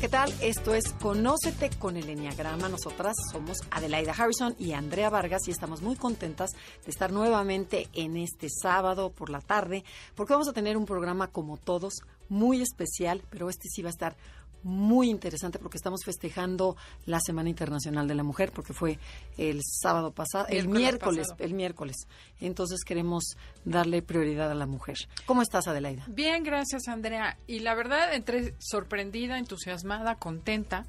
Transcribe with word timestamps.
¿Qué 0.00 0.08
tal? 0.08 0.32
Esto 0.40 0.74
es 0.74 0.94
Conócete 0.94 1.68
con 1.78 1.98
el 1.98 2.08
Enneagrama. 2.08 2.70
Nosotras 2.70 3.14
somos 3.30 3.58
Adelaida 3.70 4.14
Harrison 4.16 4.56
y 4.58 4.72
Andrea 4.72 5.10
Vargas 5.10 5.46
y 5.46 5.50
estamos 5.50 5.82
muy 5.82 5.94
contentas 5.96 6.52
de 6.86 6.90
estar 6.90 7.12
nuevamente 7.12 7.86
en 7.92 8.16
este 8.16 8.48
sábado 8.48 9.10
por 9.10 9.28
la 9.28 9.42
tarde 9.42 9.84
porque 10.14 10.32
vamos 10.32 10.48
a 10.48 10.54
tener 10.54 10.78
un 10.78 10.86
programa 10.86 11.26
como 11.26 11.58
todos 11.58 12.00
muy 12.30 12.62
especial, 12.62 13.22
pero 13.28 13.50
este 13.50 13.68
sí 13.68 13.82
va 13.82 13.88
a 13.88 13.92
estar 13.92 14.16
muy 14.62 15.10
interesante 15.10 15.58
porque 15.58 15.76
estamos 15.76 16.00
festejando 16.04 16.76
la 17.06 17.20
Semana 17.20 17.48
Internacional 17.48 18.06
de 18.06 18.14
la 18.14 18.22
Mujer 18.22 18.52
porque 18.52 18.72
fue 18.72 18.98
el 19.38 19.60
sábado 19.62 20.12
pasado, 20.12 20.46
el 20.48 20.68
miércoles, 20.68 21.28
el 21.38 21.54
miércoles. 21.54 21.96
Entonces 22.40 22.84
queremos 22.84 23.36
darle 23.64 24.02
prioridad 24.02 24.50
a 24.50 24.54
la 24.54 24.66
mujer. 24.66 24.96
¿Cómo 25.26 25.42
estás, 25.42 25.68
Adelaida? 25.68 26.04
Bien, 26.08 26.42
gracias, 26.42 26.88
Andrea. 26.88 27.38
Y 27.46 27.60
la 27.60 27.74
verdad, 27.74 28.14
entré 28.14 28.54
sorprendida, 28.58 29.38
entusiasmada, 29.38 30.16
contenta 30.16 30.86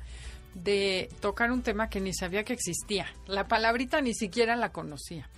de 0.53 1.09
tocar 1.21 1.51
un 1.51 1.61
tema 1.61 1.89
que 1.89 2.01
ni 2.01 2.13
sabía 2.13 2.43
que 2.43 2.53
existía. 2.53 3.07
La 3.27 3.47
palabrita 3.47 4.01
ni 4.01 4.13
siquiera 4.13 4.55
la 4.55 4.71
conocía. 4.71 5.29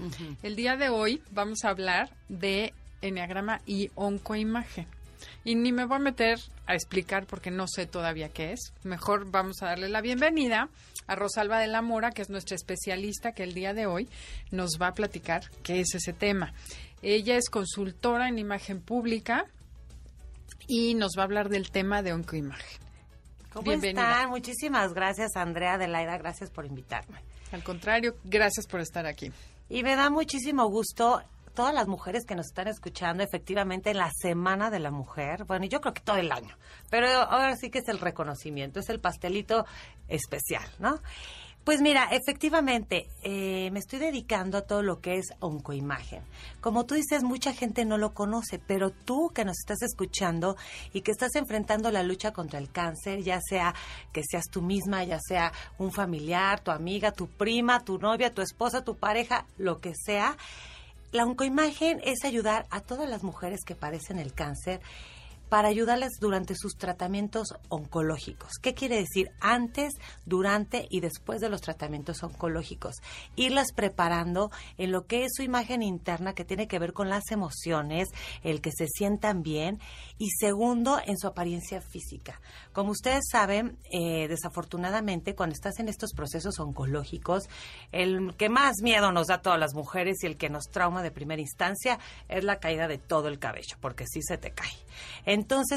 El 0.42 0.56
día 0.56 0.75
de 0.75 0.90
hoy 0.90 1.22
vamos 1.31 1.64
a 1.64 1.70
hablar 1.70 2.09
de 2.30 2.73
enneagrama 3.02 3.62
y 3.66 3.92
oncoimagen. 3.95 4.88
Y 5.44 5.56
ni 5.56 5.72
me 5.72 5.86
voy 5.86 5.98
a 5.98 6.00
meter 6.00 6.40
a 6.66 6.74
explicar 6.74 7.26
porque 7.26 7.52
no 7.52 7.68
sé 7.68 7.86
todavía 7.86 8.30
qué 8.30 8.54
es. 8.54 8.74
Mejor 8.84 9.30
vamos 9.30 9.62
a 9.62 9.68
darle 9.68 9.90
la 9.90 10.02
bienvenida 10.02 10.70
a 11.08 11.16
Rosalba 11.16 11.60
de 11.60 11.68
la 11.68 11.82
Mora, 11.82 12.12
que 12.12 12.22
es 12.22 12.30
nuestra 12.30 12.56
especialista 12.56 13.34
que 13.34 13.44
el 13.44 13.54
día 13.54 13.74
de 13.74 13.86
hoy 13.86 14.10
nos 14.52 14.78
va 14.82 14.88
a 14.88 14.94
platicar 14.94 15.50
qué 15.64 15.80
es 15.80 15.96
ese 15.96 16.14
tema. 16.14 16.54
Ella 17.02 17.36
es 17.36 17.50
consultora 17.50 18.30
en 18.30 18.40
imagen 18.40 18.82
pública 18.82 19.46
y 20.68 20.96
nos 20.96 21.12
va 21.18 21.24
a 21.24 21.26
hablar 21.26 21.50
del 21.50 21.70
tema 21.70 22.02
de 22.02 22.14
oncoimagen. 22.14 22.82
¿Cómo 23.52 23.72
están? 23.72 24.30
Muchísimas 24.30 24.94
gracias, 24.94 25.36
Andrea 25.36 25.74
Adelaida. 25.74 26.18
Gracias 26.18 26.50
por 26.50 26.66
invitarme. 26.66 27.20
Al 27.52 27.64
contrario, 27.64 28.16
gracias 28.24 28.66
por 28.66 28.80
estar 28.80 29.06
aquí. 29.06 29.32
Y 29.70 29.84
me 29.84 29.96
da 29.96 30.10
muchísimo 30.10 30.68
gusto 30.70 31.22
todas 31.54 31.73
las 31.73 31.88
mujeres 31.88 32.26
que 32.26 32.36
nos 32.36 32.48
están 32.48 32.68
escuchando, 32.68 33.23
efectivamente, 33.23 33.92
en 33.92 33.98
la 33.98 34.12
Semana 34.12 34.70
de 34.70 34.80
la 34.80 34.92
Mujer, 34.92 35.46
bueno, 35.46 35.66
yo 35.66 35.82
creo 35.82 35.94
que 35.94 36.02
todo 36.02 36.18
el 36.18 36.32
año, 36.32 36.58
pero 36.90 37.08
ahora 37.08 37.56
sí 37.56 37.70
que 37.70 37.80
es 37.80 37.88
el 37.88 38.00
reconocimiento, 38.00 38.80
es 38.80 38.90
el 38.90 39.00
pastelito 39.00 39.66
especial, 40.08 40.68
¿no? 40.80 41.00
Pues 41.64 41.80
mira, 41.80 42.09
efectivamente, 42.12 43.08
eh, 43.24 43.72
me 43.72 43.80
estoy 43.80 44.00
dedicando 44.00 44.58
a 44.58 44.64
todo 44.64 44.81
lo 44.81 45.00
que 45.00 45.16
es 45.16 45.28
oncoimagen. 45.40 46.22
Como 46.59 46.86
tú 46.86 46.96
dices, 46.96 47.24
mucha 47.24 47.54
gente 47.54 47.86
no 47.86 47.98
lo 47.98 48.14
conoce, 48.14 48.59
pero 48.59 48.90
tú 48.90 49.31
que 49.34 49.46
nos 49.46 49.56
estás 49.59 49.81
escuchando 49.81 50.58
y 50.92 51.02
que 51.02 51.12
estás 51.12 51.36
enfrentando 51.36 51.90
la 51.90 52.04
lucha 52.04 52.34
contra 52.34 52.59
el 52.59 52.70
cáncer, 52.70 53.22
ya 53.22 53.40
sea 53.40 53.74
que 54.12 54.24
seas 54.30 54.44
tú 54.52 54.62
misma, 54.62 55.06
ya 55.06 55.20
sea 55.26 55.54
un 55.78 55.94
familiar, 55.94 56.59
tu 56.59 56.72
amiga, 56.72 57.14
tu 57.14 57.28
prima, 57.28 57.80
tu 57.85 57.97
novia, 57.97 58.34
tu 58.34 58.41
esposa, 58.41 58.84
tu 58.84 58.97
pareja, 58.97 59.46
lo 59.58 59.80
que 59.80 59.94
sea, 59.96 60.35
la 61.13 61.25
oncoimagen 61.25 62.01
es 62.03 62.25
ayudar 62.25 62.66
a 62.72 62.81
todas 62.81 63.07
las 63.07 63.24
mujeres 63.24 63.63
que 63.63 63.75
padecen 63.75 64.18
el 64.18 64.34
cáncer 64.34 64.81
para 65.53 65.68
ayudarles 65.68 66.14
durante 66.19 66.56
sus 66.56 66.78
tratamientos 66.78 67.53
oncológicos. 67.69 68.53
¿Qué 68.59 68.74
quiere 68.74 68.96
decir? 68.96 69.30
Antes, 69.40 69.94
durante 70.25 70.88
y 70.90 71.00
después 71.00 71.41
de 71.41 71.50
los 71.50 71.62
tratamientos 71.62 72.24
oncológicos. 72.24 72.96
Irlas 73.36 73.68
preparando 73.72 74.50
en 74.80 74.91
lo 74.91 75.06
que 75.06 75.25
es 75.25 75.34
su 75.36 75.44
imagen 75.44 75.84
interna 75.84 76.34
que 76.34 76.44
tiene 76.44 76.68
que 76.68 76.80
ver 76.80 76.91
con 76.91 77.08
las 77.08 77.30
emociones, 77.30 78.08
el 78.41 78.62
que 78.62 78.72
se 78.72 78.88
sientan 78.88 79.44
bien 79.44 79.80
y 80.18 80.31
segundo, 80.31 81.00
en 81.06 81.19
su 81.19 81.28
apariencia 81.28 81.81
física. 81.81 82.41
Como 82.72 82.90
ustedes 82.90 83.22
saben, 83.31 83.78
eh, 83.91 84.28
desafortunadamente, 84.28 85.35
cuando 85.35 85.53
estás 85.53 85.78
en 85.78 85.88
estos 85.88 86.14
procesos 86.14 86.59
oncológicos, 86.59 87.44
el 87.91 88.35
que 88.38 88.50
más 88.50 88.78
miedo 88.81 89.12
nos 89.12 89.28
da 89.28 89.35
a 89.35 89.41
todas 89.44 89.59
las 89.59 89.75
mujeres 89.75 90.24
y 90.24 90.25
el 90.25 90.35
que 90.35 90.50
nos 90.50 90.72
trauma 90.72 91.03
de 91.03 91.12
primera 91.12 91.41
instancia 91.44 92.00
es 92.28 92.44
la 92.44 92.59
caída 92.59 92.88
de 92.88 92.97
todo 92.97 93.28
el 93.28 93.38
cabello, 93.38 93.78
porque 93.81 94.08
sí 94.08 94.24
se 94.24 94.40
te 94.40 94.50
cae. 94.50 94.74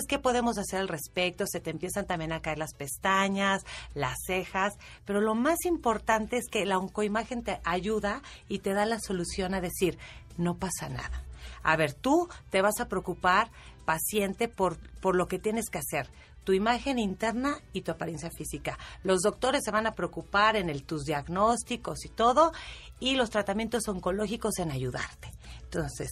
¿Qué 0.08 0.18
podemos 0.18 0.58
hacer 0.58 0.80
al 0.80 0.88
respecto? 0.88 1.44
Se 1.46 1.60
te 1.60 1.70
empiezan 1.70 2.06
también 2.06 2.32
a 2.32 2.40
caer 2.40 2.58
las 2.58 2.74
pestañas, 2.74 3.62
las 3.94 4.16
cejas, 4.26 4.74
pero 5.04 5.20
lo 5.20 5.34
más 5.34 5.64
importante 5.64 6.36
es 6.36 6.48
que 6.48 6.66
la 6.66 6.78
oncoimagen 6.78 7.42
te 7.42 7.60
ayuda 7.64 8.22
y 8.48 8.60
te 8.60 8.74
da 8.74 8.86
la 8.86 9.00
solución 9.00 9.54
a 9.54 9.60
decir, 9.60 9.98
no 10.36 10.56
pasa 10.56 10.88
nada. 10.88 11.24
A 11.62 11.76
ver, 11.76 11.94
tú 11.94 12.28
te 12.50 12.62
vas 12.62 12.80
a 12.80 12.88
preocupar, 12.88 13.50
paciente, 13.84 14.48
por, 14.48 14.78
por 15.00 15.16
lo 15.16 15.26
que 15.26 15.38
tienes 15.38 15.68
que 15.70 15.78
hacer 15.78 16.08
tu 16.46 16.52
imagen 16.52 17.00
interna 17.00 17.58
y 17.72 17.80
tu 17.82 17.90
apariencia 17.90 18.30
física. 18.30 18.78
Los 19.02 19.22
doctores 19.22 19.62
se 19.64 19.72
van 19.72 19.88
a 19.88 19.96
preocupar 19.96 20.54
en 20.54 20.70
el, 20.70 20.84
tus 20.84 21.04
diagnósticos 21.04 22.04
y 22.04 22.08
todo, 22.08 22.52
y 23.00 23.16
los 23.16 23.30
tratamientos 23.30 23.88
oncológicos 23.88 24.60
en 24.60 24.70
ayudarte. 24.70 25.32
Entonces, 25.64 26.08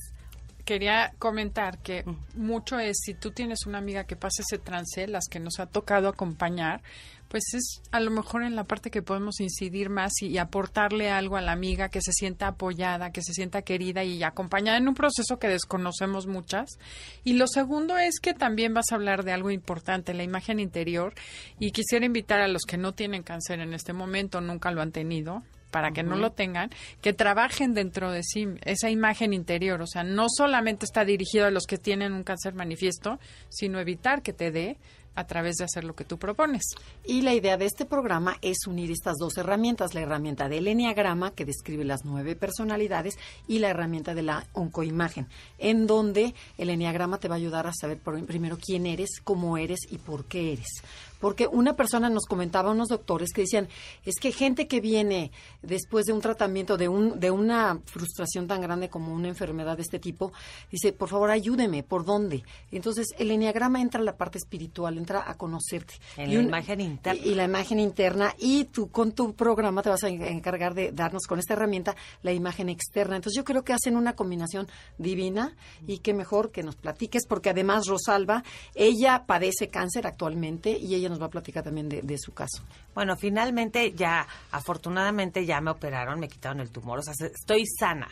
quería 0.65 1.13
comentar 1.19 1.79
que 1.79 2.05
mucho 2.35 2.79
es 2.79 2.99
si 3.03 3.15
tú 3.15 3.31
tienes 3.31 3.67
una 3.67 3.79
amiga 3.79 4.05
que 4.05 4.17
pasa 4.17 4.43
ese 4.43 4.59
trance, 4.59 5.07
las 5.07 5.25
que 5.31 5.41
nos 5.41 5.61
ha 5.61 5.67
tocado 5.67 6.09
acompañar, 6.09 6.83
pues 7.29 7.53
es 7.55 7.83
a 7.91 8.01
lo 8.01 8.11
mejor 8.11 8.45
en 8.45 8.55
la 8.55 8.65
parte 8.65 8.91
que 8.91 9.03
podemos 9.03 9.41
incidir 9.41 9.91
más 9.91 10.13
y, 10.23 10.39
aportarle 10.39 11.11
algo 11.11 11.37
a 11.37 11.41
la 11.41 11.53
amiga 11.53 11.89
que 11.89 12.01
se 12.01 12.13
sienta 12.13 12.47
apoyada, 12.47 13.11
que 13.11 13.23
se 13.23 13.33
sienta 13.33 13.63
querida 13.63 14.05
y 14.05 14.23
acompañada 14.23 14.79
en 14.79 14.89
un 14.89 14.95
proceso 14.95 15.39
que 15.39 15.49
desconocemos 15.49 16.27
muchas. 16.27 16.79
Y 17.25 17.33
lo 17.33 17.47
segundo 17.47 17.99
es 17.99 18.21
que 18.21 18.35
también 18.35 18.75
vas 18.75 18.93
a 18.93 18.95
hablar 18.95 19.25
de 19.25 19.33
algo 19.33 19.51
importante, 19.51 20.15
la 20.15 20.23
imagen 20.23 20.61
interior, 20.61 21.15
y 21.59 21.73
quisiera 21.73 22.07
invitar 22.07 22.41
a 22.41 22.49
los 22.49 22.63
que 22.63 22.77
no 22.77 22.93
tienen 22.93 23.23
cáncer 23.23 23.61
en 23.61 23.75
este 23.75 23.93
momento, 23.93 24.41
nunca 24.41 24.71
lo 24.71 24.81
han 24.81 24.93
tenido, 24.93 25.43
para 25.75 25.91
que 25.91 26.05
no 26.05 26.15
lo 26.15 26.31
tengan, 26.31 26.71
que 27.03 27.13
trabajen 27.13 27.75
dentro 27.75 28.13
de 28.13 28.23
sí 28.23 28.47
esa 28.65 28.91
imagen 28.91 29.33
interior. 29.33 29.83
O 29.83 29.89
sea, 29.89 30.05
no 30.05 30.27
solamente 30.29 30.85
está 30.85 31.05
dirigido 31.05 31.47
a 31.47 31.51
los 31.51 31.67
que 31.67 31.79
tienen 31.79 32.13
un 32.13 32.23
cáncer 32.23 32.55
manifiesto, 32.55 33.19
sino 33.49 33.81
evitar 33.81 34.23
que 34.23 34.33
te 34.33 34.53
dé 34.53 34.77
a 35.17 35.27
través 35.27 35.57
de 35.57 35.65
hacer 35.65 35.83
lo 35.83 35.97
que 35.97 36.05
tú 36.05 36.17
propones. 36.17 36.63
Y 37.05 37.23
la 37.23 37.35
idea 37.35 37.57
de 37.57 37.67
este 37.67 37.87
programa 37.87 38.37
es 38.41 38.69
unir 38.69 38.93
estas 38.93 39.17
dos 39.19 39.37
herramientas, 39.37 39.95
la 39.95 40.03
herramienta 40.03 40.49
del 40.49 40.69
Enneagrama, 40.69 41.33
que 41.33 41.45
describe 41.45 41.85
las 41.85 42.05
nueve 42.05 42.37
personalidades, 42.37 43.19
y 43.49 43.59
la 43.59 43.71
herramienta 43.71 44.15
de 44.15 44.23
la 44.23 44.47
oncoimagen, 44.53 45.27
en 45.59 45.89
donde 45.89 46.35
el 46.57 46.71
Enneagrama 46.71 47.19
te 47.19 47.27
va 47.27 47.35
a 47.35 47.39
ayudar 47.39 47.67
a 47.67 47.73
saber 47.73 47.99
primero 47.99 48.59
quién 48.65 48.87
eres, 48.87 49.21
cómo 49.25 49.59
eres 49.59 49.81
y 49.91 49.99
por 49.99 50.27
qué 50.27 50.53
eres 50.53 50.83
porque 51.25 51.47
una 51.47 51.75
persona 51.75 52.11
nos 52.11 52.27
comentaba, 52.27 52.71
unos 52.71 52.89
doctores 52.89 53.33
que 53.33 53.41
decían, 53.41 53.67
es 54.05 54.17
que 54.21 54.31
gente 54.31 54.69
que 54.69 54.83
viene 54.83 55.31
después 55.63 56.05
de 56.05 56.13
un 56.13 56.21
tratamiento, 56.21 56.77
de, 56.77 56.87
un, 56.87 57.19
de 57.19 57.31
una 57.31 57.81
frustración 57.87 58.47
tan 58.47 58.61
grande 58.61 58.91
como 58.91 59.15
una 59.15 59.29
enfermedad 59.29 59.77
de 59.77 59.85
este 59.85 59.99
tipo, 59.99 60.35
dice, 60.71 60.93
por 60.93 61.09
favor, 61.09 61.31
ayúdeme, 61.31 61.83
¿por 61.83 62.05
dónde? 62.05 62.43
Entonces, 62.71 63.07
el 63.17 63.31
enneagrama 63.31 63.81
entra 63.81 64.03
a 64.03 64.05
la 64.05 64.19
parte 64.19 64.37
espiritual, 64.37 64.99
entra 64.99 65.25
a 65.27 65.39
conocerte. 65.39 65.95
En 66.19 66.35
la 66.35 66.43
imagen 66.43 66.83
interna. 66.83 67.23
Y, 67.25 67.35
la 67.35 67.45
imagen 67.45 67.81
interna, 67.81 68.35
y 68.39 68.65
tú 68.65 68.91
con 68.91 69.13
tu 69.13 69.33
programa 69.33 69.81
te 69.81 69.89
vas 69.89 70.05
a 70.05 70.09
encargar 70.09 70.75
de 70.75 70.93
darnos 70.93 71.23
con 71.27 71.39
esta 71.39 71.55
herramienta 71.55 71.97
la 72.23 72.35
imagen 72.35 72.69
externa. 72.69 73.17
Entonces, 73.17 73.39
yo 73.39 73.45
creo 73.45 73.65
que 73.65 73.73
hacen 73.73 73.97
una 73.97 74.13
combinación 74.13 74.69
divina 74.99 75.57
y 75.87 76.01
qué 76.01 76.13
mejor 76.13 76.51
que 76.51 76.63
nos 76.63 76.77
platiques, 76.77 77.27
porque 77.27 77.49
además 77.49 77.87
Rosalba, 77.87 78.45
ella 78.75 79.25
padece 79.27 79.69
cáncer 79.71 80.07
actualmente 80.07 80.77
y 80.79 80.95
ella 80.95 81.14
nos 81.15 81.23
va 81.23 81.27
a 81.27 81.31
platicar 81.31 81.63
también 81.63 81.89
de, 81.89 82.19
su 82.19 82.33
caso. 82.33 82.63
Bueno, 82.95 83.17
finalmente 83.17 83.93
ya, 83.93 84.27
afortunadamente 84.51 85.47
ya 85.47 85.61
me 85.61 85.71
operaron, 85.71 86.21
me 86.21 86.29
quitaron 86.29 86.61
el 86.61 86.71
tumor, 86.71 86.99
o 86.99 87.03
sea, 87.03 87.15
estoy 87.27 87.65
sana 87.67 88.09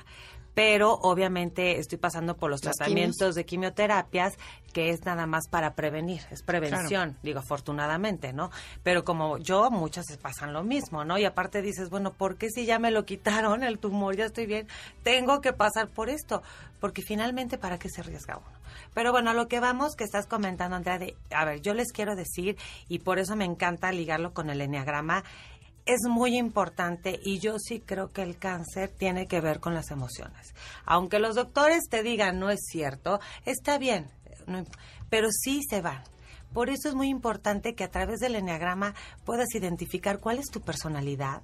pero 0.55 0.93
obviamente 0.93 1.79
estoy 1.79 1.99
pasando 1.99 2.37
por 2.37 2.51
los 2.51 2.61
tratamientos 2.61 3.35
de 3.35 3.47
quimioterapias 3.47 4.35
que 4.73 4.91
es 4.91 5.05
nada 5.05 5.27
más 5.27 5.49
para 5.49 5.75
prevenir, 5.75 6.23
es 6.31 6.43
prevención, 6.43 7.17
digo 7.23 7.41
afortunadamente, 7.41 8.33
¿no? 8.33 8.51
Pero 8.83 9.05
como 9.05 9.39
yo, 9.39 9.71
muchas 9.71 10.05
pasan 10.21 10.53
lo 10.53 10.63
mismo, 10.63 11.05
¿no? 11.05 11.19
Y 11.19 11.25
aparte 11.25 11.63
dices, 11.63 11.91
bueno, 11.91 12.13
¿por 12.13 12.37
qué 12.37 12.49
si 12.51 12.65
ya 12.65 12.79
me 12.79 12.91
lo 12.91 13.05
quitaron 13.05 13.65
el 13.65 13.79
tumor, 13.79 14.17
ya 14.17 14.27
estoy 14.27 14.47
bien, 14.47 14.67
tengo 15.03 15.41
que 15.41 15.53
pasar 15.53 15.89
por 15.89 16.09
esto? 16.09 16.43
Porque 16.81 17.03
finalmente, 17.03 17.59
¿para 17.59 17.79
qué 17.79 17.89
se 17.89 18.01
arriesga 18.01 18.39
uno? 18.39 18.62
Pero 18.95 19.13
bueno, 19.13 19.33
lo 19.33 19.49
que 19.49 19.61
vamos, 19.61 19.95
que 19.97 20.05
estás 20.05 20.27
comentando, 20.27 20.77
Andrea, 20.77 20.99
de, 20.99 21.17
a 21.35 21.45
ver, 21.45 21.61
yo 21.61 21.75
les 21.75 21.93
quiero 21.93 22.15
decir, 22.17 22.57
y 22.89 23.01
por 23.01 23.19
eso 23.19 23.37
me 23.37 23.45
encanta 23.45 23.93
ligarlo 23.93 24.33
con 24.33 24.51
el 24.51 24.61
enneagrama, 24.61 25.25
es 25.85 26.03
muy 26.09 26.37
importante 26.39 27.19
y 27.25 27.41
yo 27.41 27.59
sí 27.59 27.81
creo 27.81 28.09
que 28.13 28.23
el 28.23 28.39
cáncer 28.39 28.89
tiene 28.89 29.27
que 29.27 29.41
ver 29.41 29.59
con 29.59 29.75
las 29.75 29.91
emociones. 29.91 30.55
Aunque 30.85 31.19
los 31.19 31.35
doctores 31.35 31.83
te 31.91 32.03
digan 32.05 32.39
no 32.39 32.51
es 32.51 32.61
cierto, 32.71 33.19
está 33.45 33.79
bien, 33.79 34.07
no- 34.47 34.65
pero 35.11 35.29
sí 35.33 35.61
se 35.69 35.81
van. 35.81 36.03
Por 36.53 36.69
eso 36.71 36.89
es 36.89 36.95
muy 36.95 37.09
importante 37.09 37.75
que 37.75 37.83
a 37.83 37.91
través 37.91 38.21
del 38.21 38.37
enneagrama 38.37 38.95
puedas 39.25 39.55
identificar 39.55 40.21
cuál 40.21 40.39
es 40.39 40.47
tu 40.53 40.61
personalidad 40.61 41.43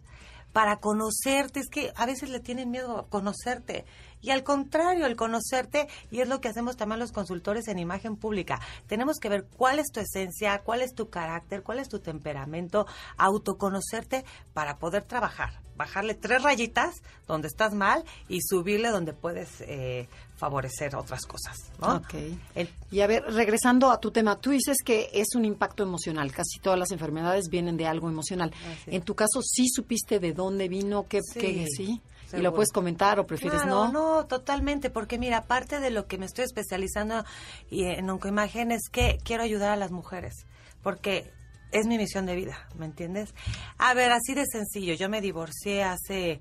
para 0.52 0.76
conocerte. 0.76 1.60
Es 1.60 1.68
que 1.68 1.92
a 1.96 2.06
veces 2.06 2.30
le 2.30 2.40
tienen 2.40 2.70
miedo 2.70 2.98
a 2.98 3.08
conocerte. 3.08 3.84
Y 4.20 4.30
al 4.30 4.42
contrario, 4.42 5.06
el 5.06 5.16
conocerte, 5.16 5.88
y 6.10 6.20
es 6.20 6.28
lo 6.28 6.40
que 6.40 6.48
hacemos 6.48 6.76
también 6.76 6.98
los 6.98 7.12
consultores 7.12 7.68
en 7.68 7.78
imagen 7.78 8.16
pública, 8.16 8.60
tenemos 8.88 9.18
que 9.18 9.28
ver 9.28 9.46
cuál 9.56 9.78
es 9.78 9.92
tu 9.92 10.00
esencia, 10.00 10.58
cuál 10.64 10.82
es 10.82 10.94
tu 10.94 11.08
carácter, 11.08 11.62
cuál 11.62 11.78
es 11.78 11.88
tu 11.88 12.00
temperamento, 12.00 12.86
autoconocerte 13.16 14.24
para 14.54 14.78
poder 14.78 15.04
trabajar. 15.04 15.60
Bajarle 15.76 16.14
tres 16.14 16.42
rayitas 16.42 17.02
donde 17.28 17.46
estás 17.46 17.72
mal 17.72 18.02
y 18.28 18.40
subirle 18.40 18.88
donde 18.88 19.12
puedes 19.12 19.60
eh, 19.60 20.08
favorecer 20.38 20.96
otras 20.96 21.26
cosas. 21.26 21.56
¿no? 21.80 21.96
Ok. 21.96 22.14
El- 22.54 22.68
Y 22.90 23.00
a 23.00 23.06
ver, 23.06 23.24
regresando 23.24 23.90
a 23.90 24.00
tu 24.00 24.10
tema, 24.10 24.38
tú 24.40 24.50
dices 24.50 24.78
que 24.84 25.10
es 25.12 25.34
un 25.34 25.44
impacto 25.44 25.82
emocional. 25.82 26.32
Casi 26.32 26.58
todas 26.60 26.78
las 26.78 26.90
enfermedades 26.92 27.48
vienen 27.50 27.76
de 27.76 27.86
algo 27.86 28.08
emocional. 28.08 28.52
Así. 28.72 28.94
En 28.96 29.02
tu 29.02 29.14
caso, 29.14 29.42
¿sí 29.42 29.68
supiste 29.68 30.18
de 30.20 30.32
dónde 30.32 30.68
vino? 30.68 31.06
¿Qué, 31.08 31.20
Sí, 31.22 31.38
qué- 31.40 31.66
sí? 31.76 32.00
¿Y 32.32 32.36
lo 32.42 32.52
puedes 32.54 32.72
comentar 32.72 33.18
o 33.18 33.26
prefieres 33.26 33.62
Claro, 33.62 33.86
no? 33.88 33.92
no, 34.18 34.26
totalmente, 34.26 34.90
porque 34.90 35.18
mira, 35.18 35.44
parte 35.46 35.80
de 35.80 35.90
lo 35.90 36.06
que 36.06 36.18
me 36.18 36.26
estoy 36.26 36.44
especializando 36.44 37.24
y 37.70 37.84
en 37.84 38.08
oncoimagen 38.10 38.70
es 38.70 38.82
que 38.92 39.18
quiero 39.24 39.42
ayudar 39.42 39.70
a 39.70 39.76
las 39.76 39.90
mujeres, 39.92 40.44
porque 40.82 41.32
es 41.72 41.86
mi 41.86 41.96
misión 41.96 42.26
de 42.26 42.36
vida, 42.36 42.68
¿me 42.78 42.84
entiendes? 42.84 43.34
A 43.78 43.94
ver, 43.94 44.12
así 44.12 44.34
de 44.34 44.44
sencillo, 44.44 44.92
yo 44.92 45.08
me 45.08 45.22
divorcié 45.22 45.82
hace 45.82 46.40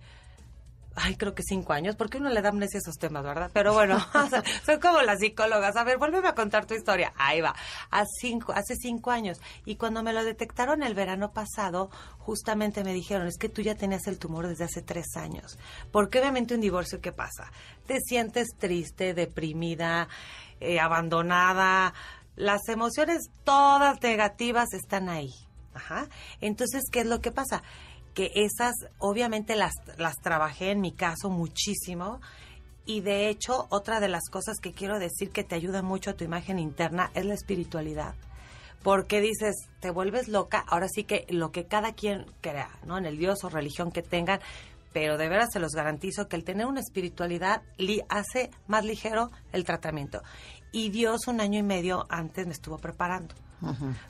ay, 0.97 1.15
creo 1.15 1.33
que 1.35 1.43
cinco 1.43 1.73
años, 1.73 1.95
porque 1.95 2.17
uno 2.17 2.29
le 2.29 2.41
da 2.41 2.49
amnesia 2.49 2.79
a 2.79 2.81
esos 2.81 2.97
temas, 2.97 3.23
¿verdad? 3.23 3.51
Pero 3.53 3.73
bueno, 3.73 3.95
o 4.13 4.29
sea, 4.29 4.43
soy 4.65 4.79
como 4.79 5.01
las 5.01 5.19
psicólogas. 5.19 5.75
A 5.75 5.83
ver, 5.83 5.97
vuélveme 5.97 6.27
a 6.27 6.35
contar 6.35 6.65
tu 6.65 6.73
historia. 6.73 7.13
Ahí 7.15 7.39
va. 7.39 7.55
Hace 7.91 8.09
cinco, 8.21 8.53
hace 8.53 8.75
cinco 8.75 9.11
años. 9.11 9.39
Y 9.65 9.75
cuando 9.75 10.01
me 10.03 10.11
lo 10.11 10.23
detectaron 10.23 10.83
el 10.83 10.95
verano 10.95 11.31
pasado, 11.31 11.89
justamente 12.17 12.83
me 12.83 12.93
dijeron, 12.93 13.27
es 13.27 13.37
que 13.37 13.49
tú 13.49 13.61
ya 13.61 13.75
tenías 13.75 14.07
el 14.07 14.17
tumor 14.17 14.47
desde 14.47 14.63
hace 14.63 14.81
tres 14.81 15.15
años. 15.15 15.57
Porque 15.91 16.19
obviamente 16.19 16.55
un 16.55 16.61
divorcio, 16.61 16.99
¿qué 16.99 17.11
pasa? 17.11 17.51
Te 17.85 17.99
sientes 18.01 18.47
triste, 18.57 19.13
deprimida, 19.13 20.07
eh, 20.59 20.79
abandonada. 20.79 21.93
Las 22.35 22.67
emociones 22.69 23.29
todas 23.43 24.01
negativas 24.01 24.73
están 24.73 25.09
ahí. 25.09 25.33
Ajá. 25.77 26.07
Entonces, 26.41 26.83
¿qué 26.91 27.01
es 27.01 27.05
lo 27.05 27.21
que 27.21 27.31
pasa? 27.31 27.61
Que 28.17 28.31
esas 28.33 28.73
obviamente 28.97 29.55
las, 29.55 29.73
las 29.99 30.15
trabajé 30.15 30.71
en 30.71 30.81
mi 30.81 30.91
caso 30.91 31.29
muchísimo 31.29 32.19
y 32.83 33.01
de 33.01 33.29
hecho 33.29 33.67
otra 33.69 33.99
de 33.99 34.07
las 34.07 34.27
cosas 34.31 34.57
que 34.59 34.71
quiero 34.71 34.97
decir 34.97 35.29
que 35.29 35.43
te 35.43 35.53
ayuda 35.53 35.83
mucho 35.83 36.09
a 36.09 36.13
tu 36.15 36.23
imagen 36.23 36.57
interna 36.57 37.11
es 37.13 37.25
la 37.25 37.35
espiritualidad. 37.35 38.15
Porque 38.81 39.21
dices, 39.21 39.55
te 39.81 39.91
vuelves 39.91 40.29
loca, 40.29 40.65
ahora 40.67 40.87
sí 40.87 41.03
que 41.03 41.27
lo 41.29 41.51
que 41.51 41.65
cada 41.65 41.93
quien 41.93 42.25
crea, 42.41 42.71
¿no? 42.87 42.97
En 42.97 43.05
el 43.05 43.19
Dios 43.19 43.43
o 43.43 43.49
religión 43.49 43.91
que 43.91 44.01
tengan, 44.01 44.39
pero 44.93 45.19
de 45.19 45.29
veras 45.29 45.49
se 45.53 45.59
los 45.59 45.73
garantizo 45.73 46.27
que 46.27 46.37
el 46.37 46.43
tener 46.43 46.65
una 46.65 46.79
espiritualidad 46.79 47.61
li 47.77 48.01
hace 48.09 48.49
más 48.65 48.83
ligero 48.83 49.29
el 49.51 49.63
tratamiento. 49.63 50.23
Y 50.71 50.89
Dios 50.89 51.27
un 51.27 51.39
año 51.39 51.59
y 51.59 51.63
medio 51.63 52.07
antes 52.09 52.47
me 52.47 52.53
estuvo 52.53 52.79
preparando. 52.79 53.35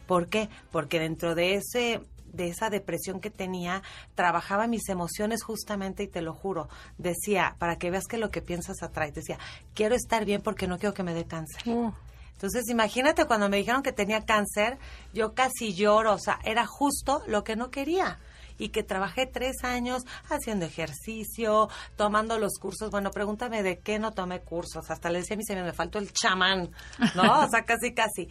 ¿Por 0.08 0.28
qué? 0.28 0.48
Porque 0.72 0.98
dentro 0.98 1.36
de 1.36 1.56
ese 1.56 2.02
de 2.34 2.50
esa 2.50 2.70
depresión 2.70 3.20
que 3.20 3.30
tenía, 3.30 3.82
trabajaba 4.16 4.68
mis 4.68 4.90
emociones 4.90 5.44
justamente 5.44 6.04
y 6.04 6.08
te 6.08 6.22
lo 6.22 6.34
juro, 6.34 6.70
decía, 6.98 7.56
para 7.60 7.78
que 7.78 7.92
veas 7.92 8.06
que 8.06 8.18
lo 8.18 8.30
que 8.30 8.42
piensas 8.42 8.84
atrae, 8.84 9.12
decía, 9.12 9.38
quiero 9.74 9.96
estar 9.96 10.26
bien 10.26 10.42
porque 10.42 10.68
no 10.68 10.78
quiero 10.78 10.94
que 10.94 11.04
me 11.04 11.14
dé 11.14 11.26
cáncer. 11.26 11.62
Uh, 11.66 11.92
Entonces, 12.34 12.70
imagínate 12.70 13.26
cuando 13.26 13.50
me 13.50 13.58
dijeron 13.58 13.82
que 13.82 13.92
tenía 13.92 14.26
cáncer, 14.26 14.78
yo 15.14 15.34
casi 15.34 15.74
lloro, 15.74 16.14
o 16.14 16.20
sea, 16.20 16.40
era 16.44 16.66
justo 16.66 17.22
lo 17.28 17.44
que 17.44 17.56
no 17.56 17.72
quería. 17.72 18.20
Y 18.60 18.70
que 18.70 18.82
trabajé 18.82 19.28
tres 19.28 19.64
años 19.64 20.02
haciendo 20.30 20.66
ejercicio, 20.66 21.70
tomando 21.96 22.40
los 22.40 22.58
cursos. 22.60 22.90
Bueno, 22.90 23.12
pregúntame 23.12 23.62
de 23.62 23.78
qué 23.78 24.00
no 24.00 24.14
tomé 24.14 24.40
cursos. 24.42 24.90
Hasta 24.90 25.12
le 25.12 25.20
decía 25.20 25.36
a 25.36 25.38
mi 25.38 25.44
señor, 25.44 25.64
me 25.64 25.74
faltó 25.74 26.00
el 26.00 26.12
chamán, 26.12 26.72
¿no? 27.14 27.42
O 27.46 27.50
sea, 27.50 27.66
casi, 27.66 27.94
casi. 27.94 28.28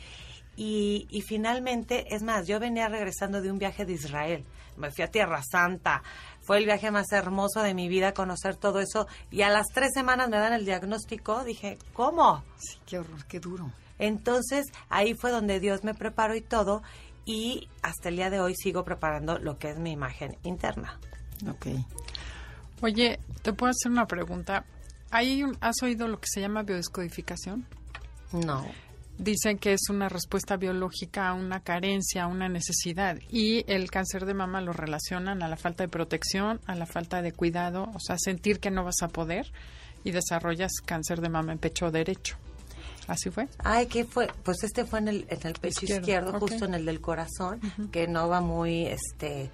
Y, 0.56 1.06
y 1.10 1.20
finalmente, 1.22 2.14
es 2.14 2.22
más, 2.22 2.46
yo 2.46 2.58
venía 2.58 2.88
regresando 2.88 3.42
de 3.42 3.50
un 3.50 3.58
viaje 3.58 3.84
de 3.84 3.92
Israel. 3.92 4.44
Me 4.76 4.90
fui 4.90 5.04
a 5.04 5.08
Tierra 5.10 5.42
Santa. 5.42 6.02
Fue 6.42 6.58
el 6.58 6.64
viaje 6.64 6.90
más 6.90 7.10
hermoso 7.12 7.62
de 7.62 7.74
mi 7.74 7.88
vida, 7.88 8.12
conocer 8.14 8.56
todo 8.56 8.80
eso. 8.80 9.06
Y 9.30 9.42
a 9.42 9.50
las 9.50 9.66
tres 9.74 9.90
semanas 9.94 10.28
me 10.28 10.36
dan 10.38 10.52
el 10.52 10.64
diagnóstico. 10.64 11.44
Dije, 11.44 11.78
¿cómo? 11.92 12.42
Sí, 12.58 12.78
qué 12.86 12.98
horror, 12.98 13.24
qué 13.26 13.40
duro. 13.40 13.70
Entonces 13.98 14.66
ahí 14.90 15.14
fue 15.14 15.30
donde 15.30 15.60
Dios 15.60 15.82
me 15.82 15.94
preparó 15.94 16.34
y 16.34 16.42
todo 16.42 16.82
y 17.24 17.68
hasta 17.82 18.10
el 18.10 18.16
día 18.16 18.28
de 18.30 18.40
hoy 18.40 18.54
sigo 18.54 18.84
preparando 18.84 19.38
lo 19.38 19.58
que 19.58 19.70
es 19.70 19.78
mi 19.78 19.92
imagen 19.92 20.36
interna. 20.42 21.00
Ok. 21.48 21.66
Oye, 22.82 23.18
te 23.42 23.52
puedo 23.54 23.70
hacer 23.70 23.90
una 23.90 24.06
pregunta. 24.06 24.64
¿Hay 25.10 25.42
un- 25.42 25.56
¿Has 25.60 25.82
oído 25.82 26.08
lo 26.08 26.20
que 26.20 26.26
se 26.30 26.40
llama 26.42 26.62
biodescodificación? 26.62 27.66
No. 28.32 28.66
Dicen 29.18 29.58
que 29.58 29.72
es 29.72 29.88
una 29.88 30.08
respuesta 30.08 30.56
biológica 30.56 31.28
a 31.28 31.34
una 31.34 31.60
carencia, 31.60 32.24
a 32.24 32.26
una 32.26 32.48
necesidad. 32.48 33.18
Y 33.30 33.64
el 33.66 33.90
cáncer 33.90 34.26
de 34.26 34.34
mama 34.34 34.60
lo 34.60 34.72
relacionan 34.72 35.42
a 35.42 35.48
la 35.48 35.56
falta 35.56 35.84
de 35.84 35.88
protección, 35.88 36.60
a 36.66 36.74
la 36.74 36.86
falta 36.86 37.22
de 37.22 37.32
cuidado, 37.32 37.90
o 37.94 38.00
sea, 38.00 38.16
sentir 38.18 38.60
que 38.60 38.70
no 38.70 38.84
vas 38.84 39.02
a 39.02 39.08
poder 39.08 39.50
y 40.04 40.10
desarrollas 40.10 40.72
cáncer 40.84 41.20
de 41.20 41.28
mama 41.28 41.52
en 41.52 41.58
pecho 41.58 41.90
derecho. 41.90 42.36
¿Así 43.06 43.30
fue? 43.30 43.48
Ay, 43.58 43.86
¿qué 43.86 44.04
fue? 44.04 44.28
Pues 44.42 44.62
este 44.64 44.84
fue 44.84 44.98
en 44.98 45.08
el, 45.08 45.26
en 45.28 45.46
el 45.46 45.54
pecho 45.54 45.84
Izquierdo, 45.84 46.38
justo 46.38 46.64
en 46.64 46.74
el 46.74 46.84
del 46.84 47.00
corazón, 47.00 47.60
que 47.92 48.08
no 48.08 48.28
va 48.28 48.40
muy, 48.40 48.86
este, 48.86 49.50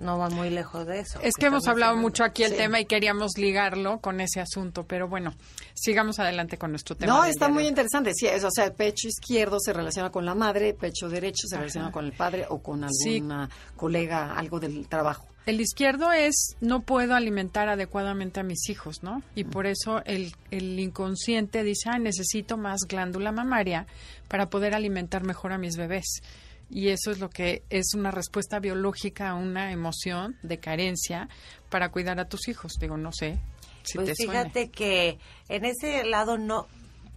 no 0.00 0.18
va 0.18 0.28
muy 0.30 0.50
lejos 0.50 0.86
de 0.86 1.00
eso. 1.00 1.18
Es 1.22 1.34
que 1.38 1.46
hemos 1.46 1.66
hablado 1.68 1.96
mucho 1.96 2.24
aquí 2.24 2.42
el 2.44 2.50
Sí. 2.52 2.56
tema 2.56 2.80
y 2.80 2.84
queríamos 2.84 3.32
ligarlo 3.38 4.00
con 4.00 4.20
ese 4.20 4.40
asunto, 4.40 4.84
pero 4.86 5.08
bueno, 5.08 5.34
sigamos 5.74 6.18
adelante 6.18 6.58
con 6.58 6.70
nuestro 6.70 6.96
tema. 6.96 7.12
No, 7.12 7.24
está 7.24 7.48
muy 7.48 7.66
interesante. 7.66 8.12
Sí, 8.14 8.26
es, 8.26 8.44
o 8.44 8.50
sea, 8.50 8.64
el 8.66 8.72
pecho 8.72 9.08
izquierdo 9.08 9.58
se 9.60 9.72
relaciona 9.72 10.10
con 10.10 10.24
la 10.26 10.34
madre, 10.34 10.74
pecho 10.74 11.08
derecho 11.08 11.46
se 11.48 11.56
relaciona 11.56 11.90
con 11.90 12.04
el 12.04 12.12
padre 12.12 12.46
o 12.48 12.62
con 12.62 12.86
Sí. 12.90 13.16
alguna 13.16 13.48
colega, 13.76 14.34
algo 14.36 14.60
del 14.60 14.88
trabajo. 14.88 15.26
El 15.46 15.60
izquierdo 15.60 16.10
es 16.10 16.56
no 16.60 16.80
puedo 16.80 17.14
alimentar 17.14 17.68
adecuadamente 17.68 18.40
a 18.40 18.42
mis 18.42 18.68
hijos, 18.68 19.04
¿no? 19.04 19.22
Y 19.36 19.44
por 19.44 19.66
eso 19.66 20.02
el, 20.04 20.34
el 20.50 20.78
inconsciente 20.80 21.62
dice, 21.62 21.88
ah, 21.92 21.98
necesito 22.00 22.56
más 22.56 22.80
glándula 22.88 23.30
mamaria 23.30 23.86
para 24.26 24.50
poder 24.50 24.74
alimentar 24.74 25.22
mejor 25.22 25.52
a 25.52 25.58
mis 25.58 25.76
bebés. 25.76 26.20
Y 26.68 26.88
eso 26.88 27.10
es 27.12 27.20
lo 27.20 27.30
que 27.30 27.62
es 27.70 27.94
una 27.94 28.10
respuesta 28.10 28.58
biológica 28.58 29.30
a 29.30 29.34
una 29.34 29.70
emoción 29.72 30.36
de 30.42 30.58
carencia 30.58 31.28
para 31.70 31.90
cuidar 31.90 32.18
a 32.18 32.28
tus 32.28 32.48
hijos. 32.48 32.72
Digo, 32.80 32.96
no 32.96 33.12
sé 33.12 33.38
si 33.84 33.98
pues 33.98 34.08
te 34.08 34.14
fíjate 34.16 34.70
que 34.70 35.18
en 35.48 35.64
ese 35.64 36.04
lado 36.04 36.38
no 36.38 36.66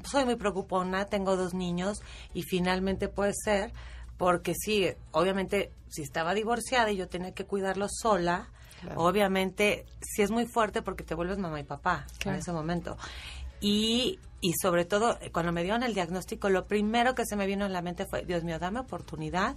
soy 0.04 0.24
muy 0.26 0.36
preocupona, 0.36 1.06
tengo 1.06 1.36
dos 1.36 1.54
niños 1.54 2.00
y 2.34 2.44
finalmente 2.44 3.10
puede 3.10 3.34
ser 3.34 3.74
porque 4.18 4.54
sí, 4.54 4.88
obviamente 5.12 5.72
si 5.90 6.04
estaba 6.04 6.34
divorciada 6.34 6.92
y 6.92 6.98
yo 6.98 7.08
tenía 7.08 7.34
que 7.34 7.46
cuidarlos 7.46 7.92
sola, 8.02 8.50
Claro. 8.82 9.02
obviamente 9.02 9.86
sí 10.02 10.22
es 10.22 10.32
muy 10.32 10.46
fuerte 10.46 10.82
porque 10.82 11.04
te 11.04 11.14
vuelves 11.14 11.38
mamá 11.38 11.60
y 11.60 11.64
papá 11.64 12.06
Claro. 12.20 12.36
en 12.36 12.42
ese 12.42 12.54
momento. 12.54 12.98
Y, 13.60 14.20
y 14.42 14.54
sobre 14.54 14.86
todo, 14.86 15.18
eh, 15.22 15.32
cuando 15.32 15.52
me 15.52 15.64
dieron 15.64 15.84
el 15.84 15.94
diagnóstico, 15.94 16.50
lo 16.50 16.66
primero 16.66 17.16
que 17.16 17.26
se 17.26 17.36
me 17.36 17.46
vino 17.46 17.66
en 17.66 17.74
la 17.74 17.82
mente 17.82 18.06
fue, 18.06 18.24
Dios 18.26 18.44
mío, 18.44 18.60
dame 18.60 18.80
oportunidad. 18.80 19.56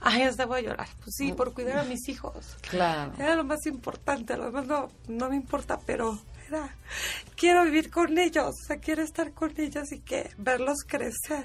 Ay, 0.00 0.22
hasta 0.22 0.46
voy 0.46 0.60
a 0.60 0.62
llorar. 0.62 0.88
Pues 1.04 1.14
sí, 1.16 1.32
por 1.32 1.52
cuidar 1.52 1.78
a 1.78 1.84
mis 1.84 2.08
hijos. 2.08 2.56
Claro. 2.70 3.12
Era 3.18 3.36
lo 3.36 3.44
más 3.44 3.66
importante, 3.66 4.36
lo 4.36 4.46
demás 4.46 4.66
no, 4.66 4.88
no 5.08 5.28
me 5.28 5.36
importa, 5.36 5.78
pero 5.84 6.18
quiero 7.36 7.64
vivir 7.64 7.90
con 7.90 8.16
ellos, 8.18 8.48
o 8.48 8.66
sea, 8.66 8.76
quiero 8.78 9.02
estar 9.02 9.32
con 9.32 9.52
ellos 9.58 9.90
y 9.92 10.00
que 10.00 10.30
verlos 10.38 10.78
crecer. 10.86 11.44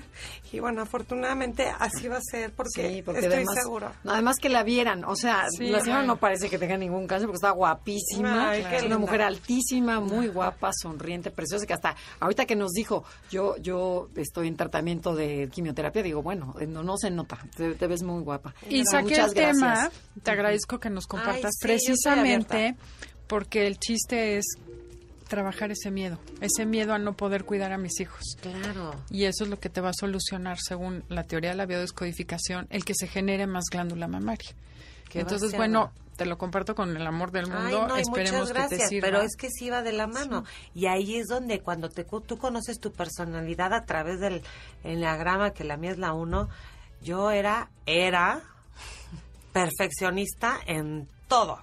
Y 0.52 0.60
bueno, 0.60 0.82
afortunadamente 0.82 1.68
así 1.80 2.08
va 2.08 2.18
a 2.18 2.22
ser 2.22 2.52
porque, 2.54 2.90
Sí, 2.90 3.02
porque 3.02 3.22
estoy 3.22 3.36
además, 3.38 3.56
segura. 3.56 3.94
no, 4.04 4.12
además 4.12 4.38
que 4.42 4.50
la 4.50 4.64
vieran, 4.64 5.04
o 5.06 5.16
sea, 5.16 5.46
Sí, 5.50 5.68
la 5.68 5.80
señora 5.82 6.04
no 6.04 6.18
parece 6.18 6.50
que 6.50 6.58
tenga 6.58 6.78
ningún 6.78 7.08
cáncer 7.08 7.28
porque 7.28 7.38
está 7.38 7.52
guapísima, 7.52 8.50
Ay, 8.50 8.62
es 8.62 8.68
una 8.68 8.80
linda. 8.82 8.98
mujer 8.98 9.22
altísima, 9.22 10.00
muy 10.00 10.28
guapa, 10.28 10.72
sonriente, 10.74 11.32
preciosa, 11.32 11.66
que 11.66 11.74
hasta 11.74 11.96
ahorita 12.20 12.46
que 12.46 12.56
nos 12.56 12.72
dijo, 12.72 13.04
yo 13.30 13.56
yo 13.58 14.10
estoy 14.16 14.48
en 14.48 14.58
tratamiento 14.58 15.16
de 15.16 15.50
quimioterapia, 15.52 16.04
digo, 16.04 16.22
bueno, 16.22 16.56
eh, 16.60 16.68
no, 16.68 16.84
no 16.84 16.98
se 16.98 17.10
nota, 17.12 17.38
te, 17.56 17.76
te 17.76 17.88
ves 17.88 18.04
muy 18.04 18.22
guapa. 18.24 18.54
Y 18.70 18.84
saqué 18.86 19.04
Muchas 19.10 19.28
el 19.30 19.34
tema, 19.34 19.72
gracias. 19.74 19.94
te 20.24 20.32
agradezco 20.32 20.80
que 20.80 20.90
nos 20.90 21.08
compartas 21.08 21.46
Ay, 21.46 21.52
sí, 21.52 21.60
precisamente 21.62 22.76
porque 23.28 23.66
el 23.68 23.80
chiste 23.80 24.38
es 24.38 24.46
trabajar 25.28 25.72
ese 25.72 25.92
miedo, 25.92 26.18
ese 26.42 26.66
miedo 26.66 26.94
a 26.94 27.00
no 27.00 27.14
poder 27.14 27.44
cuidar 27.46 27.72
a 27.74 27.78
mis 27.78 28.00
hijos. 28.00 28.22
Claro. 28.42 28.96
Y 29.10 29.26
eso 29.26 29.44
es 29.44 29.50
lo 29.50 29.60
que 29.60 29.70
te 29.70 29.82
va 29.82 29.90
a 29.90 29.94
solucionar, 29.94 30.58
según 30.60 31.04
la 31.10 31.24
teoría 31.24 31.52
de 31.52 31.56
la 31.56 31.66
biodescodificación, 31.66 32.68
el 32.70 32.86
que 32.86 32.94
se 32.96 33.08
genere 33.08 33.48
más 33.48 33.66
glándula 33.72 34.08
mamaria. 34.08 34.52
¿Qué 35.10 35.20
va 35.20 35.22
a 35.22 35.34
Entonces, 35.34 35.56
bueno, 35.56 35.92
te 36.16 36.26
lo 36.26 36.38
comparto 36.38 36.76
con 36.76 36.96
el 36.96 37.06
amor 37.06 37.32
del 37.32 37.46
Ay, 37.46 37.52
mundo. 37.52 37.88
no, 37.88 37.98
y 37.98 38.02
Esperemos 38.02 38.34
muchas 38.42 38.54
gracias, 38.54 38.70
que 38.80 38.84
te 38.84 38.88
sirva. 38.90 39.08
pero 39.08 39.22
es 39.22 39.36
que 39.36 39.50
sí 39.50 39.70
va 39.70 39.82
de 39.82 39.92
la 39.92 40.08
mano. 40.08 40.46
Y 40.74 40.86
ahí 40.88 41.18
es 41.18 41.28
donde 41.28 41.60
cuando 41.60 41.90
te, 41.90 42.06
tú 42.06 42.38
conoces 42.38 42.80
tu 42.80 42.92
personalidad 42.92 43.74
a 43.74 43.86
través 43.86 44.20
del 44.20 44.42
enneagrama, 44.84 45.52
que 45.52 45.64
la 45.64 45.78
mía 45.78 45.92
es 45.92 45.98
la 45.98 46.14
uno, 46.14 46.50
yo 47.02 47.32
era, 47.32 47.70
era 47.86 48.42
perfeccionista 49.54 50.58
en 50.66 51.08
todo. 51.28 51.60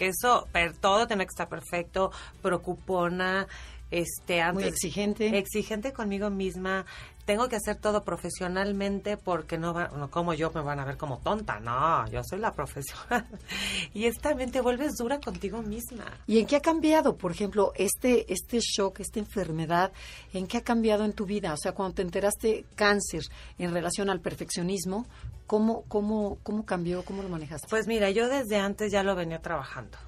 Que 0.00 0.06
eso, 0.06 0.48
per, 0.50 0.72
todo 0.78 1.06
tenía 1.06 1.26
que 1.26 1.30
estar 1.30 1.46
perfecto, 1.46 2.10
preocupona, 2.40 3.46
este, 3.90 4.40
antes, 4.40 4.64
Muy 4.64 4.68
exigente. 4.72 5.36
exigente 5.36 5.92
conmigo 5.92 6.30
misma. 6.30 6.86
Tengo 7.24 7.48
que 7.48 7.56
hacer 7.56 7.76
todo 7.76 8.02
profesionalmente 8.02 9.16
porque 9.16 9.58
no, 9.58 9.72
va, 9.72 9.88
no 9.88 10.10
como 10.10 10.34
yo 10.34 10.50
me 10.52 10.62
van 10.62 10.80
a 10.80 10.84
ver 10.84 10.96
como 10.96 11.18
tonta. 11.18 11.60
No, 11.60 12.08
yo 12.08 12.22
soy 12.24 12.38
la 12.38 12.52
profesional. 12.52 13.26
y 13.94 14.06
es 14.06 14.18
también 14.18 14.50
te 14.50 14.60
vuelves 14.60 14.96
dura 14.96 15.20
contigo 15.20 15.62
misma. 15.62 16.04
¿Y 16.26 16.38
en 16.38 16.46
qué 16.46 16.56
ha 16.56 16.60
cambiado, 16.60 17.16
por 17.16 17.32
ejemplo, 17.32 17.72
este, 17.76 18.32
este 18.32 18.58
shock, 18.60 19.00
esta 19.00 19.18
enfermedad, 19.18 19.92
en 20.32 20.46
qué 20.46 20.58
ha 20.58 20.64
cambiado 20.64 21.04
en 21.04 21.12
tu 21.12 21.26
vida? 21.26 21.52
O 21.52 21.56
sea, 21.56 21.72
cuando 21.72 21.94
te 21.94 22.02
enteraste 22.02 22.64
cáncer 22.74 23.22
en 23.58 23.72
relación 23.72 24.10
al 24.10 24.20
perfeccionismo, 24.20 25.06
¿cómo, 25.46 25.82
cómo, 25.88 26.38
cómo 26.42 26.64
cambió, 26.64 27.04
cómo 27.04 27.22
lo 27.22 27.28
manejaste? 27.28 27.66
Pues 27.68 27.86
mira, 27.86 28.10
yo 28.10 28.28
desde 28.28 28.58
antes 28.58 28.92
ya 28.92 29.02
lo 29.02 29.14
venía 29.14 29.40
trabajando. 29.40 29.98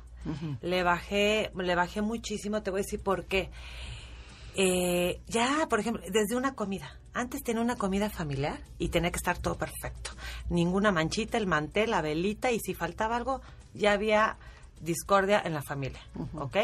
Le 0.61 0.85
bajé, 0.85 1.51
le 1.57 1.75
bajé 1.75 2.01
muchísimo, 2.01 2.63
te 2.63 2.71
voy 2.71 2.81
a 2.81 2.85
decir 2.85 3.01
por 3.01 3.25
qué. 3.25 3.51
Eh, 4.55 5.21
ya, 5.29 5.67
por 5.69 5.81
ejemplo, 5.81 6.03
desde 6.11 6.37
una 6.37 6.55
comida. 6.55 6.99
Antes 7.15 7.43
tenía 7.43 7.63
una 7.63 7.77
comida 7.77 8.11
familiar 8.11 8.61
y 8.79 8.89
tenía 8.89 9.11
que 9.11 9.17
estar 9.17 9.39
todo 9.39 9.57
perfecto. 9.57 10.11
Ninguna 10.49 10.93
manchita, 10.93 11.39
el 11.39 11.47
mantel, 11.47 11.91
la 11.91 12.03
velita 12.03 12.51
y 12.51 12.61
si 12.61 12.75
faltaba 12.75 13.17
algo, 13.17 13.41
ya 13.75 13.93
había 13.93 14.37
discordia 14.81 15.41
en 15.45 15.55
la 15.55 15.63
familia, 15.63 16.01
¿ok? 16.35 16.57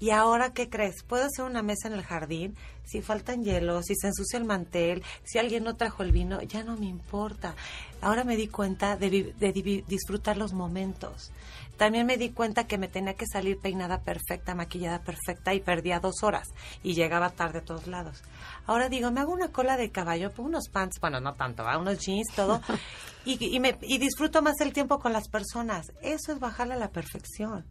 Y 0.00 0.10
ahora, 0.10 0.54
¿qué 0.54 0.70
crees? 0.70 1.02
Puedo 1.02 1.26
hacer 1.26 1.44
una 1.44 1.62
mesa 1.62 1.88
en 1.88 1.94
el 1.94 2.02
jardín, 2.02 2.56
si 2.86 3.02
faltan 3.02 3.44
hielos, 3.44 3.84
si 3.84 3.94
se 3.94 4.06
ensucia 4.06 4.38
el 4.38 4.46
mantel, 4.46 5.02
si 5.24 5.38
alguien 5.38 5.62
no 5.62 5.76
trajo 5.76 6.02
el 6.02 6.10
vino, 6.10 6.40
ya 6.40 6.64
no 6.64 6.76
me 6.78 6.86
importa. 6.86 7.54
Ahora 8.00 8.24
me 8.24 8.36
di 8.36 8.48
cuenta 8.48 8.96
de, 8.96 9.34
de 9.38 9.84
disfrutar 9.86 10.38
los 10.38 10.54
momentos. 10.54 11.32
También 11.80 12.04
me 12.04 12.18
di 12.18 12.28
cuenta 12.28 12.66
que 12.66 12.76
me 12.76 12.88
tenía 12.88 13.14
que 13.14 13.24
salir 13.24 13.58
peinada 13.58 14.02
perfecta, 14.02 14.54
maquillada 14.54 15.00
perfecta 15.00 15.54
y 15.54 15.60
perdía 15.60 15.98
dos 15.98 16.22
horas 16.22 16.46
y 16.82 16.92
llegaba 16.92 17.30
tarde 17.30 17.60
a 17.60 17.64
todos 17.64 17.86
lados. 17.86 18.22
Ahora 18.66 18.90
digo, 18.90 19.10
me 19.10 19.20
hago 19.20 19.32
una 19.32 19.50
cola 19.50 19.78
de 19.78 19.90
caballo, 19.90 20.30
pongo 20.30 20.50
unos 20.50 20.68
pants, 20.68 21.00
bueno, 21.00 21.20
no 21.20 21.32
tanto, 21.36 21.64
unos 21.78 21.98
jeans, 21.98 22.34
todo, 22.36 22.60
y, 23.24 23.56
y 23.56 23.58
me, 23.60 23.78
y 23.80 23.96
disfruto 23.96 24.42
más 24.42 24.60
el 24.60 24.74
tiempo 24.74 24.98
con 24.98 25.14
las 25.14 25.30
personas. 25.30 25.90
Eso 26.02 26.32
es 26.32 26.38
bajarle 26.38 26.74
a 26.74 26.76
la 26.76 26.90
perfección. 26.90 27.64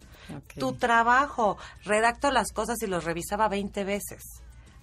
Tu 0.58 0.74
trabajo, 0.74 1.60
redacto 1.84 2.32
las 2.32 2.52
cosas 2.52 2.82
y 2.82 2.88
los 2.88 3.04
revisaba 3.04 3.48
20 3.48 3.84
veces. 3.84 4.24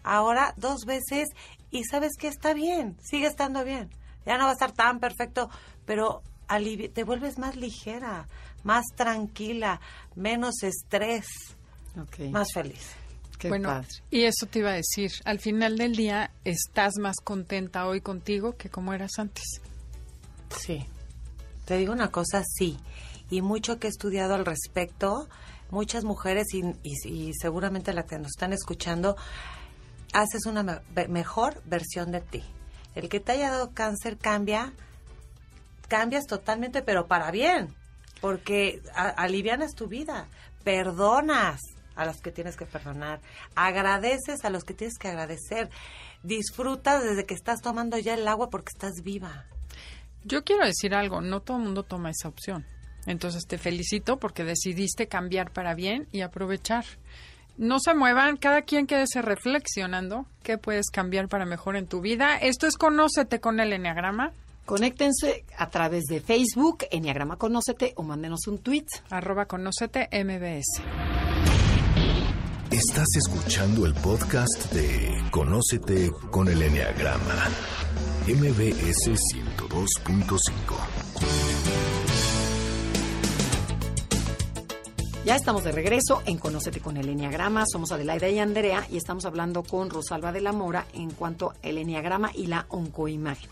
Ahora 0.04 0.54
dos 0.56 0.85
veces 0.85 1.30
y 1.73 1.83
sabes 1.83 2.12
que 2.16 2.28
está 2.28 2.54
bien, 2.54 2.97
sigue 3.02 3.26
estando 3.26 3.64
bien. 3.64 3.90
Ya 4.25 4.38
no 4.38 4.45
va 4.45 4.50
a 4.50 4.52
estar 4.52 4.71
tan 4.71 5.00
perfecto, 5.00 5.50
pero 5.85 6.23
te 6.95 7.04
vuelves 7.04 7.38
más 7.38 7.56
ligera, 7.56 8.28
más 8.66 8.85
tranquila, 8.96 9.80
menos 10.16 10.62
estrés, 10.62 11.26
más 12.32 12.49
feliz. 12.52 12.90
Qué 13.38 13.49
bueno, 13.49 13.68
padre. 13.68 13.88
y 14.11 14.23
eso 14.25 14.46
te 14.46 14.58
iba 14.61 14.70
a 14.70 14.75
decir, 14.75 15.11
al 15.25 15.38
final 15.38 15.76
del 15.78 15.94
día 15.94 16.30
estás 16.44 16.94
más 16.99 17.16
contenta 17.23 17.87
hoy 17.87 18.00
contigo 18.00 18.56
que 18.56 18.68
como 18.70 18.92
eras 18.92 19.12
antes. 19.18 19.44
Sí. 20.58 20.85
Te 21.64 21.76
digo 21.76 21.92
una 21.92 22.11
cosa, 22.11 22.42
sí. 22.44 22.78
Y 23.30 23.42
mucho 23.42 23.78
que 23.78 23.87
he 23.88 23.90
estudiado 23.90 24.35
al 24.35 24.44
respecto, 24.46 25.28
muchas 25.70 26.04
mujeres 26.04 26.46
y, 26.54 26.62
y- 26.82 27.08
y 27.28 27.32
seguramente 27.35 27.92
la 27.92 28.04
que 28.06 28.18
nos 28.18 28.28
están 28.28 28.52
escuchando, 28.52 29.16
haces 30.12 30.46
una 30.46 30.62
me- 30.62 31.08
mejor 31.08 31.62
versión 31.66 32.11
de 32.12 32.20
ti. 32.23 32.42
El 32.94 33.08
que 33.08 33.20
te 33.20 33.32
haya 33.32 33.50
dado 33.50 33.73
cáncer 33.75 34.16
cambia, 34.16 34.73
cambias 35.88 36.25
totalmente, 36.26 36.82
pero 36.82 37.06
para 37.06 37.30
bien, 37.30 37.75
porque 38.20 38.80
a- 38.94 39.08
alivianas 39.08 39.75
tu 39.75 39.87
vida, 39.88 40.26
perdonas 40.64 41.61
a 41.94 42.04
los 42.04 42.20
que 42.20 42.30
tienes 42.30 42.56
que 42.56 42.66
perdonar, 42.66 43.20
agradeces 43.54 44.44
a 44.44 44.50
los 44.50 44.64
que 44.64 44.75
tienes 44.75 44.99
que 44.99 45.08
agradecer, 45.08 45.70
disfrutas 46.23 47.02
desde 47.02 47.25
que 47.25 47.35
estás 47.35 47.61
tomando 47.62 47.99
ya 47.99 48.14
el 48.14 48.28
agua 48.28 48.50
porque 48.50 48.70
estás 48.75 49.02
viva. 49.02 49.44
Yo 50.25 50.44
quiero 50.44 50.66
decir 50.66 50.94
algo, 50.94 51.20
no 51.20 51.40
todo 51.40 51.56
el 51.58 51.62
mundo 51.64 51.85
toma 51.85 52.11
esa 52.11 52.28
opción. 52.28 52.66
Entonces 53.06 53.46
te 53.46 53.56
felicito 53.58 54.18
porque 54.18 54.42
decidiste 54.44 55.06
cambiar 55.06 55.52
para 55.52 55.75
bien 55.75 56.08
y 56.11 56.23
aprovechar. 56.23 56.85
No 57.56 57.78
se 57.78 57.94
muevan, 57.94 58.37
cada 58.37 58.62
quien 58.62 58.87
quédese 58.87 59.23
reflexionando 59.23 60.26
qué 60.42 60.58
puedes 60.58 60.90
cambiar 60.90 61.28
para 61.28 61.46
mejor 61.46 61.76
en 61.76 61.87
tu 61.87 62.00
vida. 62.00 62.37
Esto 62.37 62.66
es 62.66 62.76
Conócete 62.76 63.40
con 63.40 63.61
el 63.61 63.73
Enneagrama, 63.73 64.32
Conéctense 64.66 65.44
a 65.56 65.70
través 65.70 66.06
de 66.06 66.20
Facebook, 66.20 66.87
Enneagrama 66.90 67.37
Conócete, 67.37 67.92
o 67.94 68.02
mándenos 68.02 68.49
un 68.49 68.58
tweet. 68.58 68.87
arroba 69.11 69.46
Conócete 69.46 70.08
MBS. 70.11 70.82
Estás 72.73 73.06
escuchando 73.16 73.87
el 73.87 73.94
podcast 73.94 74.73
de 74.73 75.23
Conócete 75.30 76.11
con 76.32 76.49
el 76.49 76.61
Enneagrama. 76.61 77.49
MBS 78.26 79.12
102.5. 79.12 80.37
Ya 85.25 85.37
estamos 85.37 85.62
de 85.62 85.70
regreso 85.70 86.23
en 86.26 86.38
Conócete 86.38 86.80
con 86.80 86.96
el 86.96 87.08
Enneagrama. 87.08 87.62
Somos 87.70 87.92
Adelaida 87.92 88.28
y 88.28 88.40
Andrea 88.40 88.85
y 88.90 88.96
estamos 88.96 89.26
hablando 89.26 89.62
con 89.62 89.90
Rosalba 89.90 90.32
de 90.32 90.40
la 90.40 90.50
Mora 90.52 90.87
en 90.92 91.12
cuanto 91.12 91.54
al 91.62 91.78
Enneagrama 91.78 92.32
y 92.35 92.49
la 92.49 92.66
oncoimagen. 92.68 93.49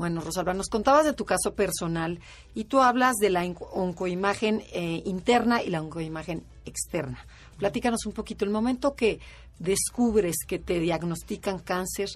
Bueno, 0.00 0.22
Rosalba, 0.22 0.54
nos 0.54 0.70
contabas 0.70 1.04
de 1.04 1.12
tu 1.12 1.26
caso 1.26 1.52
personal 1.54 2.20
y 2.54 2.64
tú 2.64 2.80
hablas 2.80 3.16
de 3.16 3.28
la 3.28 3.44
oncoimagen 3.44 4.62
eh, 4.72 5.02
interna 5.04 5.62
y 5.62 5.68
la 5.68 5.82
oncoimagen 5.82 6.42
externa. 6.64 7.18
Platícanos 7.58 8.06
un 8.06 8.14
poquito. 8.14 8.46
El 8.46 8.50
momento 8.50 8.94
que 8.94 9.20
descubres 9.58 10.36
que 10.48 10.58
te 10.58 10.80
diagnostican 10.80 11.58
cáncer, 11.58 12.08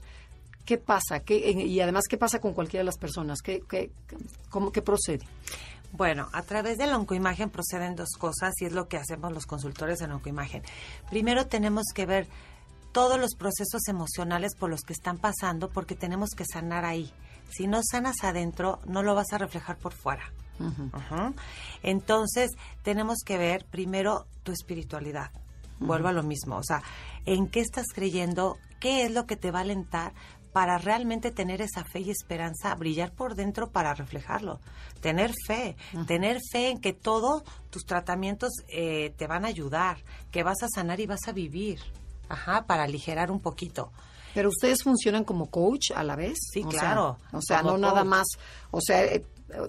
¿qué 0.65 0.79
pasa? 0.79 1.21
¿Qué, 1.21 1.51
eh, 1.51 1.67
y 1.67 1.79
además, 1.81 2.05
¿qué 2.09 2.17
pasa 2.17 2.41
con 2.41 2.55
cualquiera 2.55 2.81
de 2.81 2.87
las 2.87 2.97
personas? 2.97 3.43
¿Qué, 3.43 3.63
qué, 3.69 3.91
cómo, 4.49 4.73
qué 4.73 4.81
procede? 4.81 5.29
Bueno, 5.93 6.31
a 6.33 6.41
través 6.41 6.79
de 6.79 6.87
la 6.87 6.97
oncoimagen 6.97 7.51
proceden 7.51 7.97
dos 7.97 8.13
cosas 8.19 8.55
y 8.63 8.65
es 8.65 8.73
lo 8.73 8.89
que 8.89 8.97
hacemos 8.97 9.31
los 9.31 9.45
consultores 9.45 10.01
en 10.01 10.11
oncoimagen. 10.11 10.63
Primero 11.11 11.49
tenemos 11.49 11.85
que 11.95 12.07
ver 12.07 12.29
todos 12.93 13.21
los 13.21 13.35
procesos 13.35 13.89
emocionales 13.89 14.55
por 14.57 14.71
los 14.71 14.81
que 14.81 14.95
están 14.95 15.19
pasando 15.19 15.69
porque 15.69 15.95
tenemos 15.95 16.31
que 16.31 16.47
sanar 16.47 16.87
ahí. 16.87 17.13
Si 17.51 17.67
no 17.67 17.81
sanas 17.83 18.17
adentro, 18.23 18.81
no 18.87 19.03
lo 19.03 19.15
vas 19.15 19.33
a 19.33 19.39
reflejar 19.39 19.79
por 19.79 19.93
fuera. 19.93 20.33
Entonces, 21.83 22.51
tenemos 22.83 23.19
que 23.25 23.39
ver 23.39 23.65
primero 23.67 24.27
tu 24.43 24.53
espiritualidad. 24.53 25.31
Vuelvo 25.81 26.09
a 26.09 26.13
lo 26.13 26.23
mismo, 26.23 26.57
o 26.57 26.63
sea, 26.63 26.83
en 27.27 27.49
qué 27.49 27.61
estás 27.61 27.87
creyendo, 27.93 28.59
qué 28.81 29.05
es 29.05 29.11
lo 29.11 29.27
que 29.27 29.37
te 29.37 29.51
va 29.51 29.59
a 29.59 29.63
alentar 29.63 30.15
para 30.53 30.79
realmente 30.79 31.33
tener 31.33 31.61
esa 31.61 31.83
fe 31.83 31.99
y 31.99 32.11
esperanza, 32.11 32.73
brillar 32.77 33.11
por 33.13 33.35
dentro 33.35 33.71
para 33.71 33.93
reflejarlo. 33.93 34.61
Tener 35.01 35.33
fe, 35.49 35.77
tener 36.07 36.39
fe 36.53 36.71
en 36.71 36.81
que 36.81 36.93
todos 36.93 37.43
tus 37.71 37.85
tratamientos 37.85 38.51
eh, 38.69 39.13
te 39.17 39.27
van 39.27 39.45
a 39.45 39.49
ayudar, 39.49 39.99
que 40.31 40.45
vas 40.45 40.63
a 40.63 40.69
sanar 40.69 41.01
y 41.01 41.07
vas 41.07 41.27
a 41.27 41.33
vivir, 41.33 41.81
ajá, 42.29 42.67
para 42.67 42.85
aligerar 42.85 43.31
un 43.31 43.41
poquito. 43.41 43.93
Pero 44.35 44.49
ustedes 44.49 44.83
funcionan 44.83 45.25
como 45.25 45.47
coach 45.47 45.93
a 45.95 46.03
la 46.03 46.17
vez. 46.17 46.37
Sí, 46.53 46.63
O 46.65 46.71
sea, 46.71 46.81
claro, 46.81 47.19
o 47.33 47.41
sea, 47.41 47.63
no 47.63 47.79
nada 47.79 48.05
más. 48.05 48.27
O 48.71 48.81
sea, 48.81 49.05
eh, 49.05 49.25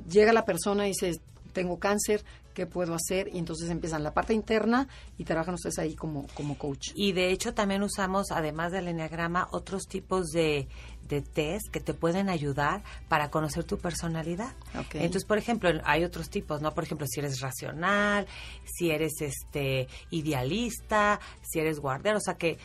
llega 0.09 0.33
la 0.33 0.45
persona 0.45 0.85
y 0.85 0.89
dice, 0.89 1.19
tengo 1.53 1.77
cáncer, 1.79 2.23
¿qué 2.55 2.65
puedo 2.65 2.95
hacer? 2.95 3.29
Y 3.31 3.37
entonces 3.37 3.69
empiezan 3.69 4.01
la 4.01 4.15
parte 4.15 4.33
interna 4.33 4.87
y 5.19 5.25
trabajan 5.25 5.53
ustedes 5.53 5.77
ahí 5.77 5.93
como, 5.93 6.25
como 6.33 6.57
coach. 6.57 6.91
Y 6.95 7.11
de 7.11 7.29
hecho 7.29 7.53
también 7.53 7.83
usamos, 7.83 8.31
además 8.31 8.71
del 8.71 8.87
enneagrama, 8.87 9.47
otros 9.51 9.83
tipos 9.83 10.29
de, 10.29 10.67
de 11.07 11.21
test 11.21 11.67
que 11.71 11.79
te 11.79 11.93
pueden 11.93 12.29
ayudar 12.29 12.83
para 13.07 13.29
conocer 13.29 13.65
tu 13.65 13.77
personalidad. 13.77 14.53
Entonces, 14.93 15.25
por 15.25 15.37
ejemplo, 15.37 15.69
hay 15.83 16.03
otros 16.03 16.29
tipos, 16.29 16.61
¿no? 16.61 16.73
Por 16.73 16.85
ejemplo, 16.85 17.05
si 17.07 17.19
eres 17.19 17.41
racional, 17.41 18.25
si 18.63 18.89
eres 18.89 19.21
este 19.21 19.87
idealista, 20.09 21.19
si 21.43 21.59
eres 21.59 21.79
guardero, 21.79 22.17
o 22.17 22.21
sea 22.21 22.35
que 22.35 22.57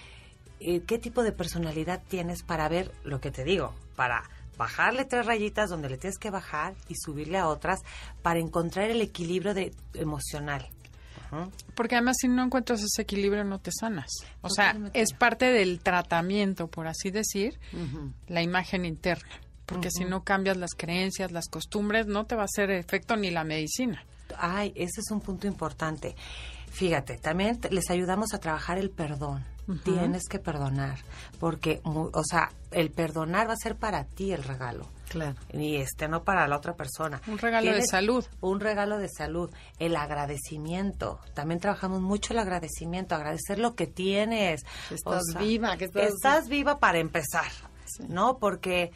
eh, 0.61 0.83
qué 0.87 0.99
tipo 0.99 1.23
de 1.23 1.33
personalidad 1.33 2.03
tienes 2.09 2.43
para 2.43 2.69
ver 2.69 2.93
lo 3.03 3.21
que 3.21 3.31
te 3.31 3.45
digo, 3.45 3.75
para 3.97 4.23
bajarle 4.61 5.07
tres 5.07 5.25
rayitas 5.25 5.71
donde 5.71 5.89
le 5.89 5.97
tienes 5.97 6.19
que 6.19 6.29
bajar 6.29 6.75
y 6.87 6.95
subirle 6.95 7.39
a 7.39 7.49
otras 7.49 7.81
para 8.21 8.41
encontrar 8.41 8.91
el 8.91 9.01
equilibrio 9.01 9.55
de 9.55 9.73
emocional. 9.95 10.69
Porque 11.75 11.95
además 11.95 12.17
si 12.21 12.29
no 12.29 12.45
encuentras 12.45 12.83
ese 12.83 13.03
equilibrio 13.03 13.43
no 13.45 13.59
te 13.59 13.71
sanas. 13.73 14.11
O 14.43 14.51
sea, 14.51 14.77
es 14.93 15.15
parte 15.15 15.47
del 15.47 15.81
tratamiento, 15.81 16.67
por 16.67 16.89
así 16.89 17.11
decir, 17.11 17.59
la 18.29 18.43
imagen 18.43 18.85
interna. 18.85 19.31
Porque 19.65 19.91
si 19.91 20.05
no 20.05 20.25
cambias 20.25 20.59
las 20.59 20.75
creencias, 20.77 21.33
las 21.33 21.49
costumbres, 21.49 22.07
no 22.07 22.27
te 22.27 22.35
va 22.35 22.43
a 22.43 22.45
hacer 22.45 22.71
efecto 22.71 23.17
ni 23.17 23.31
la 23.31 23.45
medicina. 23.45 24.05
Ay, 24.37 24.73
ese 24.75 25.01
es 25.01 25.11
un 25.11 25.21
punto 25.21 25.47
importante. 25.47 26.15
Fíjate, 26.71 27.17
también 27.17 27.59
les 27.71 27.89
ayudamos 27.89 28.35
a 28.35 28.41
trabajar 28.41 28.77
el 28.79 28.91
perdón. 28.91 29.45
Tienes 29.85 30.29
que 30.29 30.39
perdonar, 30.39 30.99
porque, 31.39 31.81
o 31.85 32.25
sea, 32.25 32.51
el 32.71 32.91
perdonar 32.91 33.49
va 33.49 33.53
a 33.53 33.57
ser 33.57 33.77
para 33.77 34.05
ti 34.05 34.33
el 34.33 34.43
regalo. 34.43 34.87
Claro. 35.09 35.35
Y 35.53 35.77
este, 35.77 36.07
no 36.07 36.23
para 36.23 36.47
la 36.47 36.57
otra 36.57 36.75
persona. 36.75 37.21
Un 37.27 37.39
regalo 37.39 37.73
de 37.73 37.85
salud. 37.85 38.25
Un 38.41 38.61
regalo 38.61 38.99
de 38.99 39.09
salud. 39.09 39.51
El 39.79 39.97
agradecimiento. 39.97 41.19
También 41.35 41.61
trabajamos 41.61 42.01
mucho 42.01 42.33
el 42.33 42.39
agradecimiento, 42.39 43.17
agradecer 43.17 43.59
lo 43.59 43.75
que 43.75 43.89
tienes. 43.89 44.65
estás 44.91 45.23
viva, 45.39 45.77
que 45.77 45.87
estás... 45.93 46.49
viva 46.49 46.79
para 46.79 46.99
empezar, 46.99 47.51
¿no? 48.09 48.39
Porque 48.39 48.93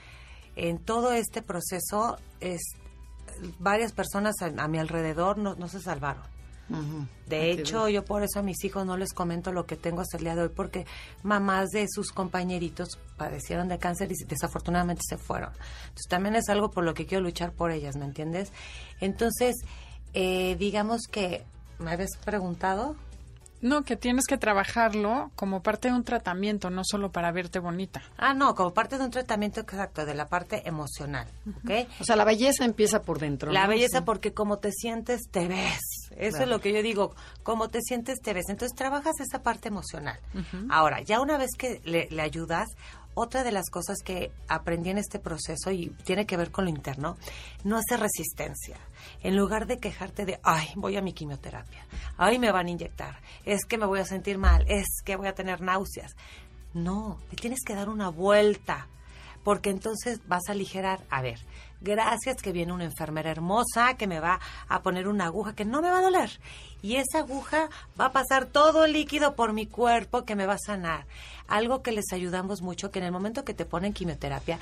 en 0.54 0.78
todo 0.78 1.12
este 1.12 1.42
proceso 1.42 2.16
es 2.40 2.62
varias 3.58 3.92
personas 3.92 4.36
a, 4.40 4.68
mi 4.68 4.78
alrededor 4.78 5.38
no, 5.38 5.56
no 5.56 5.66
se 5.66 5.80
salvaron 5.80 6.33
de 7.26 7.50
hecho, 7.50 7.88
yo 7.88 8.04
por 8.04 8.22
eso 8.22 8.38
a 8.38 8.42
mis 8.42 8.64
hijos 8.64 8.86
no 8.86 8.96
les 8.96 9.12
comento 9.12 9.52
lo 9.52 9.66
que 9.66 9.76
tengo 9.76 10.00
hasta 10.00 10.16
el 10.16 10.24
día 10.24 10.34
de 10.34 10.42
hoy, 10.42 10.48
porque 10.48 10.86
mamás 11.22 11.70
de 11.70 11.86
sus 11.88 12.10
compañeritos 12.10 12.98
padecieron 13.16 13.68
de 13.68 13.78
cáncer 13.78 14.10
y 14.10 14.24
desafortunadamente 14.26 15.02
se 15.06 15.18
fueron. 15.18 15.50
Entonces 15.82 16.06
también 16.08 16.36
es 16.36 16.48
algo 16.48 16.70
por 16.70 16.84
lo 16.84 16.94
que 16.94 17.06
quiero 17.06 17.22
luchar 17.22 17.52
por 17.52 17.70
ellas, 17.70 17.96
¿me 17.96 18.04
entiendes? 18.04 18.52
Entonces, 19.00 19.56
eh, 20.14 20.56
digamos 20.58 21.02
que, 21.10 21.44
¿me 21.78 21.92
habías 21.92 22.16
preguntado? 22.24 22.96
No, 23.64 23.82
que 23.82 23.96
tienes 23.96 24.26
que 24.26 24.36
trabajarlo 24.36 25.30
como 25.36 25.62
parte 25.62 25.88
de 25.88 25.94
un 25.94 26.04
tratamiento, 26.04 26.68
no 26.68 26.82
solo 26.84 27.12
para 27.12 27.32
verte 27.32 27.60
bonita. 27.60 28.02
Ah, 28.18 28.34
no, 28.34 28.54
como 28.54 28.74
parte 28.74 28.98
de 28.98 29.04
un 29.04 29.10
tratamiento 29.10 29.60
exacto, 29.60 30.04
de 30.04 30.12
la 30.12 30.28
parte 30.28 30.68
emocional, 30.68 31.26
¿ok? 31.48 31.88
O 31.98 32.04
sea, 32.04 32.14
la 32.14 32.26
belleza 32.26 32.66
empieza 32.66 33.00
por 33.00 33.18
dentro. 33.18 33.52
La 33.52 33.66
belleza 33.66 34.04
porque 34.04 34.34
como 34.34 34.58
te 34.58 34.70
sientes, 34.70 35.30
te 35.30 35.48
ves. 35.48 35.80
Eso 36.14 36.42
es 36.42 36.48
lo 36.48 36.60
que 36.60 36.74
yo 36.74 36.82
digo, 36.82 37.14
como 37.42 37.70
te 37.70 37.80
sientes, 37.80 38.20
te 38.20 38.34
ves. 38.34 38.50
Entonces 38.50 38.76
trabajas 38.76 39.18
esa 39.18 39.42
parte 39.42 39.68
emocional. 39.68 40.20
Ahora, 40.68 41.00
ya 41.00 41.22
una 41.22 41.38
vez 41.38 41.48
que 41.56 41.80
le, 41.84 42.06
le 42.10 42.20
ayudas, 42.20 42.68
otra 43.14 43.44
de 43.44 43.52
las 43.52 43.70
cosas 43.70 43.98
que 44.04 44.30
aprendí 44.46 44.90
en 44.90 44.98
este 44.98 45.18
proceso 45.18 45.70
y 45.70 45.88
tiene 46.04 46.26
que 46.26 46.36
ver 46.36 46.50
con 46.50 46.64
lo 46.64 46.70
interno, 46.70 47.16
no 47.62 47.78
hacer 47.78 48.00
resistencia. 48.00 48.76
En 49.24 49.36
lugar 49.36 49.66
de 49.66 49.78
quejarte 49.78 50.26
de, 50.26 50.38
ay, 50.42 50.68
voy 50.76 50.98
a 50.98 51.00
mi 51.00 51.14
quimioterapia, 51.14 51.86
ay, 52.18 52.38
me 52.38 52.52
van 52.52 52.66
a 52.66 52.70
inyectar, 52.70 53.18
es 53.46 53.64
que 53.64 53.78
me 53.78 53.86
voy 53.86 53.98
a 53.98 54.04
sentir 54.04 54.36
mal, 54.36 54.66
es 54.68 54.86
que 55.02 55.16
voy 55.16 55.28
a 55.28 55.34
tener 55.34 55.62
náuseas. 55.62 56.14
No, 56.74 57.18
te 57.30 57.36
tienes 57.36 57.60
que 57.64 57.74
dar 57.74 57.88
una 57.88 58.10
vuelta, 58.10 58.86
porque 59.42 59.70
entonces 59.70 60.20
vas 60.26 60.42
a 60.48 60.52
aligerar, 60.52 61.00
a 61.08 61.22
ver, 61.22 61.40
gracias 61.80 62.42
que 62.42 62.52
viene 62.52 62.74
una 62.74 62.84
enfermera 62.84 63.30
hermosa 63.30 63.94
que 63.94 64.06
me 64.06 64.20
va 64.20 64.40
a 64.68 64.82
poner 64.82 65.08
una 65.08 65.24
aguja 65.24 65.54
que 65.54 65.64
no 65.64 65.80
me 65.80 65.90
va 65.90 66.00
a 66.00 66.02
doler. 66.02 66.38
Y 66.82 66.96
esa 66.96 67.20
aguja 67.20 67.70
va 67.98 68.06
a 68.06 68.12
pasar 68.12 68.44
todo 68.44 68.84
el 68.84 68.92
líquido 68.92 69.36
por 69.36 69.54
mi 69.54 69.66
cuerpo 69.66 70.26
que 70.26 70.36
me 70.36 70.44
va 70.44 70.54
a 70.54 70.58
sanar. 70.58 71.06
Algo 71.48 71.82
que 71.82 71.92
les 71.92 72.12
ayudamos 72.12 72.60
mucho, 72.60 72.90
que 72.90 72.98
en 72.98 73.06
el 73.06 73.12
momento 73.12 73.42
que 73.42 73.54
te 73.54 73.64
ponen 73.64 73.94
quimioterapia, 73.94 74.58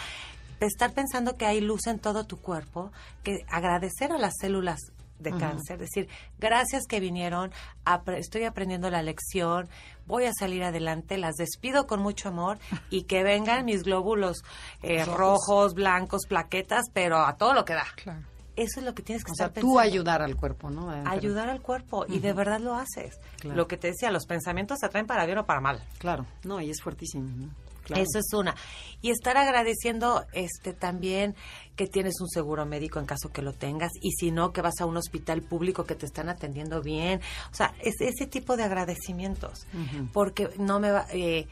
estar 0.67 0.93
pensando 0.93 1.37
que 1.37 1.47
hay 1.47 1.61
luz 1.61 1.87
en 1.87 1.99
todo 1.99 2.25
tu 2.25 2.39
cuerpo, 2.41 2.93
que 3.23 3.45
agradecer 3.49 4.13
a 4.13 4.19
las 4.19 4.35
células 4.41 4.81
de 5.23 5.31
cáncer, 5.31 5.79
decir, 5.79 6.09
gracias 6.39 6.87
que 6.87 7.01
vinieron, 7.01 7.53
estoy 8.17 8.45
aprendiendo 8.45 8.91
la 8.91 9.03
lección, 9.03 9.69
voy 10.07 10.25
a 10.25 10.33
salir 10.33 10.65
adelante, 10.65 11.17
las 11.17 11.37
despido 11.37 11.87
con 11.87 12.01
mucho 12.01 12.29
amor 12.29 12.59
y 12.91 13.05
que 13.05 13.23
vengan 13.23 13.65
mis 13.65 13.85
glóbulos 13.85 14.43
eh, 14.83 15.05
rojos, 15.05 15.75
blancos, 15.75 16.23
plaquetas, 16.29 16.87
pero 16.93 17.19
a 17.19 17.37
todo 17.37 17.55
lo 17.55 17.65
que 17.65 17.75
da. 17.75 17.87
Eso 18.55 18.81
es 18.81 18.85
lo 18.85 18.95
que 18.95 19.03
tienes 19.03 19.25
que 19.25 19.31
o 19.31 19.33
estar 19.33 19.51
tú 19.53 19.79
ayudar 19.79 20.21
al 20.21 20.37
cuerpo, 20.37 20.69
¿no? 20.69 20.91
Ayudar 21.07 21.49
al 21.49 21.63
cuerpo 21.63 22.05
y 22.07 22.19
de 22.19 22.35
verdad 22.35 22.61
lo 22.61 22.75
haces. 22.75 23.19
Lo 23.45 23.67
que 23.67 23.79
te 23.79 23.89
decía, 23.89 24.11
los 24.11 24.27
pensamientos 24.27 24.79
se 24.81 24.87
atraen 24.87 25.07
para 25.07 25.25
bien 25.25 25.39
o 25.39 25.47
para 25.47 25.61
mal. 25.61 25.83
Claro, 25.99 26.27
no, 26.45 26.61
y 26.61 26.71
es 26.71 26.83
fuertísimo. 26.83 27.49
Eso 27.91 28.19
es 28.19 28.33
una. 28.33 28.55
Y 29.01 29.11
estar 29.11 29.37
agradeciendo 29.37 30.25
este 30.33 30.73
también 30.73 31.35
que 31.77 31.87
tienes 31.87 32.21
un 32.21 32.29
seguro 32.29 32.67
médico 32.67 32.99
en 32.99 33.07
caso 33.07 33.31
que 33.31 33.43
lo 33.43 33.53
tengas 33.53 33.91
y 34.01 34.13
si 34.13 34.31
no, 34.31 34.53
que 34.53 34.63
vas 34.63 34.81
a 34.81 34.87
un 34.87 34.97
hospital 34.97 35.43
público 35.43 35.85
que 35.85 35.95
te 35.95 36.07
están 36.07 36.29
atendiendo 36.29 36.83
bien. 36.83 37.21
O 37.51 37.55
sea, 37.55 37.75
es 37.81 38.01
ese 38.01 38.27
tipo 38.27 38.57
de 38.57 38.65
agradecimientos. 38.65 39.67
Porque 40.13 40.51
no 40.59 40.81
me 40.81 40.91
va... 40.91 41.07
Eh, 41.13 41.47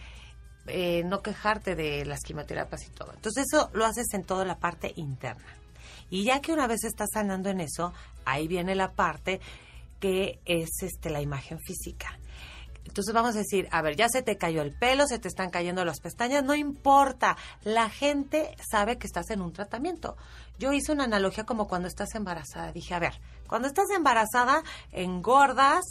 eh, 0.66 1.02
no 1.04 1.22
quejarte 1.22 1.74
de 1.74 2.04
las 2.04 2.20
quimioterapias 2.20 2.86
y 2.86 2.90
todo. 2.90 3.12
Entonces 3.14 3.46
eso 3.50 3.70
lo 3.72 3.86
haces 3.86 4.12
en 4.12 4.24
toda 4.24 4.44
la 4.44 4.58
parte 4.58 4.92
interna. 4.94 5.48
Y 6.10 6.24
ya 6.24 6.40
que 6.40 6.52
una 6.52 6.66
vez 6.66 6.84
estás 6.84 7.08
sanando 7.12 7.48
en 7.48 7.60
eso, 7.60 7.92
ahí 8.24 8.46
viene 8.46 8.74
la 8.74 8.92
parte 8.92 9.40
que 10.00 10.40
es 10.44 10.70
este 10.82 11.10
la 11.10 11.22
imagen 11.22 11.58
física. 11.60 12.18
Entonces 12.90 13.14
vamos 13.14 13.36
a 13.36 13.38
decir, 13.38 13.68
a 13.70 13.82
ver, 13.82 13.94
ya 13.94 14.08
se 14.08 14.20
te 14.20 14.36
cayó 14.36 14.62
el 14.62 14.72
pelo, 14.72 15.06
se 15.06 15.20
te 15.20 15.28
están 15.28 15.50
cayendo 15.50 15.84
las 15.84 16.00
pestañas, 16.00 16.42
no 16.42 16.56
importa, 16.56 17.36
la 17.62 17.88
gente 17.88 18.56
sabe 18.68 18.98
que 18.98 19.06
estás 19.06 19.30
en 19.30 19.42
un 19.42 19.52
tratamiento. 19.52 20.16
Yo 20.58 20.72
hice 20.72 20.90
una 20.90 21.04
analogía 21.04 21.44
como 21.44 21.68
cuando 21.68 21.86
estás 21.86 22.16
embarazada, 22.16 22.72
dije, 22.72 22.92
a 22.94 22.98
ver, 22.98 23.20
cuando 23.46 23.68
estás 23.68 23.90
embarazada, 23.90 24.64
engordas, 24.90 25.84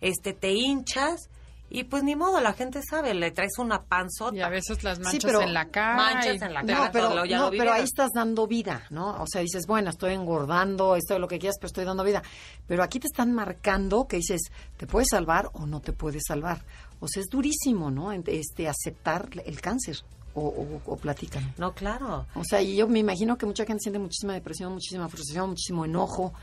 este, 0.00 0.32
te 0.32 0.52
hinchas, 0.52 1.28
y 1.68 1.84
pues 1.84 2.04
ni 2.04 2.14
modo, 2.14 2.40
la 2.40 2.52
gente 2.52 2.80
sabe, 2.88 3.12
le 3.12 3.32
traes 3.32 3.58
una 3.58 3.82
panzota. 3.82 4.36
Y 4.36 4.40
a 4.40 4.48
veces 4.48 4.84
las 4.84 5.00
manchas 5.00 5.42
en 5.42 5.52
la 5.52 5.68
cara. 5.68 5.96
Manchas 5.96 6.40
en 6.42 6.54
la 6.54 6.64
cara. 6.64 6.84
No, 6.86 6.92
pero, 6.92 7.26
no, 7.26 7.50
pero 7.50 7.72
ahí 7.72 7.82
estás 7.82 8.10
dando 8.14 8.46
vida, 8.46 8.84
¿no? 8.90 9.20
O 9.20 9.26
sea, 9.26 9.40
dices, 9.40 9.66
bueno, 9.66 9.90
estoy 9.90 10.12
engordando, 10.12 10.94
esto 10.94 11.14
es 11.14 11.20
lo 11.20 11.26
que 11.26 11.38
quieras, 11.38 11.56
pero 11.58 11.66
estoy 11.66 11.84
dando 11.84 12.04
vida. 12.04 12.22
Pero 12.68 12.84
aquí 12.84 13.00
te 13.00 13.08
están 13.08 13.32
marcando 13.32 14.06
que 14.06 14.18
dices, 14.18 14.42
¿te 14.76 14.86
puedes 14.86 15.08
salvar 15.10 15.50
o 15.54 15.66
no 15.66 15.80
te 15.80 15.92
puedes 15.92 16.22
salvar? 16.26 16.64
O 17.00 17.08
sea, 17.08 17.20
es 17.20 17.28
durísimo, 17.28 17.90
¿no? 17.90 18.12
Este, 18.12 18.68
aceptar 18.68 19.28
el 19.44 19.60
cáncer. 19.60 19.98
O, 20.34 20.48
o, 20.48 20.92
o 20.92 20.96
platican. 20.96 21.54
No, 21.56 21.72
claro. 21.72 22.26
O 22.34 22.44
sea, 22.44 22.60
y 22.60 22.76
yo 22.76 22.86
me 22.86 22.98
imagino 22.98 23.38
que 23.38 23.46
mucha 23.46 23.64
gente 23.64 23.80
siente 23.80 23.98
muchísima 23.98 24.34
depresión, 24.34 24.70
muchísima 24.70 25.08
frustración, 25.08 25.48
muchísimo 25.48 25.86
enojo. 25.86 26.34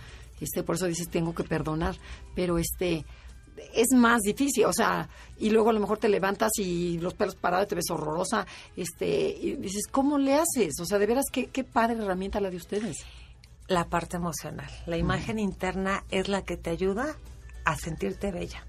Este, 0.42 0.64
por 0.64 0.76
eso 0.76 0.88
dices, 0.88 1.08
tengo 1.10 1.36
que 1.36 1.44
perdonar. 1.44 1.96
Pero 2.34 2.58
este 2.58 3.06
es 3.74 3.88
más 3.94 4.22
difícil, 4.22 4.66
o 4.66 4.74
sea, 4.74 5.10
y 5.38 5.50
luego 5.50 5.70
a 5.70 5.74
lo 5.74 5.80
mejor 5.80 5.98
te 5.98 6.10
levantas 6.10 6.52
y 6.58 6.98
los 7.00 7.14
pelos 7.14 7.36
parados 7.36 7.68
te 7.68 7.76
ves 7.76 7.90
horrorosa, 7.90 8.46
este, 8.76 9.30
y 9.30 9.56
dices, 9.56 9.88
¿cómo 9.90 10.18
le 10.18 10.36
haces? 10.36 10.80
O 10.80 10.86
sea, 10.86 11.00
de 11.00 11.06
veras, 11.06 11.26
qué, 11.32 11.48
qué 11.48 11.64
padre 11.64 11.98
herramienta 11.98 12.40
la 12.40 12.50
de 12.50 12.58
ustedes. 12.58 12.98
La 13.68 13.86
parte 13.86 14.18
emocional, 14.18 14.70
la 14.86 14.98
imagen 14.98 15.40
interna 15.40 16.04
es 16.12 16.28
la 16.28 16.44
que 16.44 16.58
te 16.58 16.70
ayuda 16.70 17.16
a 17.66 17.76
sentirte 17.78 18.32
bella, 18.32 18.66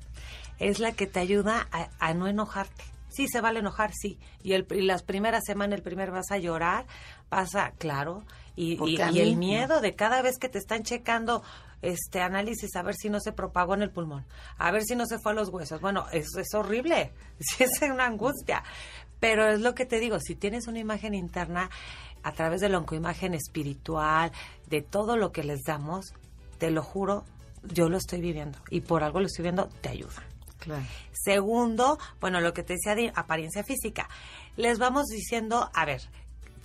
es 0.58 0.78
la 0.78 0.92
que 0.92 1.06
te 1.06 1.20
ayuda 1.20 1.68
a, 1.98 2.14
no 2.14 2.28
enojarte. 2.28 2.84
Sí, 3.10 3.28
se 3.28 3.40
vale 3.40 3.60
enojar, 3.60 3.92
sí. 3.92 4.18
Y, 4.42 4.54
el, 4.54 4.66
y 4.70 4.82
las 4.82 5.02
primeras 5.02 5.42
semanas, 5.46 5.78
el 5.78 5.82
primer 5.82 6.10
vas 6.10 6.30
a 6.30 6.38
llorar, 6.38 6.86
pasa, 7.28 7.72
claro, 7.78 8.24
y, 8.56 8.78
y, 8.88 9.20
el 9.20 9.36
miedo 9.36 9.80
de 9.80 9.94
cada 9.94 10.22
vez 10.22 10.38
que 10.38 10.48
te 10.48 10.58
están 10.58 10.84
checando 10.84 11.42
este 11.84 12.20
análisis 12.20 12.74
a 12.76 12.82
ver 12.82 12.94
si 12.94 13.10
no 13.10 13.20
se 13.20 13.32
propagó 13.32 13.74
en 13.74 13.82
el 13.82 13.90
pulmón, 13.90 14.24
a 14.58 14.70
ver 14.70 14.82
si 14.82 14.96
no 14.96 15.06
se 15.06 15.18
fue 15.18 15.32
a 15.32 15.34
los 15.34 15.48
huesos. 15.50 15.80
Bueno, 15.80 16.06
eso 16.12 16.40
es 16.40 16.54
horrible, 16.54 17.12
es 17.58 17.70
una 17.82 18.06
angustia. 18.06 18.62
Pero 19.20 19.48
es 19.48 19.60
lo 19.60 19.74
que 19.74 19.86
te 19.86 20.00
digo, 20.00 20.18
si 20.20 20.34
tienes 20.34 20.66
una 20.66 20.80
imagen 20.80 21.14
interna 21.14 21.70
a 22.22 22.32
través 22.32 22.60
de 22.60 22.68
la 22.68 22.78
oncoimagen 22.78 23.34
espiritual, 23.34 24.32
de 24.66 24.82
todo 24.82 25.16
lo 25.16 25.32
que 25.32 25.44
les 25.44 25.62
damos, 25.62 26.14
te 26.58 26.70
lo 26.70 26.82
juro, 26.82 27.24
yo 27.62 27.88
lo 27.88 27.96
estoy 27.96 28.20
viviendo 28.20 28.58
y 28.70 28.80
por 28.80 29.02
algo 29.02 29.20
lo 29.20 29.26
estoy 29.26 29.44
viendo, 29.44 29.68
te 29.80 29.90
ayuda. 29.90 30.22
Segundo, 31.12 31.98
bueno, 32.20 32.40
lo 32.40 32.52
que 32.54 32.62
te 32.62 32.74
decía 32.74 32.94
de 32.94 33.12
apariencia 33.14 33.62
física. 33.64 34.08
Les 34.56 34.78
vamos 34.78 35.06
diciendo, 35.06 35.70
a 35.74 35.84
ver, 35.84 36.02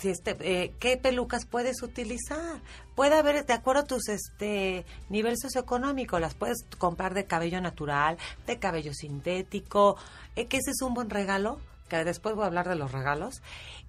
este, 0.04 0.38
eh, 0.42 0.74
qué 0.80 0.98
pelucas 0.98 1.46
puedes 1.46 1.82
utilizar. 1.82 2.62
Puede 2.96 3.16
haber, 3.16 3.46
de 3.46 3.54
acuerdo 3.54 3.82
a 3.82 3.86
tus 3.86 4.10
este 4.10 4.86
nivel 5.10 5.36
socioeconómico, 5.38 6.20
las 6.20 6.36
puedes 6.36 6.66
comprar 6.78 7.14
de 7.14 7.26
cabello 7.26 7.62
natural, 7.62 8.18
de 8.48 8.60
cabello 8.60 8.94
sintético, 8.94 9.98
eh, 10.36 10.48
que 10.48 10.58
ese 10.58 10.72
es 10.72 10.82
un 10.82 10.94
buen 10.94 11.10
regalo, 11.10 11.60
que 11.90 12.04
después 12.04 12.36
voy 12.36 12.44
a 12.44 12.48
hablar 12.48 12.70
de 12.70 12.76
los 12.76 12.92
regalos, 12.92 13.42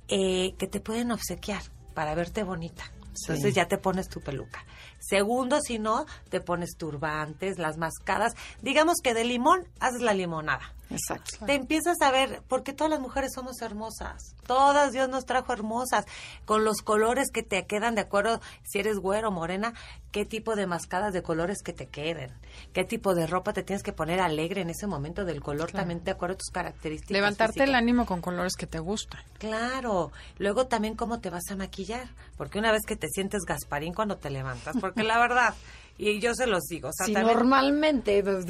eh, 0.08 0.54
que 0.58 0.66
te 0.66 0.80
pueden 0.80 1.12
obsequiar 1.12 1.62
para 1.94 2.14
verte 2.14 2.42
bonita. 2.42 2.90
Entonces 3.22 3.54
ya 3.54 3.66
te 3.66 3.76
pones 3.76 4.08
tu 4.08 4.20
peluca. 4.20 4.64
Segundo, 5.10 5.60
si 5.60 5.80
no, 5.80 6.06
te 6.28 6.40
pones 6.40 6.76
turbantes, 6.78 7.58
las 7.58 7.78
mascadas. 7.78 8.34
Digamos 8.62 8.98
que 9.02 9.12
de 9.12 9.24
limón 9.24 9.66
haces 9.80 10.02
la 10.02 10.14
limonada. 10.14 10.72
Exacto. 10.90 11.46
Te 11.46 11.54
empiezas 11.54 12.00
a 12.00 12.10
ver, 12.10 12.42
porque 12.48 12.72
todas 12.72 12.90
las 12.90 13.00
mujeres 13.00 13.32
somos 13.34 13.60
hermosas. 13.62 14.34
Todas 14.46 14.92
Dios 14.92 15.08
nos 15.08 15.24
trajo 15.24 15.52
hermosas. 15.52 16.04
Con 16.44 16.64
los 16.64 16.78
colores 16.82 17.30
que 17.32 17.42
te 17.42 17.64
quedan 17.66 17.94
de 17.94 18.02
acuerdo, 18.02 18.40
si 18.64 18.80
eres 18.80 18.98
güero 18.98 19.28
o 19.28 19.30
morena, 19.30 19.72
qué 20.10 20.24
tipo 20.24 20.56
de 20.56 20.66
mascadas 20.66 21.12
de 21.12 21.22
colores 21.22 21.62
que 21.62 21.72
te 21.72 21.86
queden. 21.86 22.32
Qué 22.72 22.84
tipo 22.84 23.14
de 23.14 23.26
ropa 23.26 23.52
te 23.52 23.62
tienes 23.62 23.82
que 23.82 23.92
poner 23.92 24.20
alegre 24.20 24.62
en 24.62 24.70
ese 24.70 24.86
momento 24.88 25.24
del 25.24 25.40
color, 25.40 25.70
también 25.70 26.02
de 26.02 26.10
acuerdo 26.10 26.34
a 26.34 26.38
tus 26.38 26.50
características. 26.50 27.12
Levantarte 27.12 27.62
el 27.62 27.74
ánimo 27.74 28.06
con 28.06 28.20
colores 28.20 28.54
que 28.56 28.66
te 28.66 28.80
gustan. 28.80 29.22
Claro. 29.38 30.10
Luego 30.38 30.66
también 30.66 30.96
cómo 30.96 31.20
te 31.20 31.30
vas 31.30 31.48
a 31.50 31.56
maquillar. 31.56 32.08
Porque 32.36 32.58
una 32.58 32.72
vez 32.72 32.82
que 32.84 32.96
te 32.96 33.08
sientes 33.08 33.42
Gasparín 33.46 33.94
cuando 33.94 34.16
te 34.16 34.30
levantas, 34.30 34.74
porque 34.80 34.99
la 35.02 35.18
verdad, 35.18 35.54
y 36.02 36.18
yo 36.18 36.34
se 36.34 36.46
los 36.46 36.62
digo, 36.62 36.88
o 36.88 36.92
sea, 36.94 37.04
Si 37.04 37.12
también- 37.12 37.36
normalmente 37.36 38.22
pues, 38.22 38.46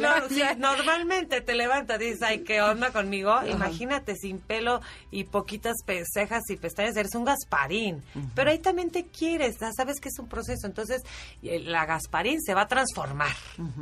no, 0.00 0.76
normalmente 0.76 1.40
te 1.40 1.54
levantas 1.56 2.00
y 2.00 2.04
dices, 2.04 2.22
ay, 2.22 2.44
¿qué 2.44 2.62
onda 2.62 2.92
conmigo? 2.92 3.34
Imagínate, 3.50 4.14
sin 4.14 4.38
pelo 4.38 4.80
y 5.10 5.24
poquitas 5.24 5.74
cejas 6.14 6.48
y 6.48 6.56
pestañas, 6.56 6.96
eres 6.96 7.16
un 7.16 7.24
Gasparín. 7.24 8.04
Pero 8.36 8.50
ahí 8.50 8.60
también 8.60 8.90
te 8.90 9.06
quieres, 9.06 9.58
ya 9.58 9.72
sabes 9.72 9.98
que 10.00 10.10
es 10.10 10.18
un 10.20 10.28
proceso. 10.28 10.68
Entonces, 10.68 11.02
eh, 11.42 11.58
la 11.58 11.86
Gasparín 11.86 12.40
se 12.40 12.54
va 12.54 12.62
a 12.62 12.68
transformar. 12.68 13.34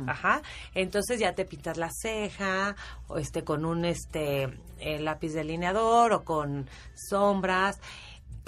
Ajá. 0.07 0.41
Entonces 0.73 1.19
ya 1.19 1.33
te 1.33 1.45
pintas 1.45 1.77
la 1.77 1.91
ceja, 1.91 2.75
o 3.07 3.19
este, 3.19 3.43
con 3.43 3.65
un 3.65 3.85
este 3.85 4.49
eh, 4.79 4.97
lápiz 4.99 5.33
delineador 5.33 6.11
o 6.13 6.23
con 6.23 6.67
sombras 6.95 7.77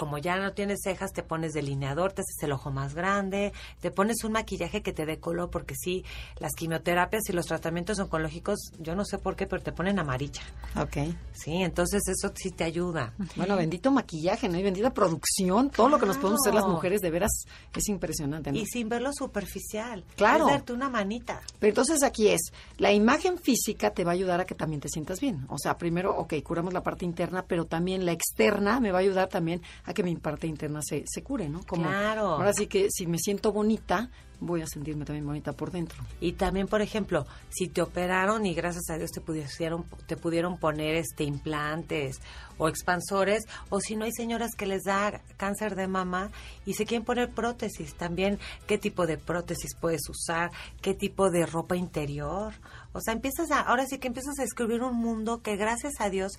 como 0.01 0.17
ya 0.17 0.35
no 0.37 0.53
tienes 0.53 0.79
cejas, 0.83 1.13
te 1.13 1.21
pones 1.21 1.53
delineador, 1.53 2.11
te 2.11 2.21
haces 2.21 2.41
el 2.41 2.53
ojo 2.53 2.71
más 2.71 2.95
grande, 2.95 3.53
te 3.81 3.91
pones 3.91 4.23
un 4.23 4.31
maquillaje 4.31 4.81
que 4.81 4.93
te 4.93 5.05
dé 5.05 5.19
color, 5.19 5.51
porque 5.51 5.75
sí, 5.75 6.03
las 6.39 6.53
quimioterapias 6.53 7.21
y 7.29 7.33
los 7.33 7.45
tratamientos 7.45 7.99
oncológicos, 7.99 8.71
yo 8.79 8.95
no 8.95 9.05
sé 9.05 9.19
por 9.19 9.35
qué, 9.35 9.45
pero 9.45 9.61
te 9.61 9.71
ponen 9.71 9.99
amarilla. 9.99 10.41
Ok. 10.75 11.13
Sí, 11.33 11.53
entonces 11.61 12.01
eso 12.07 12.33
sí 12.33 12.49
te 12.49 12.63
ayuda. 12.63 13.13
Bueno, 13.35 13.55
bendito 13.55 13.91
maquillaje, 13.91 14.49
¿no? 14.49 14.57
Y 14.57 14.63
bendita 14.63 14.91
producción. 14.91 15.69
Todo 15.69 15.87
lo 15.87 15.99
que 15.99 16.07
nos 16.07 16.17
podemos 16.17 16.39
hacer 16.41 16.55
las 16.55 16.65
mujeres, 16.65 17.01
de 17.01 17.11
veras, 17.11 17.45
es 17.71 17.87
impresionante, 17.87 18.51
¿no? 18.51 18.57
Y 18.57 18.65
sin 18.65 18.89
verlo 18.89 19.11
superficial. 19.13 20.03
Claro. 20.15 20.47
Es 20.47 20.53
darte 20.53 20.73
una 20.73 20.89
manita. 20.89 21.41
Pero 21.59 21.69
entonces 21.69 22.01
aquí 22.01 22.29
es, 22.29 22.41
la 22.77 22.91
imagen 22.91 23.37
física 23.37 23.91
te 23.91 24.03
va 24.03 24.09
a 24.09 24.13
ayudar 24.15 24.41
a 24.41 24.45
que 24.45 24.55
también 24.55 24.81
te 24.81 24.89
sientas 24.89 25.19
bien. 25.19 25.45
O 25.49 25.59
sea, 25.59 25.77
primero, 25.77 26.17
ok, 26.17 26.33
curamos 26.43 26.73
la 26.73 26.81
parte 26.81 27.05
interna, 27.05 27.45
pero 27.47 27.65
también 27.65 28.03
la 28.03 28.13
externa 28.13 28.79
me 28.79 28.91
va 28.91 28.97
a 28.97 29.01
ayudar 29.01 29.27
también 29.27 29.61
a 29.83 29.90
que 29.93 30.03
mi 30.03 30.15
parte 30.15 30.47
interna 30.47 30.81
se, 30.81 31.03
se 31.05 31.23
cure, 31.23 31.49
¿no? 31.49 31.61
Como, 31.65 31.83
Claro. 31.83 32.27
Ahora 32.27 32.53
sí 32.53 32.67
que 32.67 32.87
si 32.89 33.07
me 33.07 33.17
siento 33.17 33.51
bonita, 33.51 34.09
voy 34.41 34.61
a 34.61 34.67
sentirme 34.67 35.05
también 35.05 35.25
bonita 35.25 35.53
por 35.53 35.71
dentro. 35.71 36.03
Y 36.19 36.33
también, 36.33 36.67
por 36.67 36.81
ejemplo, 36.81 37.25
si 37.49 37.67
te 37.67 37.81
operaron 37.81 38.45
y 38.45 38.53
gracias 38.53 38.89
a 38.89 38.97
Dios 38.97 39.11
te 39.11 39.21
pudieron, 39.21 39.85
te 40.07 40.17
pudieron 40.17 40.57
poner 40.57 40.95
este 40.95 41.23
implantes 41.23 42.19
o 42.57 42.67
expansores, 42.67 43.45
o 43.69 43.79
si 43.79 43.95
no 43.95 44.05
hay 44.05 44.11
señoras 44.11 44.55
que 44.55 44.65
les 44.65 44.83
da 44.83 45.21
cáncer 45.37 45.75
de 45.75 45.87
mama 45.87 46.31
y 46.65 46.73
se 46.73 46.85
quieren 46.85 47.05
poner 47.05 47.31
prótesis, 47.31 47.95
también 47.95 48.39
qué 48.67 48.77
tipo 48.77 49.07
de 49.07 49.17
prótesis 49.17 49.75
puedes 49.79 50.01
usar, 50.09 50.51
qué 50.81 50.93
tipo 50.93 51.31
de 51.31 51.45
ropa 51.45 51.75
interior. 51.75 52.53
O 52.93 53.01
sea, 53.01 53.13
empiezas 53.13 53.51
a, 53.51 53.61
ahora 53.61 53.85
sí 53.85 53.99
que 53.99 54.07
empiezas 54.07 54.39
a 54.39 54.43
descubrir 54.43 54.81
un 54.81 54.95
mundo 54.95 55.41
que 55.41 55.55
gracias 55.55 55.93
a 55.99 56.09
Dios, 56.09 56.33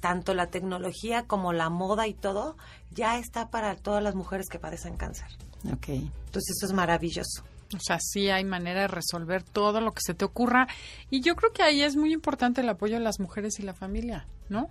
tanto 0.00 0.34
la 0.34 0.46
tecnología 0.46 1.24
como 1.26 1.52
la 1.52 1.68
moda 1.68 2.06
y 2.06 2.14
todo, 2.14 2.56
ya 2.90 3.18
está 3.18 3.50
para 3.50 3.76
todas 3.76 4.02
las 4.02 4.14
mujeres 4.14 4.48
que 4.48 4.58
padecen 4.58 4.96
cáncer. 4.96 5.28
Ok. 5.72 5.88
Entonces 5.88 6.56
eso 6.56 6.66
es 6.66 6.72
maravilloso. 6.72 7.44
O 7.74 7.78
sea, 7.78 7.98
sí 8.00 8.30
hay 8.30 8.44
manera 8.44 8.82
de 8.82 8.88
resolver 8.88 9.42
todo 9.42 9.80
lo 9.80 9.92
que 9.92 10.00
se 10.04 10.14
te 10.14 10.24
ocurra. 10.24 10.66
Y 11.08 11.20
yo 11.20 11.36
creo 11.36 11.52
que 11.52 11.62
ahí 11.62 11.82
es 11.82 11.96
muy 11.96 12.12
importante 12.12 12.62
el 12.62 12.68
apoyo 12.68 12.96
de 12.96 13.04
las 13.04 13.20
mujeres 13.20 13.60
y 13.60 13.62
la 13.62 13.74
familia, 13.74 14.26
¿no? 14.48 14.68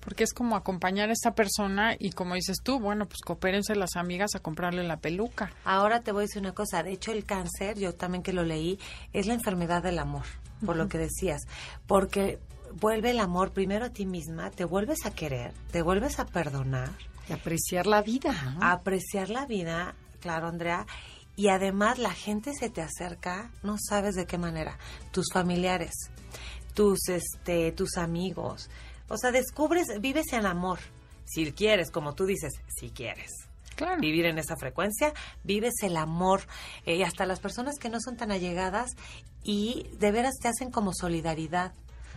Porque 0.00 0.22
es 0.22 0.32
como 0.32 0.54
acompañar 0.54 1.10
a 1.10 1.12
esta 1.12 1.34
persona 1.34 1.96
y 1.98 2.12
como 2.12 2.34
dices 2.34 2.58
tú, 2.62 2.78
bueno, 2.78 3.06
pues 3.06 3.20
coopérense 3.20 3.74
las 3.74 3.96
amigas 3.96 4.36
a 4.36 4.38
comprarle 4.38 4.84
la 4.84 4.98
peluca. 4.98 5.50
Ahora 5.64 6.00
te 6.00 6.12
voy 6.12 6.20
a 6.20 6.26
decir 6.26 6.40
una 6.40 6.52
cosa, 6.52 6.84
de 6.84 6.92
hecho 6.92 7.10
el 7.10 7.24
cáncer, 7.24 7.76
yo 7.76 7.92
también 7.94 8.22
que 8.22 8.32
lo 8.32 8.44
leí, 8.44 8.78
es 9.12 9.26
la 9.26 9.34
enfermedad 9.34 9.82
del 9.82 9.98
amor, 9.98 10.24
por 10.64 10.76
lo 10.76 10.88
que 10.88 10.98
decías, 10.98 11.42
porque 11.86 12.38
vuelve 12.72 13.10
el 13.10 13.20
amor 13.20 13.52
primero 13.52 13.86
a 13.86 13.90
ti 13.90 14.06
misma, 14.06 14.50
te 14.50 14.64
vuelves 14.64 15.06
a 15.06 15.10
querer, 15.10 15.52
te 15.70 15.82
vuelves 15.82 16.18
a 16.18 16.26
perdonar, 16.26 16.90
Y 17.28 17.32
apreciar 17.32 17.86
la 17.86 18.02
vida, 18.02 18.56
apreciar 18.60 19.28
la 19.28 19.46
vida, 19.46 19.94
claro 20.20 20.48
Andrea, 20.48 20.86
y 21.36 21.48
además 21.48 21.98
la 21.98 22.12
gente 22.12 22.52
se 22.54 22.70
te 22.70 22.82
acerca, 22.82 23.50
no 23.62 23.76
sabes 23.78 24.14
de 24.14 24.26
qué 24.26 24.38
manera, 24.38 24.78
tus 25.12 25.26
familiares, 25.32 25.94
tus 26.74 27.08
este, 27.08 27.72
tus 27.72 27.96
amigos, 27.96 28.70
o 29.08 29.16
sea, 29.16 29.30
descubres, 29.30 29.86
vives 30.00 30.32
en 30.32 30.46
amor, 30.46 30.78
si 31.24 31.52
quieres, 31.52 31.90
como 31.90 32.14
tú 32.14 32.24
dices, 32.24 32.52
si 32.68 32.90
quieres 32.90 33.47
Claro. 33.78 34.00
vivir 34.00 34.26
en 34.26 34.38
esa 34.38 34.56
frecuencia, 34.56 35.12
vives 35.44 35.74
el 35.82 35.96
amor, 35.96 36.40
eh, 36.84 36.96
y 36.96 37.02
hasta 37.04 37.26
las 37.26 37.38
personas 37.38 37.78
que 37.78 37.88
no 37.88 38.00
son 38.00 38.16
tan 38.16 38.32
allegadas 38.32 38.90
y 39.44 39.86
de 40.00 40.10
veras 40.10 40.34
te 40.40 40.48
hacen 40.48 40.72
como 40.72 40.92
solidaridad. 40.92 41.72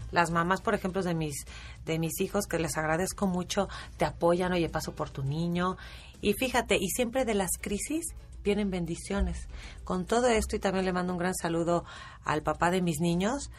Las 0.10 0.32
mamás, 0.32 0.62
por 0.62 0.74
ejemplo, 0.74 1.04
de 1.04 1.14
mis, 1.14 1.46
de 1.86 2.00
mis 2.00 2.20
hijos, 2.20 2.48
que 2.48 2.58
les 2.58 2.78
agradezco 2.78 3.28
mucho, 3.28 3.70
te 3.98 4.06
apoyan, 4.06 4.52
oye, 4.54 4.70
paso 4.70 4.94
por 4.94 5.12
tu 5.12 5.24
niño. 5.24 5.78
Y 6.20 6.34
fíjate, 6.34 6.78
y 6.82 6.90
siempre 6.90 7.26
de 7.26 7.36
las 7.36 7.52
crisis 7.62 8.08
vienen 8.44 8.72
bendiciones. 8.72 9.48
Con 9.84 10.06
todo 10.06 10.28
esto, 10.28 10.56
y 10.56 10.60
también 10.60 10.86
le 10.86 10.94
mando 10.94 11.14
un 11.14 11.20
gran 11.20 11.36
saludo 11.36 11.86
al 12.26 12.42
papá 12.42 12.72
de 12.72 12.82
mis 12.82 13.00
niños, 13.00 13.52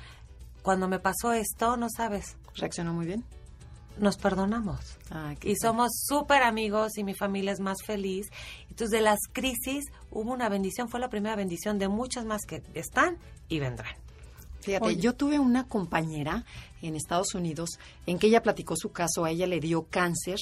cuando 0.62 0.88
me 0.88 0.98
pasó 0.98 1.32
esto, 1.32 1.76
no 1.76 1.88
sabes, 1.88 2.36
Reaccionó 2.54 2.92
muy 2.92 3.06
bien. 3.06 3.24
Nos 3.98 4.16
perdonamos 4.16 4.98
qué 5.38 5.50
y 5.50 5.56
somos 5.56 5.90
súper 6.06 6.42
amigos 6.42 6.96
y 6.98 7.04
mi 7.04 7.14
familia 7.14 7.52
es 7.52 7.60
más 7.60 7.78
feliz. 7.84 8.30
Entonces, 8.68 8.90
de 8.90 9.02
las 9.02 9.18
crisis 9.32 9.84
hubo 10.10 10.32
una 10.32 10.48
bendición, 10.48 10.88
fue 10.88 11.00
la 11.00 11.08
primera 11.08 11.36
bendición 11.36 11.78
de 11.78 11.88
muchas 11.88 12.24
más 12.24 12.42
que 12.46 12.62
están 12.74 13.18
y 13.48 13.58
vendrán. 13.58 13.94
Fíjate, 14.60 14.86
Oye. 14.86 14.96
yo 14.96 15.14
tuve 15.14 15.38
una 15.38 15.66
compañera 15.66 16.44
en 16.82 16.94
Estados 16.94 17.34
Unidos 17.34 17.78
en 18.06 18.18
que 18.18 18.28
ella 18.28 18.42
platicó 18.42 18.76
su 18.76 18.92
caso, 18.92 19.24
a 19.24 19.30
ella 19.30 19.46
le 19.46 19.60
dio 19.60 19.86
cáncer 19.90 20.38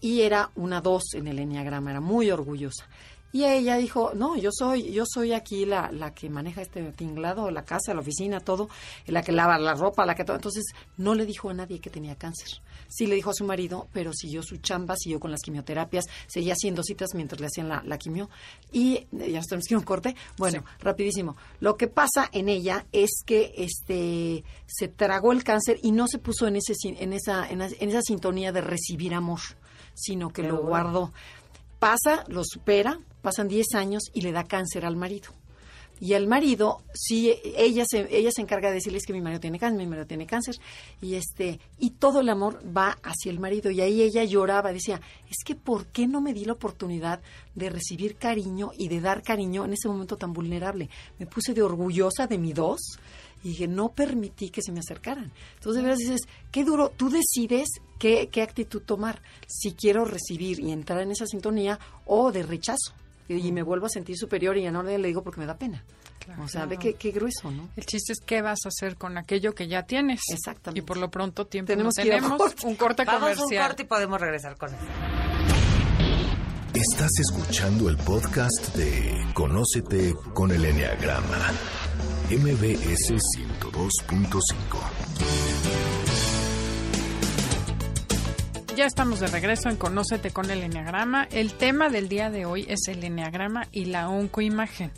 y 0.00 0.20
era 0.20 0.50
una 0.54 0.80
dos 0.80 1.14
en 1.14 1.28
el 1.28 1.38
enneagrama, 1.38 1.90
era 1.90 2.00
muy 2.00 2.30
orgullosa. 2.30 2.86
Y 3.32 3.44
ella 3.44 3.76
dijo, 3.78 4.12
no, 4.14 4.36
yo 4.36 4.50
soy, 4.52 4.92
yo 4.92 5.04
soy 5.06 5.32
aquí 5.32 5.66
la, 5.66 5.90
la 5.90 6.14
que 6.14 6.30
maneja 6.30 6.62
este 6.62 6.82
tinglado, 6.92 7.50
la 7.50 7.64
casa, 7.64 7.92
la 7.92 8.00
oficina, 8.00 8.38
todo, 8.38 8.68
la 9.06 9.22
que 9.22 9.32
lava 9.32 9.58
la 9.58 9.74
ropa, 9.74 10.06
la 10.06 10.14
que 10.14 10.24
todo. 10.24 10.36
Entonces, 10.36 10.62
no 10.98 11.16
le 11.16 11.26
dijo 11.26 11.50
a 11.50 11.54
nadie 11.54 11.80
que 11.80 11.90
tenía 11.90 12.14
cáncer. 12.14 12.60
Sí 12.88 13.06
le 13.06 13.14
dijo 13.14 13.30
a 13.30 13.34
su 13.34 13.44
marido, 13.44 13.88
pero 13.92 14.12
siguió 14.12 14.42
su 14.42 14.56
chamba, 14.58 14.94
siguió 14.96 15.20
con 15.20 15.30
las 15.30 15.40
quimioterapias, 15.40 16.04
seguía 16.26 16.52
haciendo 16.54 16.82
citas 16.82 17.10
mientras 17.14 17.40
le 17.40 17.46
hacían 17.46 17.68
la, 17.68 17.82
la 17.84 17.98
quimio. 17.98 18.30
Y 18.72 18.94
eh, 18.96 19.30
ya 19.32 19.38
nos 19.38 19.46
tenemos 19.46 19.66
que 19.66 19.74
ir 19.74 19.76
a 19.76 19.78
un 19.80 19.84
corte. 19.84 20.16
Bueno, 20.38 20.64
rapidísimo. 20.80 21.36
Lo 21.60 21.76
que 21.76 21.88
pasa 21.88 22.28
en 22.32 22.48
ella 22.48 22.86
es 22.92 23.10
que 23.26 23.52
este 23.56 24.44
se 24.66 24.88
tragó 24.88 25.32
el 25.32 25.44
cáncer 25.44 25.78
y 25.82 25.92
no 25.92 26.06
se 26.08 26.18
puso 26.18 26.46
en 26.46 26.56
ese 26.56 26.72
en 26.84 27.12
esa 27.12 27.48
en, 27.48 27.60
esa- 27.62 27.76
en 27.80 27.88
esa 27.90 28.02
sintonía 28.02 28.52
de 28.52 28.60
recibir 28.60 29.14
amor, 29.14 29.40
sino 29.94 30.30
que 30.30 30.42
lo 30.42 30.58
guardó. 30.62 31.12
Pasa, 31.78 32.24
lo 32.28 32.42
supera, 32.44 32.98
pasan 33.22 33.48
10 33.48 33.74
años 33.74 34.04
y 34.14 34.22
le 34.22 34.32
da 34.32 34.44
cáncer 34.44 34.86
al 34.86 34.96
marido. 34.96 35.30
Y 36.00 36.14
el 36.14 36.26
marido, 36.26 36.82
sí, 36.92 37.34
ella 37.56 37.84
se, 37.86 38.06
ella 38.14 38.30
se 38.32 38.42
encarga 38.42 38.68
de 38.68 38.74
decirles 38.74 39.04
que 39.06 39.12
mi 39.12 39.20
marido 39.20 39.40
tiene 39.40 39.58
cáncer, 39.58 39.78
mi 39.78 39.86
marido 39.86 40.06
tiene 40.06 40.26
cáncer, 40.26 40.56
y 41.00 41.14
este, 41.14 41.60
y 41.78 41.90
todo 41.90 42.20
el 42.20 42.28
amor 42.28 42.60
va 42.76 42.98
hacia 43.02 43.30
el 43.30 43.38
marido. 43.38 43.70
Y 43.70 43.80
ahí 43.80 44.02
ella 44.02 44.24
lloraba, 44.24 44.72
decía, 44.72 45.00
es 45.30 45.44
que 45.44 45.54
¿por 45.54 45.86
qué 45.86 46.06
no 46.06 46.20
me 46.20 46.34
di 46.34 46.44
la 46.44 46.54
oportunidad 46.54 47.20
de 47.54 47.70
recibir 47.70 48.16
cariño 48.16 48.72
y 48.76 48.88
de 48.88 49.00
dar 49.00 49.22
cariño 49.22 49.64
en 49.64 49.72
ese 49.74 49.88
momento 49.88 50.16
tan 50.16 50.32
vulnerable? 50.32 50.90
Me 51.18 51.26
puse 51.26 51.54
de 51.54 51.62
orgullosa 51.62 52.26
de 52.26 52.38
mi 52.38 52.52
dos 52.52 52.98
y 53.44 53.50
dije, 53.50 53.68
no 53.68 53.90
permití 53.90 54.50
que 54.50 54.62
se 54.62 54.72
me 54.72 54.80
acercaran. 54.80 55.30
Entonces, 55.54 55.76
de 55.76 55.82
veras 55.82 55.98
dices, 55.98 56.22
qué 56.50 56.64
duro, 56.64 56.90
tú 56.96 57.10
decides 57.10 57.68
qué, 57.98 58.28
qué 58.32 58.42
actitud 58.42 58.82
tomar, 58.82 59.22
si 59.46 59.72
quiero 59.72 60.04
recibir 60.04 60.60
y 60.60 60.72
entrar 60.72 61.02
en 61.02 61.12
esa 61.12 61.26
sintonía 61.26 61.78
o 62.06 62.32
de 62.32 62.42
rechazo. 62.42 62.94
Y, 63.28 63.46
y 63.46 63.52
me 63.52 63.62
vuelvo 63.62 63.86
a 63.86 63.88
sentir 63.88 64.16
superior 64.16 64.56
y 64.56 64.62
ya 64.62 64.70
no 64.70 64.82
le 64.82 64.98
digo 64.98 65.22
porque 65.22 65.40
me 65.40 65.46
da 65.46 65.56
pena. 65.56 65.82
o 66.42 66.48
sea, 66.48 66.66
ve 66.66 66.76
qué, 66.78 66.94
qué 66.94 67.10
grueso, 67.10 67.50
¿no? 67.50 67.68
El 67.76 67.86
chiste 67.86 68.12
es 68.12 68.20
qué 68.20 68.42
vas 68.42 68.60
a 68.64 68.68
hacer 68.68 68.96
con 68.96 69.16
aquello 69.18 69.54
que 69.54 69.66
ya 69.68 69.84
tienes. 69.84 70.20
Exactamente. 70.30 70.80
Y 70.80 70.82
por 70.82 70.96
lo 70.98 71.10
pronto 71.10 71.46
tiempo 71.46 71.68
Tenemos 71.72 71.94
no 71.96 72.02
tenemos. 72.02 72.38
corte. 72.38 72.66
Un 72.66 72.76
corte 72.76 73.04
Vamos 73.04 73.22
a 73.22 73.26
un 73.30 73.34
comercial. 73.36 73.66
corte 73.68 73.82
y 73.82 73.86
podemos 73.86 74.20
regresar 74.20 74.56
con 74.56 74.70
eso. 74.74 74.84
Estás 76.74 77.10
escuchando 77.20 77.88
el 77.88 77.96
podcast 77.96 78.74
de 78.74 79.24
Conócete 79.32 80.12
con 80.34 80.50
el 80.50 80.64
Enneagrama, 80.64 81.52
MBS 82.30 83.12
102.5. 83.60 86.03
Ya 88.76 88.86
estamos 88.86 89.20
de 89.20 89.28
regreso 89.28 89.68
en 89.68 89.76
Conócete 89.76 90.32
con 90.32 90.50
el 90.50 90.60
Enneagrama. 90.60 91.28
El 91.30 91.52
tema 91.52 91.90
del 91.90 92.08
día 92.08 92.28
de 92.30 92.44
hoy 92.44 92.66
es 92.68 92.88
el 92.88 93.04
Enneagrama 93.04 93.68
y 93.70 93.84
la 93.84 94.08
oncoimagen. 94.08 94.90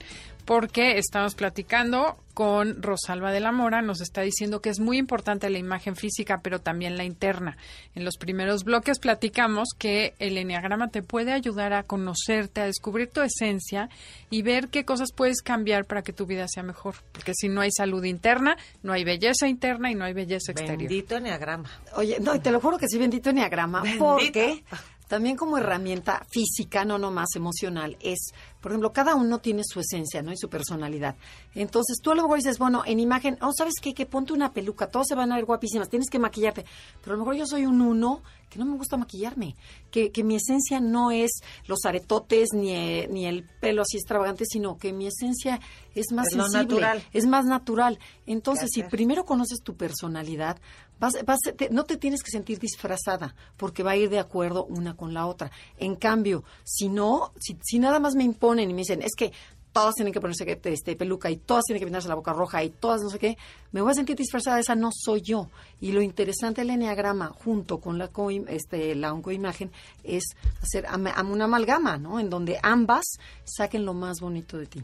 Porque 0.46 0.96
estamos 0.96 1.35
platicando 1.35 2.16
con 2.32 2.82
Rosalba 2.82 3.32
de 3.32 3.40
la 3.40 3.50
Mora, 3.50 3.82
nos 3.82 4.00
está 4.00 4.20
diciendo 4.20 4.61
que 4.61 4.68
es 4.68 4.78
muy 4.78 4.98
importante 4.98 5.50
la 5.50 5.59
imagen 5.59 5.96
física, 5.96 6.40
pero 6.42 6.61
también 6.61 6.96
la 6.96 7.04
interna. 7.04 7.56
En 7.94 8.04
los 8.04 8.16
primeros 8.16 8.62
bloques 8.62 8.98
platicamos 8.98 9.70
que 9.76 10.14
el 10.18 10.37
enneagrama 10.38 10.88
te 10.88 11.02
puede 11.02 11.32
ayudar 11.32 11.72
a 11.72 11.82
conocerte, 11.82 12.61
a 12.61 12.66
descubrir 12.66 13.09
tu 13.09 13.22
esencia 13.22 13.88
y 14.30 14.42
ver 14.42 14.68
qué 14.68 14.85
cosas 14.85 15.12
puedes 15.12 15.42
cambiar 15.42 15.87
para 15.87 16.02
que 16.02 16.12
tu 16.12 16.26
vida 16.26 16.46
sea 16.46 16.62
mejor. 16.62 16.96
Porque 17.12 17.32
si 17.35 17.48
no 17.48 17.62
hay 17.62 17.70
salud 17.72 18.04
interna, 18.04 18.56
no 18.82 18.92
hay 18.92 19.02
belleza 19.02 19.48
interna 19.48 19.90
y 19.90 19.94
no 19.94 20.04
hay 20.04 20.12
belleza 20.12 20.52
exterior. 20.52 20.78
Bendito 20.78 21.16
enneagrama. 21.16 21.70
Oye, 21.94 22.18
no, 22.20 22.35
y 22.35 22.38
te 22.38 22.50
lo 22.50 22.61
juro 22.61 22.78
que 22.78 22.87
sí, 22.87 22.98
bendito 22.98 23.30
enneagrama, 23.30 23.82
porque 23.98 24.62
también 25.09 25.37
como 25.37 25.59
herramienta 25.59 26.25
física, 26.29 26.85
no 26.85 26.99
nomás 26.99 27.29
emocional, 27.37 27.97
es, 28.01 28.33
por 28.61 28.73
ejemplo, 28.73 28.92
cada 28.92 29.14
uno 29.14 29.38
tiene 29.38 29.62
su 29.64 29.81
esencia, 29.81 30.23
¿no? 30.23 30.33
Y 30.33 30.37
su 30.37 30.49
personalidad. 30.49 31.16
Entonces, 31.55 31.99
tú 32.03 32.11
a 32.11 32.14
lo 32.14 32.23
mejor 32.23 32.38
dices, 32.38 32.59
bueno, 32.59 32.83
en 32.85 33.01
imagen, 33.01 33.38
oh, 33.40 33.53
¿sabes 33.57 33.75
qué? 33.81 33.95
Que 33.95 34.07
ponte 34.07 34.33
una 34.33 34.53
peluca, 34.53 34.88
todos 34.88 35.07
se 35.09 35.14
van 35.14 35.33
a 35.33 35.37
ver 35.37 35.45
guapísimas, 35.45 35.88
tienes 35.88 36.11
que 36.11 36.19
maquillarte. 36.19 36.64
Pero 37.01 37.14
a 37.14 37.16
lo 37.16 37.25
mejor 37.25 37.37
yo 37.37 37.47
soy 37.47 37.66
un 37.66 37.81
uno 37.81 38.23
que 38.57 38.64
no 38.64 38.71
me 38.71 38.77
gusta 38.77 38.97
maquillarme, 38.97 39.55
que, 39.90 40.11
que 40.11 40.25
mi 40.25 40.37
esencia 40.37 40.81
no 40.81 41.11
es 41.11 41.31
los 41.66 41.85
aretotes 41.85 42.49
ni, 42.53 43.07
ni 43.09 43.27
el 43.27 43.45
pelo 43.61 43.83
así 43.83 43.97
extravagante, 43.97 44.45
sino 44.47 44.77
que 44.79 44.92
mi 44.92 45.07
esencia 45.07 45.61
es 45.95 46.12
más 46.12 46.27
Es 46.29 46.33
sensible, 46.35 46.62
natural. 46.81 47.03
es 47.12 47.27
más 47.27 47.45
natural. 47.45 47.99
Entonces, 48.27 48.71
si 48.73 48.83
primero 48.83 49.25
conoces 49.25 49.61
tu 49.62 49.77
personalidad, 49.77 50.59
vas, 50.99 51.14
vas, 51.25 51.38
te- 51.57 51.71
no 51.71 51.85
te 51.85 51.97
tienes 51.97 52.23
que 52.23 52.31
sentir 52.31 52.59
disfrazada, 52.59 53.35
porque 53.57 53.83
va 53.83 53.92
a 53.92 53.97
ir 53.97 54.11
de 54.11 54.19
acuerdo 54.19 54.64
una 54.64 54.97
con 54.97 55.14
la 55.14 55.27
otra. 55.27 55.51
En 55.79 55.95
cambio, 55.97 56.45
si 56.64 56.88
no, 56.88 57.33
si, 57.38 57.57
si 57.62 57.79
nada 57.79 58.01
más 58.01 58.14
me 58.14 58.25
imponen 58.25 58.71
y 58.71 58.75
me 58.75 58.81
dicen, 58.81 59.03
es 59.03 59.14
que 59.16 59.33
todas 59.77 59.95
tienen 59.95 60.15
que 60.15 60.23
ponerse 60.23 60.59
este, 60.65 60.97
peluca 60.97 61.31
y 61.31 61.37
todas 61.37 61.65
tienen 61.65 61.81
que 61.81 61.85
pintarse 61.85 62.09
la 62.09 62.15
boca 62.15 62.33
roja 62.33 62.65
y 62.65 62.71
todas 62.71 63.03
no 63.03 63.11
sé 63.11 63.19
qué, 63.19 63.37
me 63.73 63.83
voy 63.83 63.91
a 63.91 63.95
sentir 63.95 64.17
disfrazada, 64.17 64.59
esa 64.59 64.75
no 64.75 64.89
soy 64.91 65.21
yo. 65.21 65.51
Y 65.83 65.93
lo 65.93 66.01
interesante 66.01 66.62
del 66.62 66.71
enneagrama 66.71 67.29
junto 67.29 67.79
con 67.79 67.99
la, 67.99 68.11
este, 68.49 68.95
la 68.95 69.12
oncoimagen 69.12 69.71
es 70.03 70.25
hacer 70.62 70.87
una 70.95 71.45
amalgama, 71.45 71.99
¿no? 71.99 72.19
En 72.19 72.31
donde 72.31 72.59
ambas 72.62 73.05
saquen 73.45 73.85
lo 73.85 73.93
más 73.93 74.21
bonito 74.21 74.57
de 74.57 74.67
ti. 74.67 74.83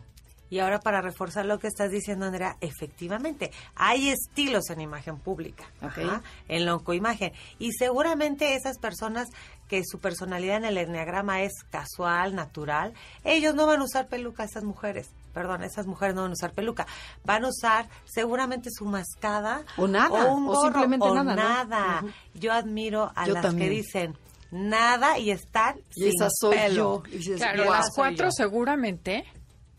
Y 0.52 0.58
ahora 0.58 0.80
para 0.80 1.00
reforzar 1.00 1.46
lo 1.46 1.58
que 1.58 1.66
estás 1.66 1.90
diciendo, 1.90 2.26
Andrea, 2.26 2.58
efectivamente, 2.60 3.50
hay 3.74 4.10
estilos 4.10 4.68
en 4.68 4.82
imagen 4.82 5.16
pública, 5.18 5.64
ajá, 5.80 6.20
en 6.46 6.66
la 6.66 6.74
oncoimagen. 6.74 7.32
Y 7.58 7.72
seguramente 7.72 8.54
esas 8.54 8.76
personas 8.76 9.28
que 9.66 9.80
su 9.82 9.98
personalidad 9.98 10.58
en 10.58 10.66
el 10.66 10.76
enneagrama 10.76 11.40
es 11.40 11.52
casual, 11.70 12.34
natural, 12.34 12.92
ellos 13.24 13.54
no 13.54 13.66
van 13.66 13.80
a 13.80 13.84
usar 13.84 14.08
peluca, 14.08 14.44
esas 14.44 14.62
mujeres. 14.64 15.08
Perdón, 15.32 15.62
esas 15.62 15.86
mujeres 15.86 16.14
no 16.14 16.20
van 16.20 16.32
a 16.32 16.34
usar 16.34 16.52
peluca. 16.52 16.86
Van 17.24 17.46
a 17.46 17.48
usar 17.48 17.88
seguramente 18.04 18.68
su 18.70 18.84
mascada. 18.84 19.62
O 19.78 19.88
nada, 19.88 20.26
O 20.26 20.34
un 20.34 20.44
o 20.48 20.52
gorro, 20.52 20.64
simplemente 20.64 21.06
o 21.06 21.14
nada, 21.14 21.34
¿no? 21.34 21.42
nada. 21.42 22.04
Yo 22.34 22.52
admiro 22.52 23.10
a 23.16 23.26
Yo 23.26 23.32
las 23.32 23.42
también. 23.42 23.70
que 23.70 23.76
dicen 23.76 24.18
nada 24.50 25.18
y 25.18 25.30
están 25.30 25.78
Y 25.96 26.02
sin 26.02 26.08
esa 26.08 26.28
soy 26.30 26.58
pelo. 26.58 27.02
yo. 27.04 27.10
Y 27.10 27.16
dices, 27.16 27.36
Claro, 27.38 27.64
"Guau, 27.64 27.74
las 27.78 27.90
cuatro 27.94 28.26
yo". 28.26 28.32
seguramente 28.32 29.24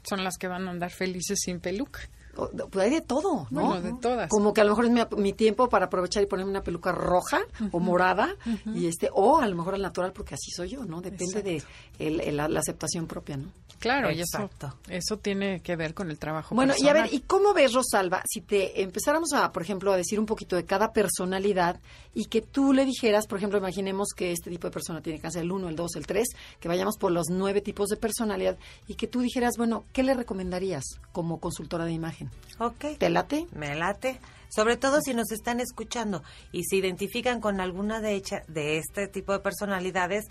son 0.04 0.24
las 0.24 0.38
que 0.38 0.48
van 0.48 0.68
a 0.68 0.72
andar 0.72 0.92
felices 0.92 1.40
sin 1.42 1.60
peluca. 1.60 2.10
Pues 2.34 2.86
hay 2.86 2.90
de 2.90 3.02
todo, 3.02 3.46
¿no? 3.52 3.68
Bueno, 3.68 3.82
de 3.82 3.94
todas. 4.02 4.30
Como 4.30 4.54
que 4.54 4.62
a 4.62 4.64
lo 4.64 4.72
mejor 4.72 4.86
es 4.86 4.92
mi, 4.92 5.02
mi 5.22 5.34
tiempo 5.34 5.70
para 5.70 5.86
aprovechar 5.86 6.24
y 6.24 6.26
ponerme 6.26 6.50
una 6.52 6.64
peluca 6.64 6.92
roja 6.92 7.42
o 7.72 7.80
morada 7.80 8.36
y 8.74 8.88
este 8.88 9.10
o 9.14 9.38
a 9.40 9.48
lo 9.48 9.56
mejor 9.56 9.76
al 9.76 9.82
natural 9.84 10.14
porque 10.14 10.34
así 10.36 10.50
soy 10.52 10.70
yo, 10.70 10.84
¿no? 10.86 11.00
Depende 11.02 11.44
de 11.44 11.64
el- 12.00 12.20
el- 12.22 12.38
la, 12.38 12.48
la 12.48 12.60
aceptación 12.62 13.06
propia, 13.06 13.38
¿no? 13.38 13.50
Claro, 13.80 14.10
y 14.12 14.22
eso, 14.22 14.38
Exacto. 14.42 14.74
eso 14.88 15.18
tiene 15.18 15.60
que 15.60 15.76
ver 15.76 15.94
con 15.94 16.10
el 16.10 16.18
trabajo 16.18 16.56
Bueno, 16.56 16.74
y 16.78 16.88
a 16.88 16.94
ver. 16.94 17.14
¿y 17.14 17.20
cómo 17.20 17.54
ves, 17.54 17.74
Rosalba, 17.74 18.24
si 18.26 18.40
te 18.40 18.82
empezáramos 18.82 19.34
a, 19.34 19.52
por 19.52 19.62
ejemplo, 19.62 19.92
a 19.92 19.98
decir 19.98 20.20
un 20.22 20.26
poquito 20.26 20.56
de 20.56 20.64
cada 20.64 20.94
personalidad 20.94 21.80
y 22.14 22.26
que 22.26 22.42
tú 22.42 22.72
le 22.72 22.86
dijeras, 22.86 23.28
por 23.28 23.38
ejemplo, 23.40 23.60
imaginemos 23.60 24.10
que 24.16 24.32
este 24.32 24.50
tipo 24.50 24.68
de 24.68 24.72
persona 24.72 25.02
tiene 25.02 25.20
cáncer 25.20 25.42
el 25.44 25.52
1, 25.52 25.68
el 25.68 25.76
2, 25.76 25.96
el 25.98 26.08
3, 26.08 26.28
que 26.62 26.68
vayamos 26.70 26.98
por 26.98 27.12
los 27.12 27.28
nueve 27.30 27.60
tipos 27.60 27.90
de 27.90 27.98
personalidad 27.98 28.58
y 28.88 28.96
que 28.96 29.08
tú 29.08 29.20
dijeras, 29.20 29.56
bueno, 29.58 29.84
¿qué 29.92 30.02
le 30.04 30.14
recomendarías 30.14 30.84
como 31.12 31.40
consultora 31.42 31.84
de 31.84 31.92
imagen? 31.92 32.23
Ok. 32.60 32.98
¿Te 32.98 33.10
late? 33.10 33.48
Me 33.54 33.76
late. 33.76 34.20
Sobre 34.50 34.78
todo 34.78 35.02
si 35.02 35.14
nos 35.14 35.32
están 35.32 35.60
escuchando 35.60 36.24
y 36.52 36.64
se 36.66 36.76
identifican 36.76 37.42
con 37.42 37.60
alguna 37.60 38.02
de, 38.02 38.14
hecha, 38.14 38.44
de 38.48 38.78
este 38.78 39.08
tipo 39.08 39.34
de 39.34 39.40
personalidades, 39.40 40.26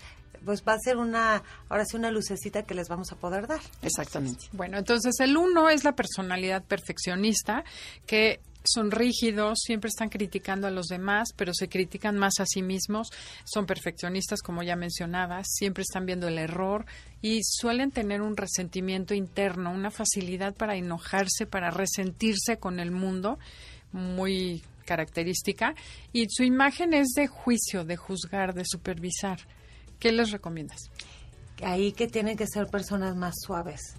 pues 0.45 0.63
va 0.65 0.73
a 0.73 0.79
ser 0.79 0.97
una, 0.97 1.43
ahora 1.69 1.85
sí, 1.85 1.97
una 1.97 2.09
lucecita 2.11 2.63
que 2.63 2.73
les 2.73 2.87
vamos 2.87 3.11
a 3.11 3.17
poder 3.17 3.47
dar. 3.47 3.59
Exactamente. 3.81 4.45
Bueno, 4.53 4.77
entonces 4.77 5.19
el 5.19 5.35
uno 5.35 5.69
es 5.69 5.83
la 5.83 5.93
personalidad 5.93 6.63
perfeccionista, 6.63 7.65
que 8.05 8.39
son 8.63 8.91
rígidos, 8.91 9.59
siempre 9.59 9.89
están 9.89 10.09
criticando 10.09 10.67
a 10.67 10.71
los 10.71 10.87
demás, 10.87 11.29
pero 11.35 11.53
se 11.53 11.69
critican 11.69 12.17
más 12.17 12.39
a 12.39 12.45
sí 12.45 12.61
mismos, 12.61 13.09
son 13.43 13.65
perfeccionistas, 13.65 14.41
como 14.41 14.63
ya 14.63 14.75
mencionabas, 14.75 15.47
siempre 15.49 15.83
están 15.83 16.05
viendo 16.05 16.27
el 16.27 16.37
error 16.37 16.85
y 17.21 17.41
suelen 17.43 17.91
tener 17.91 18.21
un 18.21 18.37
resentimiento 18.37 19.13
interno, 19.13 19.71
una 19.71 19.91
facilidad 19.91 20.55
para 20.55 20.75
enojarse, 20.75 21.45
para 21.45 21.71
resentirse 21.71 22.57
con 22.57 22.79
el 22.79 22.91
mundo, 22.91 23.39
muy 23.91 24.63
característica, 24.85 25.75
y 26.11 26.27
su 26.29 26.43
imagen 26.43 26.93
es 26.93 27.09
de 27.15 27.27
juicio, 27.27 27.85
de 27.85 27.95
juzgar, 27.95 28.53
de 28.53 28.65
supervisar. 28.65 29.39
¿Qué 29.99 30.11
les 30.11 30.31
recomiendas? 30.31 30.89
Ahí 31.63 31.93
que 31.93 32.07
tienen 32.07 32.35
que 32.35 32.47
ser 32.47 32.67
personas 32.67 33.15
más 33.15 33.35
suaves, 33.41 33.95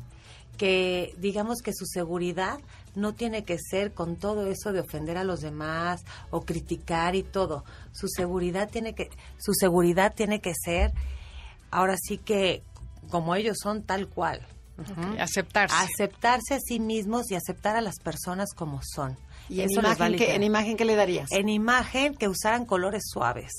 que 0.57 1.15
digamos 1.19 1.61
que 1.63 1.73
su 1.73 1.87
seguridad 1.87 2.59
no 2.95 3.13
tiene 3.13 3.45
que 3.45 3.59
ser 3.59 3.93
con 3.93 4.17
todo 4.17 4.47
eso 4.47 4.73
de 4.73 4.81
ofender 4.81 5.17
a 5.17 5.25
los 5.25 5.41
demás 5.41 6.03
o 6.31 6.43
criticar 6.43 7.15
y 7.15 7.23
todo. 7.23 7.65
Su 7.93 8.09
seguridad 8.09 8.71
tiene 8.71 8.95
que 8.95 9.11
su 9.39 9.53
seguridad 9.55 10.15
tiene 10.15 10.41
que 10.41 10.53
ser 10.55 10.93
ahora 11.71 11.97
sí 12.01 12.19
que 12.19 12.63
como 13.11 13.35
ellos 13.35 13.57
son 13.63 13.83
tal 13.83 14.09
cual. 14.09 14.47
Aceptarse. 15.21 15.75
aceptarse 15.77 16.55
a 16.55 16.59
sí 16.59 16.81
mismos 16.81 17.31
y 17.31 17.37
aceptar 17.37 17.77
a 17.77 17.81
las 17.81 18.01
personas 18.01 18.53
como 18.55 18.81
son. 18.83 19.17
¿Y 19.49 19.61
en 19.61 19.71
Eso 19.71 19.81
imagen, 19.81 20.03
aliviar. 20.03 20.31
en 20.31 20.43
imagen 20.43 20.77
qué 20.77 20.85
le 20.85 20.97
darías? 20.97 21.31
En 21.31 21.49
imagen 21.49 22.15
que 22.15 22.29
usaran 22.29 22.65
colores 22.65 23.03
suaves. 23.07 23.53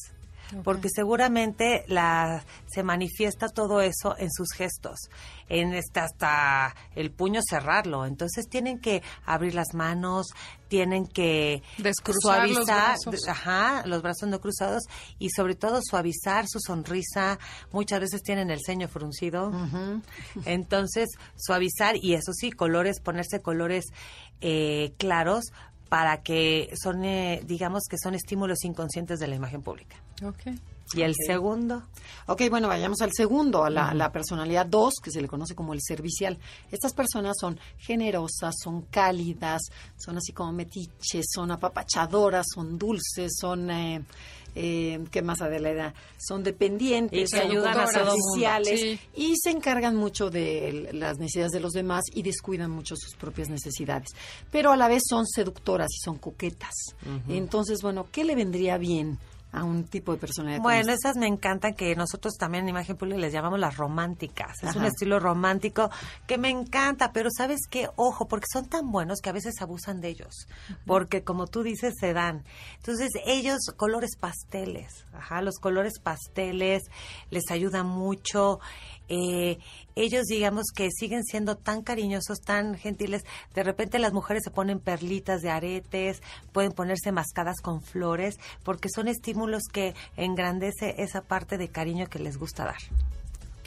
Porque 0.63 0.89
seguramente 0.93 1.84
la, 1.88 2.43
se 2.67 2.84
manifiesta 2.84 3.47
todo 3.49 3.81
eso 3.81 4.15
en 4.17 4.31
sus 4.31 4.49
gestos, 4.55 5.10
en 5.49 5.73
este, 5.73 5.99
hasta 5.99 6.75
el 6.95 7.12
puño 7.12 7.41
cerrarlo. 7.47 8.05
Entonces 8.05 8.47
tienen 8.47 8.79
que 8.79 9.01
abrir 9.25 9.55
las 9.55 9.73
manos, 9.73 10.27
tienen 10.67 11.08
que 11.08 11.62
Descruzar 11.77 12.47
los 12.47 12.65
suavizar, 12.65 12.97
brazos. 13.05 13.27
ajá, 13.27 13.84
los 13.86 14.01
brazos 14.01 14.29
no 14.29 14.39
cruzados 14.39 14.84
y 15.19 15.29
sobre 15.29 15.55
todo 15.55 15.79
suavizar 15.84 16.45
su 16.47 16.60
sonrisa. 16.60 17.38
Muchas 17.71 17.99
veces 17.99 18.21
tienen 18.23 18.49
el 18.51 18.60
ceño 18.65 18.88
fruncido. 18.88 19.51
Entonces, 20.45 21.10
suavizar 21.36 21.95
y 21.95 22.13
eso 22.13 22.34
sí, 22.34 22.51
colores, 22.51 22.99
ponerse 22.99 23.41
colores 23.41 23.86
eh, 24.41 24.93
claros 24.97 25.45
para 25.89 26.21
que 26.21 26.71
son, 26.82 27.06
eh, 27.06 27.41
digamos 27.45 27.84
que 27.89 27.98
son 27.98 28.15
estímulos 28.15 28.63
inconscientes 28.63 29.19
de 29.19 29.28
la 29.28 29.36
imagen 29.36 29.62
pública. 29.62 29.98
Ok. 30.24 30.58
Y 30.93 31.02
el 31.02 31.15
segundo, 31.15 31.84
Ok, 32.28 32.43
bueno, 32.50 32.67
vayamos 32.67 33.02
al 33.02 33.12
segundo, 33.12 33.63
a 33.63 33.69
la, 33.69 33.93
la 33.93 34.12
personalidad 34.12 34.65
2, 34.67 34.95
que 35.04 35.12
se 35.12 35.21
le 35.21 35.28
conoce 35.28 35.56
como 35.56 35.74
el 35.74 35.80
servicial. 35.82 36.38
Estas 36.71 36.93
personas 36.93 37.36
son 37.39 37.60
generosas, 37.78 38.56
son 38.63 38.84
cálidas, 38.84 39.62
son 39.98 40.17
así 40.17 40.32
como 40.32 40.54
metiches, 40.54 41.26
son 41.34 41.52
apapachadoras, 41.52 42.45
son 42.54 42.78
dulces, 42.78 43.36
son... 43.39 43.69
Eh, 43.71 44.06
eh, 44.56 45.00
¿Qué 45.12 45.22
más 45.22 45.41
Adelaida? 45.41 45.94
Son 46.18 46.44
dependientes, 46.44 47.34
Y 47.34 47.38
ayudan 47.38 47.78
a 47.80 47.88
serviciales 47.88 48.80
Sí. 48.82 49.00
y 49.15 49.34
se 49.38 49.52
encargan 49.52 49.96
mucho 49.96 50.30
de 50.30 50.89
las 50.94 51.18
necesidades 51.20 51.52
de 51.52 51.60
los 51.60 51.74
demás 51.74 52.04
y 52.13 52.22
descuidan 52.24 52.72
mucho 52.72 52.96
sus 52.96 53.15
propias 53.15 53.50
necesidades. 53.50 54.10
Pero 54.52 54.72
a 54.72 54.78
la 54.78 54.88
vez 54.88 55.04
son 55.08 55.26
seductoras 55.28 55.88
y 55.91 56.04
son 56.04 56.18
coquetas. 56.18 56.74
Entonces, 57.28 57.82
bueno, 57.82 58.08
¿qué 58.12 58.24
le 58.24 58.36
vendría 58.36 58.78
bien 58.78 59.20
a 59.56 59.63
un 59.63 59.86
tipo 59.86 60.12
de 60.12 60.18
personalidad? 60.18 60.62
bueno, 60.62 60.91
esta? 60.91 61.10
esas 61.10 61.18
me 61.18 61.28
encantan 61.28 61.74
que 61.74 61.96
nosotros 61.96 62.34
también 62.38 62.65
en 62.65 62.70
imagen 62.70 62.98
pública 62.98 63.20
les 63.20 63.34
llamamos 63.34 63.60
las 63.60 63.78
románticas. 63.78 64.62
Es 64.63 64.76
un 64.76 64.86
estilo 64.86 65.20
romántico 65.20 65.89
que 66.28 66.38
me 66.38 66.50
encanta, 66.50 67.12
pero 67.13 67.30
¿sabes 67.36 67.62
qué? 67.70 67.89
Ojo, 67.96 68.28
porque 68.28 68.48
son 68.52 68.68
tan 68.68 68.91
buenos 68.91 69.22
que 69.22 69.30
a 69.30 69.34
veces 69.34 69.62
abusan 69.62 70.02
de 70.02 70.10
ellos, 70.10 70.48
porque 70.86 71.24
como 71.24 71.48
tú 71.48 71.63
dices, 71.63 71.94
se 72.00 72.13
dan. 72.13 72.44
Entonces, 72.78 73.10
ellos, 73.26 73.60
colores 73.78 74.18
pasteles, 74.20 75.06
ajá, 75.13 75.41
los 75.41 75.56
colores 75.56 76.00
pasteles 76.00 76.84
les 77.30 77.50
ayudan 77.50 77.88
mucho. 77.88 78.60
Eh, 79.10 79.58
ellos, 79.96 80.26
digamos 80.26 80.65
que 80.76 80.89
siguen 80.91 81.24
siendo 81.24 81.56
tan 81.56 81.82
cariñosos, 81.82 82.39
tan 82.39 82.76
gentiles. 82.78 83.24
De 83.54 83.63
repente 83.63 84.00
las 84.00 84.13
mujeres 84.13 84.44
se 84.44 84.52
ponen 84.52 84.80
perlitas 84.80 85.41
de 85.41 85.50
aretes, 85.50 86.22
pueden 86.52 86.72
ponerse 86.72 87.12
mascadas 87.12 87.62
con 87.62 87.82
flores, 87.82 88.39
porque 88.63 88.89
son 88.89 89.08
estímulos 89.08 89.63
que 89.72 89.94
engrandece 90.18 90.96
esa 90.98 91.22
parte 91.22 91.58
de 91.58 91.70
cariño 91.70 92.08
que 92.08 92.20
les 92.20 92.38
gusta 92.38 92.65
dar. 92.65 92.82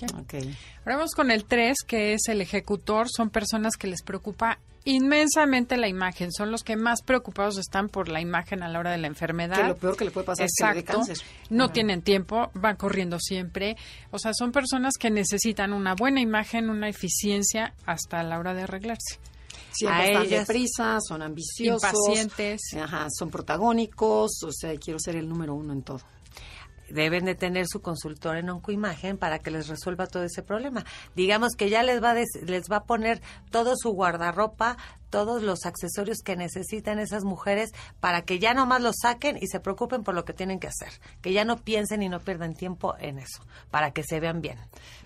Okay. 0.07 0.55
Ahora 0.85 0.97
vamos 0.97 1.13
con 1.15 1.31
el 1.31 1.45
3, 1.45 1.77
que 1.87 2.15
es 2.15 2.23
el 2.29 2.41
ejecutor. 2.41 3.09
Son 3.09 3.31
personas 3.31 3.77
que 3.77 3.87
les 3.89 4.03
preocupa 4.03 4.59
inmensamente 4.85 5.77
la 5.77 5.89
imagen. 5.89 6.33
Son 6.33 6.51
los 6.51 6.63
que 6.65 6.77
más 6.77 7.03
preocupados 7.03 7.59
están 7.59 7.89
por 7.89 8.09
la 8.09 8.21
imagen 8.21 8.63
a 8.63 8.69
la 8.69 8.79
hora 8.79 8.91
de 8.93 8.99
la 8.99 9.07
enfermedad. 9.07 9.57
Que 9.57 9.69
lo 9.69 9.77
peor 9.77 9.97
que 9.97 10.05
le 10.07 10.11
puede 10.11 10.27
pasar 10.27 10.47
Exacto. 10.47 10.79
es 10.79 10.85
que 10.85 10.93
cáncer. 10.93 11.19
No 11.51 11.71
tienen 11.71 12.03
tiempo, 12.03 12.51
van 12.55 12.77
corriendo 12.77 13.19
siempre. 13.21 13.77
O 14.11 14.19
sea, 14.19 14.33
son 14.35 14.51
personas 14.53 14.95
que 14.99 15.11
necesitan 15.11 15.73
una 15.73 15.95
buena 15.95 16.21
imagen, 16.21 16.71
una 16.71 16.89
eficiencia 16.89 17.75
hasta 17.87 18.23
la 18.23 18.39
hora 18.39 18.55
de 18.55 18.63
arreglarse. 18.63 19.19
Siempre 19.73 20.01
A 20.03 20.07
están 20.07 20.23
ellas- 20.27 20.47
deprisa, 20.49 20.99
son 21.07 21.23
ambiciosos. 21.23 21.83
Impacientes. 21.93 22.61
Ajá, 22.81 23.07
son 23.17 23.31
protagónicos, 23.31 24.43
o 24.43 24.53
sea, 24.53 24.75
quiero 24.77 24.99
ser 24.99 25.17
el 25.17 25.29
número 25.29 25.55
uno 25.55 25.73
en 25.75 25.83
todo. 25.83 26.01
Deben 26.91 27.25
de 27.25 27.35
tener 27.35 27.67
su 27.69 27.81
consultor 27.81 28.37
en 28.37 28.51
oncoimagen 28.51 29.19
para 29.19 29.39
que 29.39 29.51
les 29.51 29.69
resuelva 29.69 30.07
todo 30.07 30.25
ese 30.25 30.43
problema. 30.43 30.85
Digamos 31.15 31.55
que 31.57 31.71
ya 31.71 31.83
les 31.83 32.03
va 32.03 32.15
les 32.15 32.71
va 32.71 32.77
a 32.77 32.85
poner 32.85 33.21
todo 33.51 33.75
su 33.77 33.91
guardarropa, 33.91 34.77
todos 35.11 35.43
los 35.43 35.65
accesorios 35.67 36.19
que 36.25 36.37
necesitan 36.37 36.99
esas 36.99 37.25
mujeres 37.25 37.71
para 38.01 38.23
que 38.23 38.39
ya 38.39 38.55
nomás 38.55 38.83
los 38.83 38.97
saquen 39.03 39.39
y 39.41 39.47
se 39.47 39.61
preocupen 39.61 40.03
por 40.05 40.15
lo 40.15 40.25
que 40.25 40.33
tienen 40.33 40.59
que 40.61 40.69
hacer, 40.69 40.91
que 41.23 41.33
ya 41.33 41.45
no 41.45 41.57
piensen 41.59 42.03
y 42.03 42.09
no 42.09 42.21
pierdan 42.21 42.55
tiempo 42.55 42.95
en 42.99 43.19
eso, 43.19 43.43
para 43.71 43.93
que 43.93 44.03
se 44.03 44.21
vean 44.21 44.41
bien. 44.41 44.59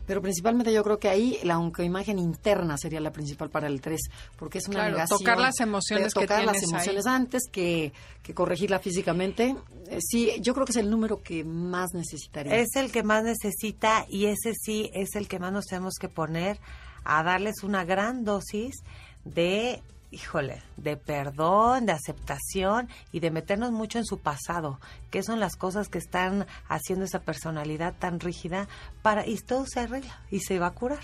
Pero 0.07 0.21
principalmente 0.21 0.73
yo 0.73 0.83
creo 0.83 0.99
que 0.99 1.09
ahí 1.09 1.39
la 1.45 1.59
oncoimagen 1.59 2.19
interna 2.19 2.77
sería 2.77 3.01
la 3.01 3.13
principal 3.13 3.51
para 3.51 3.69
el 3.69 3.81
3, 3.81 4.01
porque 4.37 4.59
es 4.59 4.67
una 4.67 4.81
Claro, 4.81 4.93
negación. 4.95 5.19
tocar 5.21 5.39
las 5.39 5.61
emociones 5.61 6.13
de 6.13 6.21
que 6.21 6.27
tocar 6.27 6.45
las 6.45 6.57
ahí. 6.57 6.65
emociones 6.69 7.07
antes 7.07 7.43
que, 7.53 7.93
que 8.23 8.35
corregirla 8.35 8.81
físicamente. 8.81 9.55
Eh, 9.89 9.99
sí, 10.01 10.33
yo 10.41 10.55
creo 10.55 10.67
que 10.67 10.73
es 10.73 10.77
el 10.79 10.91
número 10.91 11.23
que 11.23 11.45
más 11.45 11.91
necesitaría. 11.95 12.57
Es 12.57 12.75
el 12.75 12.91
que 12.91 13.05
más 13.05 13.23
necesita 13.23 14.05
y 14.09 14.27
ese 14.27 14.55
sí 14.55 14.91
es 14.93 15.15
el 15.15 15.29
que 15.29 15.39
más 15.39 15.53
nos 15.53 15.67
tenemos 15.67 15.95
que 16.01 16.09
poner 16.09 16.59
a 17.05 17.23
darles 17.23 17.63
una 17.63 17.85
gran 17.85 18.25
dosis 18.25 18.77
de, 19.25 19.83
híjole, 20.11 20.63
de 20.77 20.97
perdón, 20.97 21.87
de 21.87 21.93
aceptación 21.93 22.89
y 23.13 23.21
de 23.21 23.31
meternos 23.31 23.73
mucho 23.73 23.99
en 23.99 24.05
su 24.05 24.19
pasado, 24.19 24.81
que 25.11 25.23
son 25.23 25.41
las 25.41 25.57
cosas 25.57 25.89
que 25.89 25.99
están 25.99 26.47
haciendo 26.69 27.05
esa 27.05 27.21
personalidad 27.21 27.95
tan 27.99 28.21
rígida 28.21 28.69
para 29.03 29.27
y 29.27 29.37
todo 29.37 29.67
se 29.67 29.81
arregla 29.81 30.21
y 30.31 30.41
se 30.41 30.59
va 30.59 30.69
a 30.69 30.73
curar. 30.73 31.03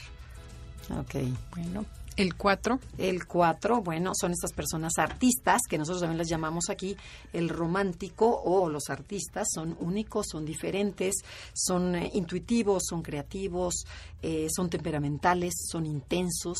Ok. 0.99 1.17
Bueno, 1.55 1.85
el 2.19 2.35
4. 2.35 2.81
El 2.99 3.27
4, 3.27 3.81
bueno, 3.81 4.11
son 4.21 4.33
estas 4.33 4.53
personas 4.53 4.99
artistas, 4.99 5.63
que 5.69 5.79
nosotros 5.79 6.01
también 6.01 6.19
las 6.19 6.29
llamamos 6.29 6.69
aquí 6.69 6.97
el 7.33 7.49
romántico 7.49 8.43
o 8.45 8.69
los 8.69 8.91
artistas, 8.91 9.47
son 9.55 9.77
únicos, 9.81 10.27
son 10.31 10.45
diferentes, 10.45 11.15
son 11.55 11.95
eh, 11.95 12.11
intuitivos, 12.15 12.83
son 12.89 13.03
creativos, 13.03 13.85
eh, 14.21 14.49
son 14.55 14.69
temperamentales, 14.69 15.55
son 15.71 15.87
intensos, 15.87 16.59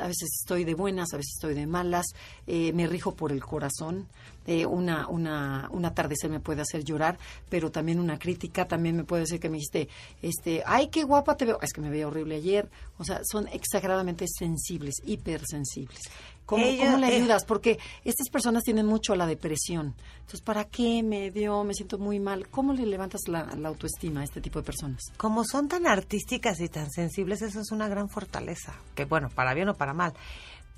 a 0.00 0.06
veces 0.08 0.30
estoy 0.40 0.64
de 0.64 0.74
buenas, 0.74 1.14
a 1.14 1.16
veces 1.16 1.34
estoy 1.36 1.54
de 1.54 1.66
malas, 1.68 2.06
eh, 2.48 2.72
me 2.72 2.88
rijo 2.88 3.14
por 3.14 3.30
el 3.30 3.44
corazón, 3.44 4.08
eh, 4.48 4.64
una, 4.64 5.06
una, 5.08 5.68
un 5.72 5.84
atardecer 5.84 6.30
me 6.30 6.40
puede 6.40 6.62
hacer 6.62 6.82
llorar, 6.82 7.18
pero 7.50 7.70
también 7.70 8.00
una 8.00 8.18
crítica 8.18 8.66
también 8.66 8.96
me 8.96 9.04
puede 9.04 9.24
decir 9.24 9.38
que 9.38 9.50
me 9.50 9.56
dijiste, 9.56 9.90
este, 10.22 10.62
ay, 10.64 10.88
qué 10.88 11.04
guapa 11.04 11.36
te 11.36 11.44
veo, 11.44 11.58
es 11.60 11.70
que 11.70 11.82
me 11.82 11.90
veía 11.90 12.08
horrible 12.08 12.36
ayer, 12.36 12.70
o 12.96 13.04
sea, 13.04 13.20
son 13.30 13.46
exageradamente 13.48 14.24
sensibles, 14.26 15.02
hipersensibles. 15.04 16.00
¿Cómo, 16.46 16.64
cómo 16.78 16.96
le 16.96 17.08
ayudas? 17.08 17.44
Porque 17.44 17.78
estas 18.06 18.30
personas 18.30 18.64
tienen 18.64 18.86
mucho 18.86 19.14
la 19.14 19.26
depresión. 19.26 19.94
Entonces, 20.20 20.40
¿para 20.40 20.64
qué 20.64 21.02
me 21.02 21.30
dio? 21.30 21.62
Me 21.62 21.74
siento 21.74 21.98
muy 21.98 22.18
mal. 22.18 22.48
¿Cómo 22.48 22.72
le 22.72 22.86
levantas 22.86 23.28
la, 23.28 23.54
la 23.54 23.68
autoestima 23.68 24.22
a 24.22 24.24
este 24.24 24.40
tipo 24.40 24.58
de 24.58 24.64
personas? 24.64 25.02
Como 25.18 25.44
son 25.44 25.68
tan 25.68 25.86
artísticas 25.86 26.58
y 26.60 26.70
tan 26.70 26.90
sensibles, 26.90 27.42
eso 27.42 27.60
es 27.60 27.70
una 27.70 27.86
gran 27.86 28.08
fortaleza, 28.08 28.72
que 28.94 29.04
bueno, 29.04 29.28
para 29.28 29.52
bien 29.52 29.68
o 29.68 29.74
para 29.74 29.92
mal. 29.92 30.14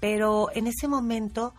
Pero 0.00 0.48
en 0.52 0.66
ese 0.66 0.88
momento, 0.88 1.54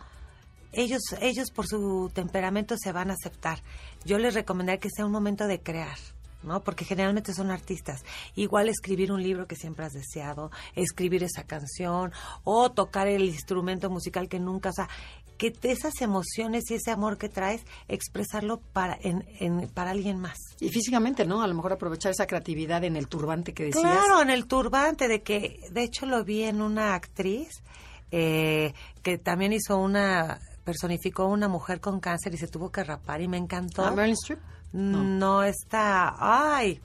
ellos, 0.73 1.01
ellos 1.21 1.51
por 1.51 1.67
su 1.67 2.09
temperamento 2.13 2.75
se 2.77 2.91
van 2.91 3.11
a 3.11 3.13
aceptar. 3.13 3.59
Yo 4.05 4.17
les 4.17 4.33
recomendaría 4.33 4.79
que 4.79 4.89
sea 4.89 5.05
un 5.05 5.11
momento 5.11 5.47
de 5.47 5.59
crear. 5.61 5.97
¿no? 6.43 6.63
Porque 6.63 6.85
generalmente 6.85 7.35
son 7.35 7.51
artistas. 7.51 8.03
Igual 8.33 8.67
escribir 8.67 9.11
un 9.11 9.21
libro 9.21 9.45
que 9.45 9.55
siempre 9.55 9.85
has 9.85 9.93
deseado, 9.93 10.49
escribir 10.75 11.23
esa 11.23 11.43
canción 11.43 12.11
o 12.43 12.71
tocar 12.71 13.07
el 13.07 13.25
instrumento 13.25 13.91
musical 13.91 14.27
que 14.27 14.39
nunca, 14.39 14.69
o 14.69 14.73
sea, 14.73 14.89
que 15.37 15.53
esas 15.61 16.01
emociones 16.01 16.63
y 16.71 16.73
ese 16.73 16.89
amor 16.89 17.19
que 17.19 17.29
traes, 17.29 17.61
expresarlo 17.87 18.59
para, 18.59 18.97
en, 19.03 19.23
en- 19.39 19.69
para 19.69 19.91
alguien 19.91 20.19
más. 20.19 20.37
Y 20.59 20.69
físicamente, 20.69 21.25
¿no? 21.27 21.43
A 21.43 21.47
lo 21.47 21.53
mejor 21.53 21.73
aprovechar 21.73 22.11
esa 22.11 22.25
creatividad 22.25 22.83
en 22.85 22.95
el 22.95 23.07
turbante 23.07 23.53
que 23.53 23.65
decías. 23.65 23.83
Claro, 23.83 24.23
en 24.23 24.31
el 24.31 24.47
turbante, 24.47 25.07
de 25.07 25.21
que, 25.21 25.59
de 25.69 25.83
hecho 25.83 26.07
lo 26.07 26.23
vi 26.23 26.41
en 26.45 26.63
una 26.63 26.95
actriz 26.95 27.61
eh, 28.11 28.73
que 29.03 29.19
también 29.19 29.53
hizo 29.53 29.77
una, 29.77 30.39
personificó 30.63 31.25
una 31.25 31.47
mujer 31.47 31.79
con 31.79 31.99
cáncer 31.99 32.33
y 32.33 32.37
se 32.37 32.47
tuvo 32.47 32.71
que 32.71 32.83
rapar 32.83 33.21
y 33.21 33.27
me 33.27 33.37
encantó. 33.37 33.85
¿A 33.85 33.91
Meryl 33.91 34.13
Streep? 34.13 34.39
No. 34.73 35.43
está, 35.43 36.15
ay, 36.17 36.79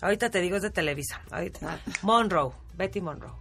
ahorita 0.00 0.30
te 0.30 0.40
digo 0.40 0.56
es 0.56 0.62
de 0.62 0.70
Televisa, 0.70 1.20
ahorita. 1.30 1.58
Ah. 1.74 1.78
Monroe, 2.02 2.52
Betty 2.76 3.00
Monroe. 3.00 3.32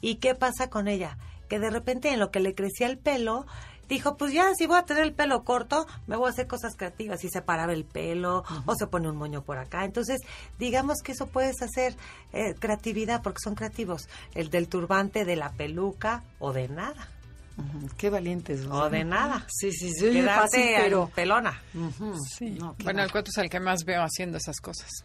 ¿Y 0.00 0.16
qué 0.16 0.34
pasa 0.34 0.70
con 0.70 0.88
ella? 0.88 1.18
Que 1.48 1.58
de 1.58 1.70
repente 1.70 2.10
en 2.12 2.20
lo 2.20 2.30
que 2.30 2.40
le 2.40 2.54
crecía 2.54 2.86
el 2.86 2.98
pelo, 2.98 3.46
dijo, 3.88 4.16
pues 4.16 4.32
ya, 4.32 4.54
si 4.54 4.66
voy 4.66 4.78
a 4.78 4.84
tener 4.84 5.02
el 5.02 5.12
pelo 5.12 5.44
corto, 5.44 5.86
me 6.06 6.16
voy 6.16 6.28
a 6.28 6.30
hacer 6.30 6.46
cosas 6.46 6.76
creativas. 6.76 7.24
Y 7.24 7.30
se 7.30 7.42
paraba 7.42 7.72
el 7.72 7.84
pelo, 7.84 8.44
o 8.66 8.74
se 8.74 8.86
pone 8.86 9.08
un 9.08 9.16
moño 9.16 9.42
por 9.42 9.58
acá. 9.58 9.84
Entonces, 9.84 10.20
digamos 10.58 10.98
que 11.02 11.12
eso 11.12 11.26
puedes 11.26 11.60
hacer 11.62 11.96
eh, 12.32 12.54
creatividad, 12.58 13.22
porque 13.22 13.40
son 13.42 13.54
creativos. 13.54 14.08
El 14.34 14.50
del 14.50 14.68
turbante, 14.68 15.24
de 15.24 15.36
la 15.36 15.52
peluca, 15.52 16.22
o 16.38 16.52
de 16.52 16.68
nada. 16.68 17.08
Qué 17.96 18.10
valientes. 18.10 18.66
¿no? 18.66 18.82
O 18.82 18.90
de 18.90 19.04
nada. 19.04 19.44
Sí, 19.48 19.72
sí, 19.72 19.90
sí. 19.92 20.10
Quedarte 20.10 20.40
fácil, 20.40 20.74
pero... 20.78 21.10
pelona. 21.14 21.60
Sí. 22.28 22.50
no, 22.50 22.76
bueno, 22.84 23.02
el 23.02 23.10
4 23.10 23.30
es 23.30 23.38
el 23.38 23.50
que 23.50 23.60
más 23.60 23.84
veo 23.84 24.02
haciendo 24.02 24.38
esas 24.38 24.60
cosas. 24.60 25.04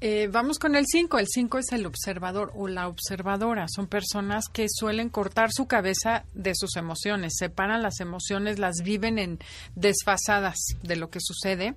Eh, 0.00 0.28
vamos 0.30 0.58
con 0.58 0.74
el 0.74 0.84
5. 0.86 1.18
El 1.18 1.26
5 1.28 1.58
es 1.58 1.72
el 1.72 1.86
observador 1.86 2.52
o 2.54 2.68
la 2.68 2.88
observadora. 2.88 3.66
Son 3.68 3.86
personas 3.86 4.48
que 4.52 4.66
suelen 4.68 5.08
cortar 5.08 5.50
su 5.52 5.66
cabeza 5.66 6.24
de 6.34 6.52
sus 6.54 6.76
emociones, 6.76 7.34
separan 7.38 7.82
las 7.82 8.00
emociones, 8.00 8.58
las 8.58 8.82
viven 8.82 9.18
en 9.18 9.38
desfasadas 9.76 10.58
de 10.82 10.96
lo 10.96 11.08
que 11.10 11.20
sucede. 11.22 11.74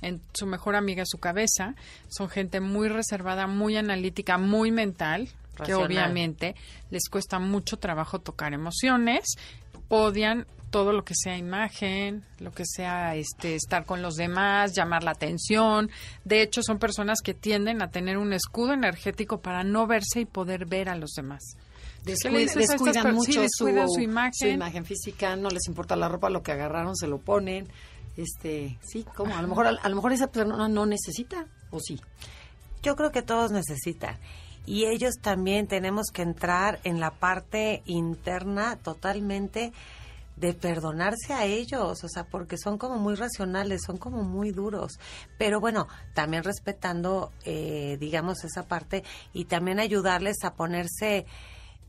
En 0.00 0.20
su 0.32 0.46
mejor 0.46 0.76
amiga 0.76 1.02
es 1.02 1.08
su 1.10 1.18
cabeza. 1.18 1.74
Son 2.08 2.28
gente 2.28 2.60
muy 2.60 2.88
reservada, 2.88 3.46
muy 3.46 3.76
analítica, 3.76 4.38
muy 4.38 4.70
mental, 4.70 5.28
que 5.66 5.74
obviamente 5.74 6.54
les 6.90 7.08
cuesta 7.08 7.38
mucho 7.38 7.76
trabajo 7.78 8.18
tocar 8.20 8.52
emociones. 8.54 9.24
Odian 9.88 10.46
todo 10.70 10.92
lo 10.92 11.02
que 11.02 11.14
sea 11.16 11.36
imagen, 11.38 12.24
lo 12.40 12.52
que 12.52 12.64
sea 12.66 13.14
este 13.14 13.54
estar 13.54 13.86
con 13.86 14.02
los 14.02 14.16
demás, 14.16 14.74
llamar 14.74 15.02
la 15.02 15.12
atención. 15.12 15.90
De 16.24 16.42
hecho, 16.42 16.62
son 16.62 16.78
personas 16.78 17.20
que 17.22 17.32
tienden 17.32 17.80
a 17.80 17.90
tener 17.90 18.18
un 18.18 18.32
escudo 18.34 18.74
energético 18.74 19.40
para 19.40 19.64
no 19.64 19.86
verse 19.86 20.20
y 20.20 20.24
poder 20.26 20.66
ver 20.66 20.90
a 20.90 20.94
los 20.96 21.12
demás. 21.12 21.42
¿Qué 22.04 22.10
le 22.10 22.14
Descuid- 22.14 22.38
dices 22.38 22.56
a 22.56 22.60
estas 22.60 22.80
descuidan 22.82 23.14
mucho 23.14 23.32
sí, 23.32 23.38
descuidan 23.40 23.88
su, 23.88 23.94
su 23.94 24.00
imagen. 24.00 24.32
su 24.34 24.46
imagen 24.46 24.84
física, 24.84 25.36
no 25.36 25.48
les 25.50 25.66
importa 25.68 25.96
la 25.96 26.08
ropa, 26.08 26.28
lo 26.30 26.42
que 26.42 26.52
agarraron 26.52 26.94
se 26.96 27.06
lo 27.06 27.18
ponen. 27.18 27.68
Este, 28.16 28.78
sí, 28.86 29.04
¿cómo? 29.14 29.36
A 29.36 29.42
lo 29.42 29.48
mejor, 29.48 29.66
a, 29.68 29.88
lo 29.88 29.94
mejor 29.96 30.12
esa 30.12 30.26
persona 30.30 30.68
no 30.68 30.86
necesita, 30.86 31.46
o 31.70 31.80
sí. 31.80 32.00
Yo 32.82 32.94
creo 32.94 33.10
que 33.10 33.22
todos 33.22 33.52
necesitan. 33.52 34.16
Y 34.68 34.84
ellos 34.84 35.14
también 35.22 35.66
tenemos 35.66 36.08
que 36.12 36.20
entrar 36.20 36.78
en 36.84 37.00
la 37.00 37.10
parte 37.12 37.82
interna 37.86 38.76
totalmente 38.76 39.72
de 40.36 40.52
perdonarse 40.52 41.32
a 41.32 41.46
ellos, 41.46 42.04
o 42.04 42.08
sea, 42.08 42.24
porque 42.24 42.58
son 42.58 42.76
como 42.76 42.98
muy 42.98 43.14
racionales, 43.14 43.80
son 43.86 43.96
como 43.96 44.22
muy 44.24 44.50
duros. 44.50 44.98
Pero 45.38 45.58
bueno, 45.58 45.88
también 46.12 46.44
respetando, 46.44 47.32
eh, 47.46 47.96
digamos, 47.98 48.44
esa 48.44 48.64
parte 48.68 49.04
y 49.32 49.46
también 49.46 49.80
ayudarles 49.80 50.44
a 50.44 50.52
ponerse, 50.52 51.24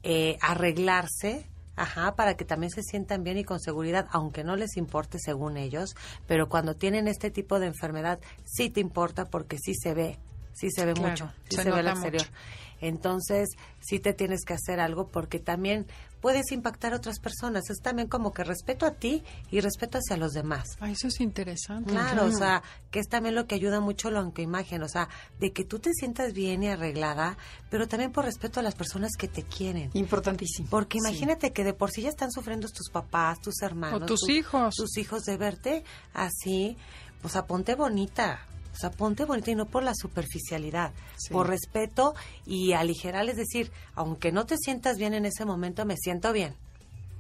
eh, 0.03 0.37
arreglarse. 0.41 1.45
Ajá, 1.75 2.15
para 2.15 2.35
que 2.35 2.43
también 2.45 2.71
se 2.71 2.81
sientan 2.83 3.23
bien 3.23 3.37
y 3.37 3.45
con 3.45 3.59
seguridad, 3.59 4.07
aunque 4.11 4.43
no 4.43 4.55
les 4.57 4.75
importe 4.75 5.17
según 5.17 5.55
ellos, 5.55 5.95
pero 6.27 6.49
cuando 6.49 6.75
tienen 6.75 7.07
este 7.07 7.29
tipo 7.31 7.57
de 7.59 7.67
enfermedad, 7.67 8.19
sí 8.45 8.69
te 8.69 8.81
importa 8.81 9.25
porque 9.25 9.57
sí 9.57 9.73
se 9.75 9.93
ve, 9.93 10.17
sí 10.53 10.69
se 10.71 10.85
ve 10.85 10.93
Claro, 10.93 11.25
mucho, 11.25 11.31
sí 11.49 11.57
se 11.57 11.63
se, 11.63 11.71
ve 11.71 11.83
nota 11.83 11.91
exterior. 11.91 12.27
mucho. 12.27 12.33
Entonces, 12.81 13.49
sí 13.79 13.99
te 13.99 14.13
tienes 14.13 14.45
que 14.45 14.53
hacer 14.53 14.79
algo 14.79 15.07
porque 15.07 15.39
también 15.39 15.85
puedes 16.21 16.51
impactar 16.51 16.91
a 16.93 16.97
otras 16.97 17.19
personas. 17.19 17.69
Es 17.69 17.79
también 17.81 18.07
como 18.09 18.33
que 18.33 18.43
respeto 18.43 18.85
a 18.85 18.91
ti 18.91 19.23
y 19.51 19.61
respeto 19.61 19.97
hacia 19.99 20.17
los 20.17 20.33
demás. 20.33 20.67
Ah, 20.81 20.91
eso 20.91 21.07
es 21.07 21.21
interesante. 21.21 21.91
Claro, 21.91 22.25
o 22.25 22.31
sea, 22.31 22.61
que 22.91 22.99
es 22.99 23.07
también 23.07 23.35
lo 23.35 23.47
que 23.47 23.55
ayuda 23.55 23.79
mucho 23.79 24.09
la 24.11 24.29
imagen, 24.37 24.83
o 24.83 24.89
sea, 24.89 25.07
de 25.39 25.53
que 25.53 25.63
tú 25.63 25.79
te 25.79 25.93
sientas 25.93 26.33
bien 26.33 26.61
y 26.63 26.67
arreglada, 26.67 27.37
pero 27.69 27.87
también 27.87 28.11
por 28.11 28.25
respeto 28.25 28.59
a 28.59 28.63
las 28.63 28.75
personas 28.75 29.11
que 29.17 29.27
te 29.29 29.43
quieren. 29.43 29.91
Importantísimo. 29.93 30.67
Porque 30.69 30.99
Sí. 30.99 31.07
imagínate 31.07 31.53
que 31.53 31.63
de 31.63 31.73
por 31.73 31.89
sí 31.91 32.01
ya 32.01 32.09
están 32.09 32.31
sufriendo 32.31 32.67
tus 32.67 32.89
papás, 32.89 33.39
tus 33.39 33.61
hermanos. 33.61 34.01
O 34.01 34.05
tus 34.05 34.21
tu- 34.21 34.31
hijos. 34.31 34.75
Tus 34.75 34.97
hijos 34.97 35.23
de 35.23 35.37
verte 35.37 35.83
así, 36.13 36.75
pues 37.21 37.35
a 37.37 37.45
ponte 37.45 37.75
bonita. 37.75 38.45
O 38.81 38.87
O 38.87 38.89
sea, 38.89 38.91
ponte 38.91 39.25
bonita 39.25 39.51
y 39.51 39.55
no 39.55 39.65
por 39.65 39.83
la 39.83 39.93
superficialidad, 39.93 40.93
Sí. 41.17 41.33
por 41.33 41.47
respeto 41.49 42.13
y 42.45 42.71
aligerar, 42.71 43.27
es 43.27 43.35
decir, 43.35 43.71
aunque 43.93 44.31
no 44.31 44.45
te 44.45 44.55
sientas 44.57 44.97
bien 44.97 45.13
en 45.13 45.25
ese 45.25 45.43
momento, 45.43 45.85
me 45.85 45.97
siento 45.97 46.31
bien. 46.31 46.55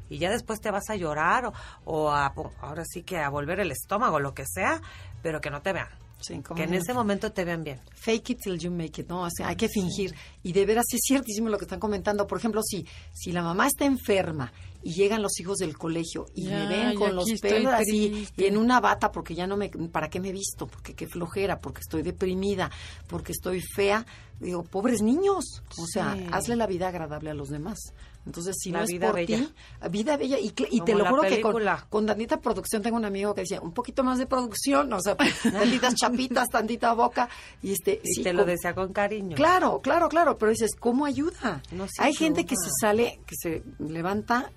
Y 0.09 0.19
ya 0.19 0.29
después 0.31 0.61
te 0.61 0.71
vas 0.71 0.89
a 0.89 0.95
llorar 0.95 1.47
o, 1.47 1.53
o 1.83 2.11
a, 2.11 2.33
ahora 2.61 2.83
sí 2.85 3.03
que 3.03 3.17
a 3.17 3.27
volver 3.29 3.59
el 3.59 3.71
estómago, 3.71 4.21
lo 4.21 4.33
que 4.33 4.45
sea, 4.47 4.81
pero 5.21 5.41
que 5.41 5.49
no 5.49 5.61
te 5.61 5.73
vean. 5.73 5.89
Sí, 6.21 6.41
Que 6.55 6.63
en 6.63 6.71
no. 6.71 6.77
ese 6.77 6.93
momento 6.93 7.31
te 7.31 7.43
vean 7.45 7.63
bien. 7.63 7.79
fake 7.95 8.29
it 8.31 8.39
till 8.41 8.57
you 8.57 8.71
make 8.71 8.99
it, 9.01 9.07
¿no? 9.09 9.21
O 9.23 9.29
sea, 9.29 9.49
hay 9.49 9.55
que 9.55 9.67
fingir. 9.69 10.13
Y 10.43 10.51
de 10.53 10.65
veras 10.65 10.85
es 10.93 10.99
ciertísimo 11.07 11.49
lo 11.49 11.57
que 11.57 11.65
están 11.65 11.79
comentando. 11.79 12.25
Por 12.27 12.37
ejemplo, 12.39 12.61
si, 12.63 12.85
si 13.13 13.31
la 13.31 13.41
mamá 13.41 13.67
está 13.67 13.85
enferma 13.85 14.51
y 14.81 14.93
llegan 14.93 15.21
los 15.21 15.39
hijos 15.39 15.57
del 15.57 15.77
colegio 15.77 16.25
y 16.35 16.45
Ya, 16.45 16.59
me 16.59 16.67
ven 16.67 16.95
con 16.95 17.15
los 17.15 17.25
pelos 17.41 17.73
así 17.73 18.27
y 18.37 18.45
en 18.45 18.57
una 18.57 18.79
bata 18.79 19.11
porque 19.11 19.35
ya 19.35 19.45
no 19.47 19.57
me... 19.57 19.69
¿Para 19.69 20.09
qué 20.09 20.19
me 20.19 20.29
he 20.29 20.33
visto? 20.33 20.67
Porque 20.67 20.93
qué 20.93 21.07
flojera, 21.07 21.59
porque 21.59 21.81
estoy 21.81 22.01
deprimida, 22.01 22.71
porque 23.07 23.31
estoy 23.33 23.61
fea. 23.61 24.05
Digo, 24.39 24.63
pobres 24.63 25.01
niños. 25.01 25.61
O 25.77 25.85
sea, 25.85 26.15
Sí. 26.15 26.25
hazle 26.31 26.55
la 26.55 26.65
vida 26.65 26.87
agradable 26.87 27.29
a 27.29 27.33
los 27.33 27.49
demás. 27.49 27.77
Entonces, 28.25 28.55
si 28.59 28.71
La 28.71 28.79
no 28.79 28.83
es 28.85 28.89
vida 28.91 29.07
por 29.07 29.15
bella. 29.15 29.37
ti, 29.37 29.53
vida 29.89 30.15
bella. 30.15 30.37
Y, 30.39 30.51
te 30.51 30.93
lo 30.95 31.05
juro 31.07 31.23
que 31.23 31.41
con, 31.41 31.61
con 31.89 32.05
tantita 32.05 32.39
producción 32.39 32.81
tengo 32.81 32.95
un 32.95 33.03
amigo 33.05 33.33
que 33.33 33.41
decía, 33.41 33.59
un 33.59 33.71
poquito 33.73 34.03
más 34.03 34.17
de 34.19 34.27
producción, 34.27 34.91
o 34.93 35.01
sea, 35.01 35.15
tantitas 35.15 35.95
chapitas, 35.95 36.47
tantita 36.51 36.93
boca. 36.93 37.27
Y, 37.61 37.73
este, 37.73 37.99
Y 38.03 38.13
sí, 38.15 38.23
te 38.23 38.31
lo 38.31 38.39
con- 38.43 38.47
decía 38.49 38.73
con 38.75 38.93
cariño. 38.93 39.35
Claro, 39.35 39.79
claro, 39.81 40.07
claro, 40.09 40.37
pero 40.37 40.51
dices, 40.51 40.71
¿cómo 40.79 41.05
ayuda? 41.05 41.61
No, 41.71 41.85
sí 41.87 41.93
hay 41.97 42.13
gente 42.13 42.45
que 42.45 42.55
se 42.55 42.69
sale, 42.79 43.19
que 43.25 43.35
se 43.37 43.63
levanta, 43.79 44.51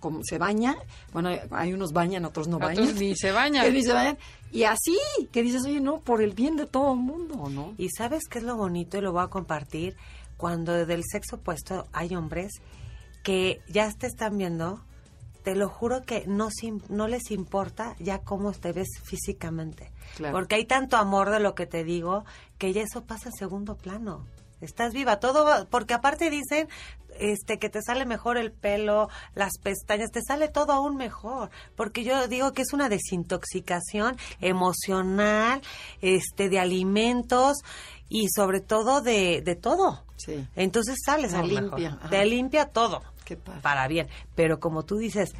como 0.00 0.20
se 0.24 0.38
baña, 0.38 0.76
bueno, 1.12 1.30
hay- 1.50 1.72
unos 1.72 1.92
bañan, 1.92 2.24
otros 2.24 2.48
no 2.48 2.56
Otros 2.56 2.76
bañan. 2.76 2.94
ni 2.96 3.16
se 3.16 3.30
bañan. 3.32 3.64
Que 3.64 3.72
ni 3.72 3.82
se 3.82 3.92
bañan. 3.92 4.18
Y 4.52 4.64
así, 4.64 4.98
que 5.32 5.42
dices, 5.42 5.64
oye, 5.64 5.80
no, 5.80 6.00
por 6.00 6.22
el 6.22 6.32
bien 6.32 6.56
de 6.56 6.66
todo 6.66 6.94
el 6.94 7.00
mundo, 7.00 7.48
¿no? 7.50 7.74
Y 7.78 7.88
sabes 7.90 8.24
qué 8.30 8.38
es 8.38 8.44
lo 8.44 8.56
bonito 8.56 8.96
y 8.98 9.00
lo 9.02 9.12
voy 9.12 9.22
a 9.22 9.28
compartir 9.28 9.96
cuando 10.36 10.86
del 10.86 11.02
sexo 11.10 11.36
opuesto 11.36 11.86
hay 11.92 12.14
hombres 12.14 12.52
que 13.22 13.60
ya 13.68 13.92
te 13.92 14.06
están 14.06 14.38
viendo, 14.38 14.80
te 15.42 15.54
lo 15.54 15.68
juro 15.68 16.02
que 16.02 16.24
no, 16.26 16.48
no 16.88 17.08
les 17.08 17.30
importa 17.30 17.94
ya 17.98 18.20
cómo 18.20 18.52
te 18.52 18.72
ves 18.72 18.88
físicamente. 19.04 19.90
Claro. 20.16 20.34
Porque 20.34 20.54
hay 20.54 20.64
tanto 20.64 20.96
amor 20.96 21.30
de 21.30 21.40
lo 21.40 21.54
que 21.54 21.66
te 21.66 21.84
digo 21.84 22.24
que 22.56 22.72
ya 22.72 22.82
eso 22.82 23.04
pasa 23.04 23.28
en 23.28 23.34
segundo 23.34 23.76
plano. 23.76 24.24
Estás 24.60 24.92
viva, 24.92 25.20
todo 25.20 25.66
porque 25.68 25.94
aparte 25.94 26.30
dicen 26.30 26.68
este 27.18 27.58
que 27.58 27.68
te 27.68 27.82
sale 27.82 28.06
mejor 28.06 28.38
el 28.38 28.52
pelo, 28.52 29.08
las 29.34 29.58
pestañas, 29.62 30.10
te 30.10 30.22
sale 30.22 30.48
todo 30.48 30.72
aún 30.72 30.96
mejor, 30.96 31.50
porque 31.76 32.04
yo 32.04 32.28
digo 32.28 32.52
que 32.52 32.62
es 32.62 32.72
una 32.72 32.88
desintoxicación 32.88 34.16
emocional, 34.40 35.60
este 36.00 36.48
de 36.48 36.58
alimentos 36.58 37.58
y 38.08 38.28
sobre 38.28 38.60
todo 38.60 39.00
de, 39.00 39.42
de 39.42 39.56
todo. 39.56 40.04
Sí. 40.16 40.46
Entonces 40.56 40.96
sales 41.04 41.32
Te 41.32 41.42
limpia, 41.42 41.90
mejor. 41.90 42.10
Te 42.10 42.24
limpia 42.24 42.66
todo. 42.66 43.02
Qué. 43.24 43.36
Para 43.36 43.86
bien. 43.88 44.08
Pero 44.34 44.58
como 44.58 44.84
tú 44.84 44.96
dices, 44.96 45.34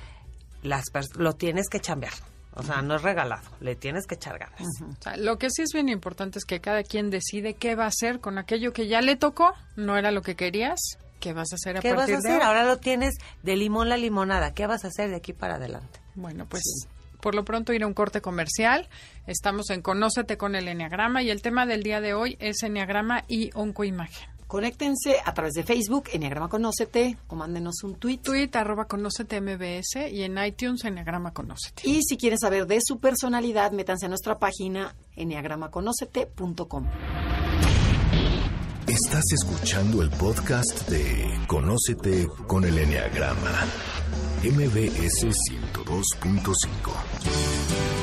las 0.63 0.85
lo 1.17 1.35
tienes 1.35 1.69
que 1.69 1.81
chambear. 1.81 2.13
O 2.59 2.63
sea, 2.63 2.83
no 2.83 2.97
es 2.97 3.03
regalado. 3.03 3.49
Le 3.61 3.77
tienes 3.77 4.07
que 4.07 4.17
echar 4.17 4.39
ganas. 4.39 4.61
O 4.83 5.03
sea, 5.03 5.17
lo 5.17 5.39
que 5.39 5.49
sí 5.49 5.63
es 5.63 5.71
bien 5.73 5.89
importante 5.89 6.39
es 6.39 6.45
que 6.45 6.61
cada 6.61 6.83
quien 6.83 7.09
decide 7.09 7.55
qué 7.55 7.75
va 7.77 7.85
a 7.85 7.89
hacer 7.89 8.19
con 8.21 8.37
aquello 8.37 8.73
que 8.73 8.89
ya 8.89 9.01
le 9.01 9.17
tocó, 9.17 9.55
no 9.77 9.97
era 9.97 10.11
lo 10.11 10.23
que 10.23 10.35
querías, 10.35 10.79
qué 11.21 11.33
vas 11.33 11.53
a 11.53 11.55
hacer 11.55 11.77
a 11.77 11.81
¿Qué 11.81 11.91
vas 11.93 11.99
partir 12.01 12.17
a 12.17 12.19
de 12.21 12.29
hacer? 12.29 12.43
ahora. 12.43 12.61
Ahora 12.61 12.65
lo 12.75 12.79
tienes 12.79 13.15
de 13.45 13.57
limón 13.57 13.89
la 13.89 13.97
limonada. 13.97 14.53
¿Qué 14.55 14.67
vas 14.67 14.85
a 14.85 14.89
hacer 14.89 15.09
de 15.11 15.17
aquí 15.17 15.33
para 15.33 15.55
adelante? 15.55 16.01
Bueno, 16.17 16.47
pues 16.49 16.63
por 17.21 17.35
lo 17.35 17.45
pronto 17.45 17.73
ir 17.73 17.85
a 17.85 17.87
un 17.87 17.95
corte 17.95 18.21
comercial. 18.21 18.89
Estamos 19.27 19.71
en 19.71 19.81
Conócete 19.83 20.37
con 20.37 20.55
el 20.57 20.67
Enneagrama 20.69 21.23
y 21.23 21.31
el 21.31 21.43
tema 21.43 21.65
del 21.65 21.83
día 21.85 22.01
de 22.01 22.15
hoy 22.15 22.37
es 22.41 22.63
Enneagrama 22.63 23.25
y 23.29 23.51
Oncoimagen. 23.55 24.29
Conéctense 24.49 25.17
a 25.25 25.33
través 25.35 25.53
de 25.53 25.63
Facebook, 25.63 26.09
Enneagrama 26.11 26.49
Conócete, 26.49 27.19
o 27.29 27.37
mándenos 27.37 27.85
un 27.85 27.97
tweet. 27.97 28.19
Tweet 28.19 28.49
arroba 28.55 28.87
Conócete 28.87 29.43
MBS 29.43 30.11
y 30.11 30.23
en 30.23 30.43
iTunes 30.43 30.85
Enneagrama 30.85 31.35
Conócete. 31.35 31.83
Y 31.85 32.03
si 32.03 32.17
quieren 32.17 32.39
saber 32.39 32.67
de 32.67 32.79
su 32.83 32.99
personalidad, 32.99 33.73
métanse 33.73 34.07
a 34.07 34.09
nuestra 34.09 34.39
página 34.39 34.97
enneagramaconócete.com. 35.17 36.87
Estás 38.87 39.25
escuchando 39.35 40.01
el 40.01 40.09
podcast 40.09 40.89
de 40.89 41.39
Conócete 41.47 42.27
con 42.47 42.65
el 42.65 42.79
Enneagrama. 42.79 43.67
MBS 44.43 45.27
102.5. 45.27 47.98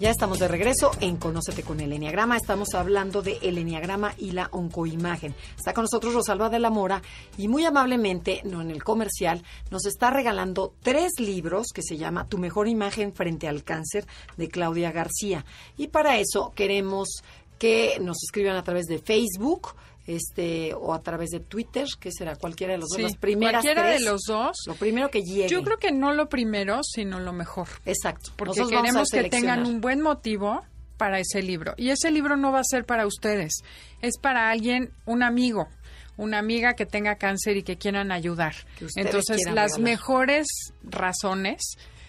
Ya 0.00 0.08
estamos 0.08 0.38
de 0.38 0.48
regreso 0.48 0.92
en 1.02 1.18
Conócete 1.18 1.62
con 1.62 1.78
el 1.78 1.92
Enneagrama. 1.92 2.34
Estamos 2.34 2.72
hablando 2.72 3.20
de 3.20 3.36
el 3.42 3.58
Enneagrama 3.58 4.14
y 4.16 4.30
la 4.30 4.48
oncoimagen. 4.50 5.34
Está 5.58 5.74
con 5.74 5.84
nosotros 5.84 6.14
Rosalba 6.14 6.48
de 6.48 6.58
la 6.58 6.70
Mora 6.70 7.02
y 7.36 7.48
muy 7.48 7.66
amablemente, 7.66 8.40
no 8.44 8.62
en 8.62 8.70
el 8.70 8.82
comercial, 8.82 9.42
nos 9.70 9.84
está 9.84 10.08
regalando 10.08 10.72
tres 10.80 11.20
libros 11.20 11.66
que 11.74 11.82
se 11.82 11.98
llama 11.98 12.26
Tu 12.26 12.38
mejor 12.38 12.66
imagen 12.66 13.12
frente 13.12 13.46
al 13.46 13.62
cáncer 13.62 14.06
de 14.38 14.48
Claudia 14.48 14.90
García. 14.90 15.44
Y 15.76 15.88
para 15.88 16.16
eso 16.18 16.54
queremos 16.54 17.22
que 17.58 17.98
nos 18.00 18.16
escriban 18.22 18.56
a 18.56 18.64
través 18.64 18.86
de 18.86 19.00
Facebook 19.00 19.74
este 20.06 20.74
o 20.74 20.92
a 20.94 21.02
través 21.02 21.30
de 21.30 21.40
Twitter, 21.40 21.86
que 21.98 22.10
será 22.12 22.36
cualquiera 22.36 22.72
de 22.72 22.78
los 22.78 22.88
Sí, 22.90 23.02
dos, 23.02 23.12
las 23.12 23.20
primeras 23.20 23.62
cualquiera 23.62 23.88
tres, 23.88 24.00
de 24.00 24.10
los 24.10 24.22
dos. 24.26 24.56
Lo 24.66 24.74
primero 24.74 25.10
que 25.10 25.22
llegue. 25.22 25.48
Yo 25.48 25.62
creo 25.62 25.78
que 25.78 25.92
no 25.92 26.12
lo 26.12 26.28
primero, 26.28 26.80
sino 26.82 27.20
lo 27.20 27.32
mejor. 27.32 27.68
Exacto. 27.84 28.32
Porque 28.36 28.60
Nosotros 28.60 28.80
queremos 28.82 29.08
que 29.10 29.24
tengan 29.28 29.66
un 29.66 29.80
buen 29.80 30.00
motivo 30.00 30.62
para 30.96 31.18
ese 31.18 31.42
libro. 31.42 31.74
Y 31.76 31.90
ese 31.90 32.10
libro 32.10 32.36
no 32.36 32.52
va 32.52 32.60
a 32.60 32.64
ser 32.64 32.84
para 32.84 33.06
ustedes, 33.06 33.62
es 34.02 34.18
para 34.18 34.50
alguien, 34.50 34.90
un 35.06 35.22
amigo, 35.22 35.68
una 36.16 36.38
amiga 36.38 36.74
que 36.74 36.84
tenga 36.84 37.14
cáncer 37.16 37.56
y 37.56 37.62
que 37.62 37.78
quieran 37.78 38.12
ayudar. 38.12 38.54
Que 38.78 38.86
Entonces, 38.96 39.38
las 39.46 39.72
regalar. 39.72 39.80
mejores 39.80 40.46
razones 40.82 41.62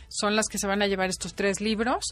son 0.10 0.36
las 0.36 0.48
que 0.48 0.58
se 0.58 0.68
van 0.68 0.82
a 0.82 0.88
llevar 0.88 1.10
estos 1.10 1.36
tres 1.36 1.62
libros. 1.62 2.04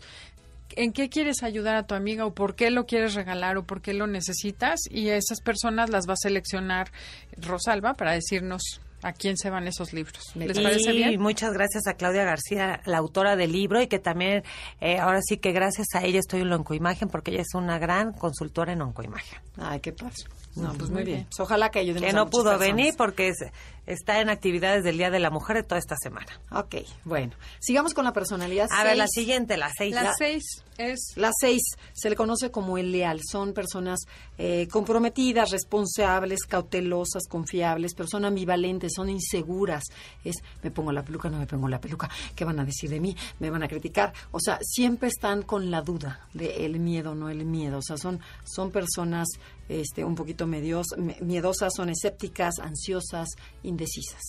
¿En 0.75 0.93
qué 0.93 1.09
quieres 1.09 1.43
ayudar 1.43 1.75
a 1.75 1.87
tu 1.87 1.95
amiga 1.95 2.25
o 2.25 2.33
por 2.33 2.55
qué 2.55 2.69
lo 2.69 2.85
quieres 2.85 3.15
regalar 3.15 3.57
o 3.57 3.63
por 3.63 3.81
qué 3.81 3.93
lo 3.93 4.07
necesitas? 4.07 4.79
Y 4.89 5.09
esas 5.09 5.41
personas 5.41 5.89
las 5.89 6.07
va 6.07 6.13
a 6.13 6.17
seleccionar 6.17 6.91
Rosalba 7.37 7.93
para 7.95 8.13
decirnos 8.13 8.81
a 9.01 9.13
quién 9.13 9.37
se 9.37 9.49
van 9.49 9.67
esos 9.67 9.93
libros. 9.93 10.35
¿Les 10.35 10.57
y 10.57 10.61
parece 10.61 10.91
bien? 10.91 11.19
muchas 11.19 11.53
gracias 11.53 11.87
a 11.87 11.93
Claudia 11.93 12.23
García, 12.23 12.81
la 12.85 12.97
autora 12.97 13.35
del 13.35 13.51
libro, 13.51 13.81
y 13.81 13.87
que 13.87 13.99
también, 13.99 14.43
eh, 14.81 14.99
ahora 14.99 15.21
sí 15.21 15.37
que 15.37 15.51
gracias 15.51 15.87
a 15.93 16.03
ella 16.03 16.19
estoy 16.19 16.41
en 16.41 16.49
la 16.49 16.57
oncoimagen, 16.57 17.09
porque 17.09 17.31
ella 17.31 17.41
es 17.41 17.53
una 17.53 17.79
gran 17.79 18.13
consultora 18.13 18.73
en 18.73 18.81
oncoimagen. 18.81 19.39
Ay, 19.57 19.79
qué 19.79 19.93
padre. 19.93 20.15
No, 20.59 20.73
pues 20.73 20.89
muy 20.89 21.03
bien. 21.03 21.17
bien. 21.19 21.27
Ojalá 21.39 21.69
que 21.71 21.79
ayudemos 21.79 22.07
Que 22.07 22.13
no 22.13 22.29
pudo 22.29 22.51
personas. 22.51 22.67
venir 22.67 22.93
porque 22.97 23.29
es- 23.29 23.45
está 23.85 24.21
en 24.21 24.29
actividades 24.29 24.83
del 24.83 24.97
Día 24.97 25.09
de 25.09 25.19
la 25.19 25.29
Mujer 25.31 25.55
de 25.57 25.63
toda 25.63 25.79
esta 25.79 25.95
semana. 26.01 26.27
Ok, 26.51 26.75
bueno. 27.05 27.33
Sigamos 27.59 27.93
con 27.93 28.05
la 28.05 28.13
personalidad. 28.13 28.67
A 28.71 28.83
ver, 28.83 28.97
la 28.97 29.07
siguiente, 29.07 29.57
la 29.57 29.71
seis. 29.75 29.95
Las 29.95 30.03
La- 30.03 30.13
seis 30.17 30.43
es 30.77 31.13
La 31.15 31.31
seis 31.41 31.61
se 31.93 32.09
le 32.09 32.15
conoce 32.15 32.51
como 32.51 32.77
el 32.77 32.91
leal. 32.91 33.19
Son 33.29 33.53
personas 33.53 33.99
eh, 34.37 34.67
comprometidas, 34.71 35.49
responsables, 35.51 36.41
cautelosas, 36.47 37.23
confiables, 37.27 37.93
pero 37.95 38.07
son 38.07 38.25
ambivalentes, 38.25 38.93
son 38.95 39.09
inseguras. 39.09 39.83
Es, 40.23 40.37
me 40.63 40.71
pongo 40.71 40.91
la 40.91 41.03
peluca, 41.03 41.29
no 41.29 41.37
me 41.39 41.47
pongo 41.47 41.67
la 41.67 41.81
peluca. 41.81 42.09
¿Qué 42.35 42.45
van 42.45 42.59
a 42.59 42.65
decir 42.65 42.89
de 42.89 42.99
mí? 42.99 43.15
¿Me 43.39 43.49
van 43.49 43.63
a 43.63 43.67
criticar? 43.67 44.13
O 44.31 44.39
sea, 44.39 44.59
siempre 44.61 45.09
están 45.09 45.41
con 45.41 45.71
la 45.71 45.81
duda 45.81 46.27
de 46.33 46.65
el 46.65 46.79
miedo, 46.79 47.15
no 47.15 47.29
el 47.29 47.43
miedo. 47.45 47.79
O 47.79 47.81
sea, 47.81 47.97
son, 47.97 48.19
son 48.45 48.71
personas 48.71 49.27
este, 49.69 50.03
un 50.03 50.15
poquito 50.15 50.45
medios, 50.47 50.87
me- 50.97 51.17
miedosas, 51.21 51.73
son 51.75 51.89
escépticas, 51.89 52.55
ansiosas, 52.59 53.29
indecisas. 53.63 54.21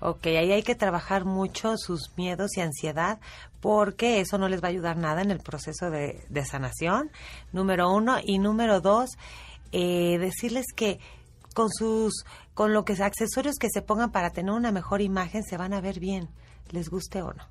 Ok, 0.00 0.26
ahí 0.26 0.50
hay 0.52 0.62
que 0.62 0.74
trabajar 0.74 1.24
mucho 1.24 1.76
sus 1.76 2.10
miedos 2.16 2.56
y 2.56 2.60
ansiedad 2.60 3.18
porque 3.60 4.20
eso 4.20 4.36
no 4.36 4.48
les 4.48 4.60
va 4.62 4.66
a 4.66 4.70
ayudar 4.70 4.96
nada 4.96 5.22
en 5.22 5.30
el 5.30 5.38
proceso 5.38 5.90
de, 5.90 6.24
de 6.28 6.44
sanación, 6.44 7.10
número 7.52 7.88
uno. 7.92 8.18
Y 8.22 8.38
número 8.38 8.80
dos, 8.80 9.10
eh, 9.70 10.18
decirles 10.18 10.66
que 10.74 10.98
con 11.54 11.68
sus, 11.70 12.24
con 12.54 12.72
lo 12.72 12.84
que 12.84 12.94
accesorios 12.94 13.56
que 13.60 13.68
se 13.72 13.82
pongan 13.82 14.10
para 14.10 14.30
tener 14.30 14.52
una 14.52 14.72
mejor 14.72 15.00
imagen 15.02 15.44
se 15.44 15.56
van 15.56 15.72
a 15.72 15.80
ver 15.80 16.00
bien, 16.00 16.28
les 16.70 16.88
guste 16.88 17.22
o 17.22 17.32
no. 17.32 17.44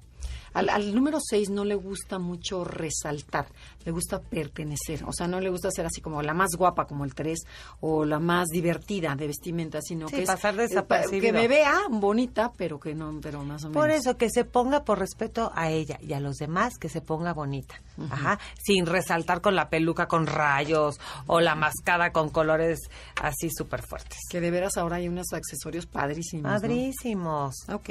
Al, 0.54 0.68
al 0.68 0.94
número 0.94 1.20
6 1.22 1.50
no 1.52 1.64
le 1.64 1.76
gusta 1.76 2.20
mucho 2.20 2.66
resaltar, 2.66 3.48
le 3.86 3.92
gusta 3.92 4.20
pertenecer. 4.22 5.04
O 5.06 5.14
sea, 5.14 5.28
no 5.28 5.40
le 5.40 5.50
gusta 5.50 5.70
ser 5.72 5.86
así 5.86 6.02
como 6.02 6.22
la 6.22 6.34
más 6.34 6.52
guapa 6.58 6.86
como 6.86 7.06
el 7.06 7.14
3 7.16 7.40
o 7.82 8.06
la 8.06 8.20
más 8.20 8.48
divertida 8.48 9.16
de 9.16 9.28
vestimenta, 9.28 9.80
sino 9.82 10.08
Sí, 10.08 10.16
que 10.18 10.22
es 10.24 10.28
pasar 10.28 10.54
eh, 10.54 10.58
pa- 10.58 10.62
desapercibido. 10.64 11.22
que 11.22 11.34
me 11.34 11.48
vea 11.48 11.74
bonita, 11.90 12.52
pero 12.58 12.80
que 12.80 12.94
no, 12.96 13.20
pero 13.22 13.44
más 13.44 13.64
o 13.64 13.70
menos. 13.70 13.82
Por 13.82 13.92
eso, 13.92 14.18
que 14.18 14.30
se 14.30 14.46
ponga 14.46 14.84
por 14.84 15.00
respeto 15.00 15.52
a 15.56 15.70
ella 15.70 15.98
y 16.02 16.14
a 16.14 16.20
los 16.20 16.36
demás, 16.38 16.74
que 16.80 16.90
se 16.90 17.02
ponga 17.02 17.34
bonita. 17.34 17.82
Ajá. 18.10 18.40
Sin 18.64 18.86
resaltar 18.86 19.42
con 19.42 19.56
la 19.56 19.70
peluca 19.70 20.08
con 20.08 20.28
rayos 20.28 21.00
o 21.28 21.40
la 21.40 21.56
mascada 21.56 22.12
con 22.12 22.30
colores 22.30 22.80
así 23.22 23.50
súper 23.50 23.82
fuertes. 23.84 24.20
Que 24.30 24.40
de 24.42 24.52
veras 24.52 24.78
ahora 24.78 24.98
hay 24.98 25.08
unos 25.08 25.34
accesorios 25.34 25.86
padrísimos. 25.86 26.44
¿no? 26.44 26.50
Padrísimos. 26.60 27.56
Ok, 27.70 27.90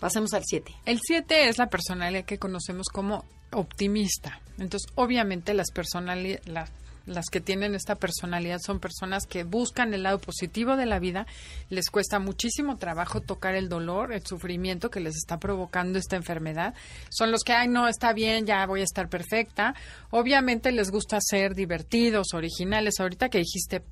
pasemos 0.00 0.32
al 0.34 0.42
7. 0.44 0.74
El 0.84 1.00
7 1.02 1.48
es 1.48 1.58
la 1.58 1.68
personalidad 1.68 2.24
que 2.24 2.38
conocemos 2.38 2.86
como 2.92 3.24
optimista. 3.52 4.40
Entonces, 4.58 4.90
obviamente 4.94 5.25
las 5.54 5.70
personalidades, 5.70 6.70
las 7.06 7.30
que 7.30 7.40
tienen 7.40 7.74
esta 7.74 7.94
personalidad 7.94 8.58
son 8.58 8.80
personas 8.80 9.26
que 9.26 9.44
buscan 9.44 9.94
el 9.94 10.02
lado 10.02 10.18
positivo 10.18 10.76
de 10.76 10.86
la 10.86 10.98
vida, 10.98 11.26
les 11.70 11.88
cuesta 11.88 12.18
muchísimo 12.18 12.76
trabajo 12.78 13.20
tocar 13.20 13.54
el 13.54 13.68
dolor, 13.68 14.12
el 14.12 14.26
sufrimiento 14.26 14.90
que 14.90 15.00
les 15.00 15.16
está 15.16 15.38
provocando 15.38 15.98
esta 15.98 16.16
enfermedad. 16.16 16.74
Son 17.08 17.30
los 17.30 17.44
que, 17.44 17.52
ay, 17.52 17.68
no, 17.68 17.88
está 17.88 18.12
bien, 18.12 18.44
ya 18.44 18.66
voy 18.66 18.80
a 18.80 18.84
estar 18.84 19.08
perfecta. 19.08 19.74
Obviamente 20.10 20.72
les 20.72 20.90
gusta 20.90 21.18
ser 21.20 21.54
divertidos, 21.54 22.34
originales. 22.34 22.98
Ahorita 22.98 23.28
que 23.28 23.38
dijiste 23.38 23.82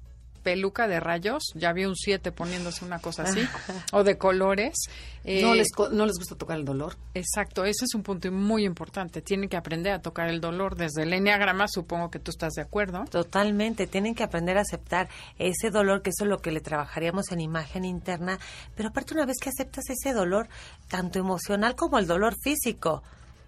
peluca 0.45 0.87
de 0.87 1.01
rayos, 1.01 1.43
ya 1.55 1.73
vi 1.73 1.87
un 1.87 1.97
7 1.97 2.31
poniéndose 2.31 2.85
una 2.85 3.01
cosa 3.01 3.25
así, 3.25 3.41
o 3.93 4.05
de 4.05 4.17
colores. 4.19 4.75
no, 5.25 5.31
eh, 5.55 5.57
les, 5.57 5.69
no 5.91 6.07
les 6.07 6.17
gusta 6.17 6.37
tocar 6.37 6.59
el 6.59 6.65
dolor. 6.65 6.97
Exacto, 7.15 7.65
ese 7.65 7.87
es 7.87 7.95
un 7.95 8.03
punto 8.03 8.31
muy 8.31 8.65
importante. 8.65 9.23
Tienen 9.23 9.49
que 9.49 9.57
aprender 9.57 9.95
a 9.95 10.03
tocar 10.03 10.29
el 10.29 10.41
dolor 10.41 10.77
desde 10.77 11.03
el 11.03 11.13
enneagrama, 11.13 11.67
supongo 11.67 12.11
que 12.11 12.21
tú 12.21 12.31
estás 12.31 12.53
de 12.53 12.63
acuerdo. 12.63 13.05
Totalmente, 13.11 13.87
tienen 13.87 14.15
que 14.15 14.23
aprender 14.23 14.59
a 14.59 14.61
aceptar 14.61 15.09
ese 15.39 15.71
dolor, 15.71 16.03
que 16.03 16.11
eso 16.11 16.25
es 16.25 16.31
lo 16.31 16.39
que 16.39 16.53
le 16.53 16.61
trabajaríamos 16.61 17.33
en 17.33 17.41
imagen 17.41 17.85
interna, 17.85 18.39
pero 18.77 18.91
aparte 18.91 19.15
una 19.15 19.27
vez 19.27 19.39
que 19.41 19.49
aceptas 19.49 19.85
ese 19.89 20.13
dolor, 20.13 20.49
tanto 20.89 21.19
emocional 21.19 21.75
como 21.75 21.99
el 21.99 22.07
dolor 22.07 22.37
físico, 22.41 23.03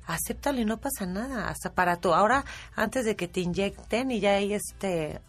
acéptalo 0.06 0.60
y 0.60 0.64
no 0.64 0.78
pasa 0.78 1.04
nada, 1.04 1.48
hasta 1.48 1.74
para 1.74 1.98
tú. 1.98 2.14
Ahora, 2.14 2.44
antes 2.74 3.04
de 3.04 3.16
que 3.16 3.28
te 3.28 3.40
inyecten 3.40 4.10
y 4.10 4.20
ya 4.20 4.36
hay 4.36 4.54
este 4.54 5.20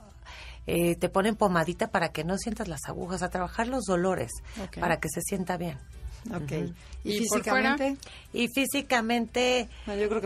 eh, 0.67 0.95
te 0.95 1.09
ponen 1.09 1.35
pomadita 1.35 1.87
para 1.87 2.09
que 2.09 2.23
no 2.23 2.37
sientas 2.37 2.67
las 2.67 2.81
agujas, 2.87 3.23
a 3.23 3.29
trabajar 3.29 3.67
los 3.67 3.85
dolores, 3.85 4.31
para 4.79 4.99
que 4.99 5.09
se 5.09 5.21
sienta 5.21 5.57
bien. 5.57 5.77
Ok. 6.33 6.73
¿Y, 7.07 7.19
físicamente? 7.19 7.97
Y 8.33 8.47
físicamente, 8.49 9.69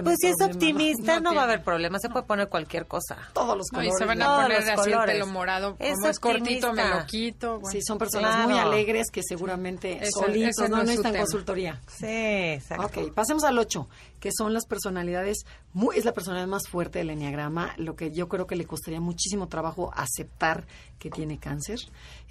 pues 0.04 0.18
si 0.20 0.28
es 0.28 0.42
optimista, 0.42 1.20
no, 1.20 1.34
va 1.34 1.42
a 1.42 1.44
haber 1.46 1.64
problema. 1.64 2.00
Se 2.00 2.10
puede 2.10 2.26
poner 2.26 2.50
cualquier 2.50 2.88
cosa. 2.88 3.18
Todos 3.34 3.58
los 3.58 3.70
colores. 3.70 3.94
y 3.94 3.98
se 3.98 4.06
van 4.06 4.22
a 4.22 4.42
poner 4.42 4.70
así 4.70 4.92
el 4.92 5.00
pelo 5.06 5.28
morado. 5.28 5.78
como 5.78 6.08
es 6.08 6.20
cortito, 6.20 6.74
me 6.74 6.88
lo 6.88 7.06
quito. 7.06 7.60
Sí, 7.72 7.80
son 7.82 7.98
personas 7.98 8.48
muy 8.48 8.58
alegres 8.58 9.08
que 9.12 9.22
seguramente 9.24 10.00
solitos 10.12 10.70
no, 10.70 10.84
necesitan 10.84 11.16
consultoría. 11.16 11.82
Sí, 11.88 12.06
exacto. 12.08 13.02
Ok, 13.02 13.14
pasemos 13.14 13.44
al 13.44 13.58
8, 13.58 13.88
que 14.20 14.32
son 14.36 14.54
las 14.54 14.66
personalidades, 14.66 15.46
muy, 15.74 15.98
es 15.98 16.06
la 16.06 16.14
personalidad 16.14 16.48
más 16.48 16.68
fuerte 16.68 17.00
del 17.00 17.12
enneagrama, 17.12 17.74
lo 17.78 17.96
que 17.96 18.12
yo 18.12 18.28
creo 18.28 18.48
que 18.48 18.56
le 18.56 18.66
costaría 18.66 19.00
muchísimo 19.00 19.48
trabajo 19.48 19.92
aceptar 19.96 20.66
que 21.00 21.10
tiene 21.10 21.40
cáncer. 21.40 21.80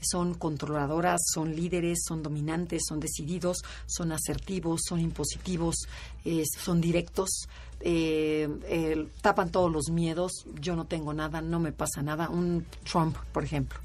Son 0.00 0.34
controladoras, 0.34 1.20
son 1.34 1.54
líderes, 1.54 2.04
son 2.06 2.22
dominantes, 2.22 2.82
son 2.88 3.00
decididos, 3.00 3.58
son 3.86 4.12
asertivos, 4.12 4.39
son 4.86 5.00
impositivos, 5.00 5.76
eh, 6.24 6.44
son 6.44 6.80
directos, 6.80 7.48
eh, 7.80 8.48
eh, 8.64 9.06
tapan 9.22 9.50
todos 9.50 9.72
los 9.72 9.90
miedos, 9.90 10.44
yo 10.60 10.76
no 10.76 10.86
tengo 10.86 11.14
nada, 11.14 11.40
no 11.40 11.60
me 11.60 11.72
pasa 11.72 12.02
nada. 12.02 12.28
Un 12.28 12.66
Trump, 12.84 13.16
por 13.32 13.44
ejemplo. 13.44 13.78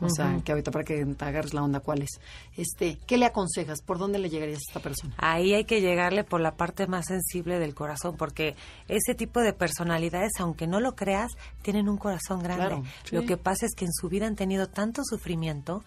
O 0.00 0.08
sea, 0.08 0.40
que 0.44 0.52
ahorita 0.52 0.70
para 0.70 0.84
que 0.84 1.04
te 1.04 1.24
agarres 1.24 1.54
la 1.54 1.62
onda, 1.62 1.80
¿cuál 1.80 2.02
es? 2.02 2.20
Este, 2.56 2.98
¿Qué 3.06 3.18
le 3.18 3.26
aconsejas? 3.26 3.82
¿Por 3.82 3.98
dónde 3.98 4.18
le 4.18 4.30
llegarías 4.30 4.58
a 4.58 4.68
esta 4.68 4.80
persona? 4.80 5.14
Ahí 5.18 5.54
hay 5.54 5.64
que 5.64 5.80
llegarle 5.80 6.24
por 6.24 6.40
la 6.40 6.56
parte 6.56 6.86
más 6.86 7.06
sensible 7.06 7.58
del 7.58 7.74
corazón, 7.74 8.16
porque 8.16 8.54
ese 8.86 9.14
tipo 9.14 9.40
de 9.40 9.52
personalidades, 9.52 10.32
aunque 10.38 10.66
no 10.66 10.80
lo 10.80 10.94
creas, 10.94 11.32
tienen 11.62 11.88
un 11.88 11.96
corazón 11.96 12.42
grande. 12.42 12.82
Lo 13.10 13.24
que 13.24 13.36
pasa 13.36 13.66
es 13.66 13.74
que 13.74 13.84
en 13.84 13.92
su 13.92 14.08
vida 14.08 14.26
han 14.26 14.36
tenido 14.36 14.68
tanto 14.68 15.02
sufrimiento 15.04 15.82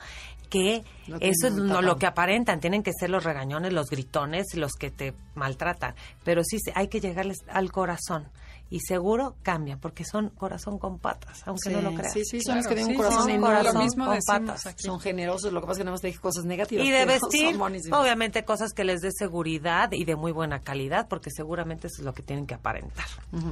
que 0.49 0.83
eso 1.21 1.47
es 1.47 1.53
no, 1.53 1.81
lo 1.81 1.95
que 1.97 2.05
aparentan. 2.05 2.59
Tienen 2.59 2.83
que 2.83 2.91
ser 2.91 3.09
los 3.09 3.23
regañones, 3.23 3.71
los 3.71 3.89
gritones, 3.89 4.47
los 4.55 4.73
que 4.73 4.91
te 4.91 5.13
maltratan. 5.33 5.95
Pero 6.25 6.43
sí 6.43 6.57
hay 6.75 6.89
que 6.89 6.99
llegarles 6.99 7.37
al 7.47 7.71
corazón 7.71 8.27
y 8.71 8.79
seguro 8.79 9.35
cambian 9.43 9.79
porque 9.79 10.05
son 10.05 10.29
corazón 10.29 10.79
con 10.79 10.97
patas, 10.97 11.43
aunque 11.45 11.69
no 11.71 11.81
lo 11.81 11.93
creas. 11.93 12.13
Sí, 12.13 12.23
sí, 12.23 12.41
son 12.41 12.55
los 12.55 12.67
que 12.67 12.75
tienen 12.75 12.93
un 12.93 12.97
corazón, 12.97 13.89
con 13.97 14.19
patas. 14.25 14.75
Son 14.77 14.99
generosos, 14.99 15.51
lo 15.51 15.59
que 15.59 15.67
pasa 15.67 15.73
es 15.73 15.77
que 15.79 15.83
nada 15.83 15.91
más 15.91 16.01
te 16.01 16.07
dije 16.07 16.19
cosas 16.19 16.45
negativas. 16.45 16.85
Y 16.85 16.89
de 16.89 17.05
vestir, 17.05 17.59
obviamente 17.91 18.45
cosas 18.45 18.71
que 18.71 18.85
les 18.85 19.01
dé 19.01 19.11
seguridad 19.11 19.91
y 19.91 20.05
de 20.05 20.15
muy 20.15 20.31
buena 20.31 20.61
calidad, 20.61 21.09
porque 21.09 21.29
seguramente 21.29 21.87
eso 21.87 21.97
es 21.99 22.05
lo 22.05 22.13
que 22.13 22.23
tienen 22.23 22.47
que 22.47 22.53
aparentar. 22.53 23.07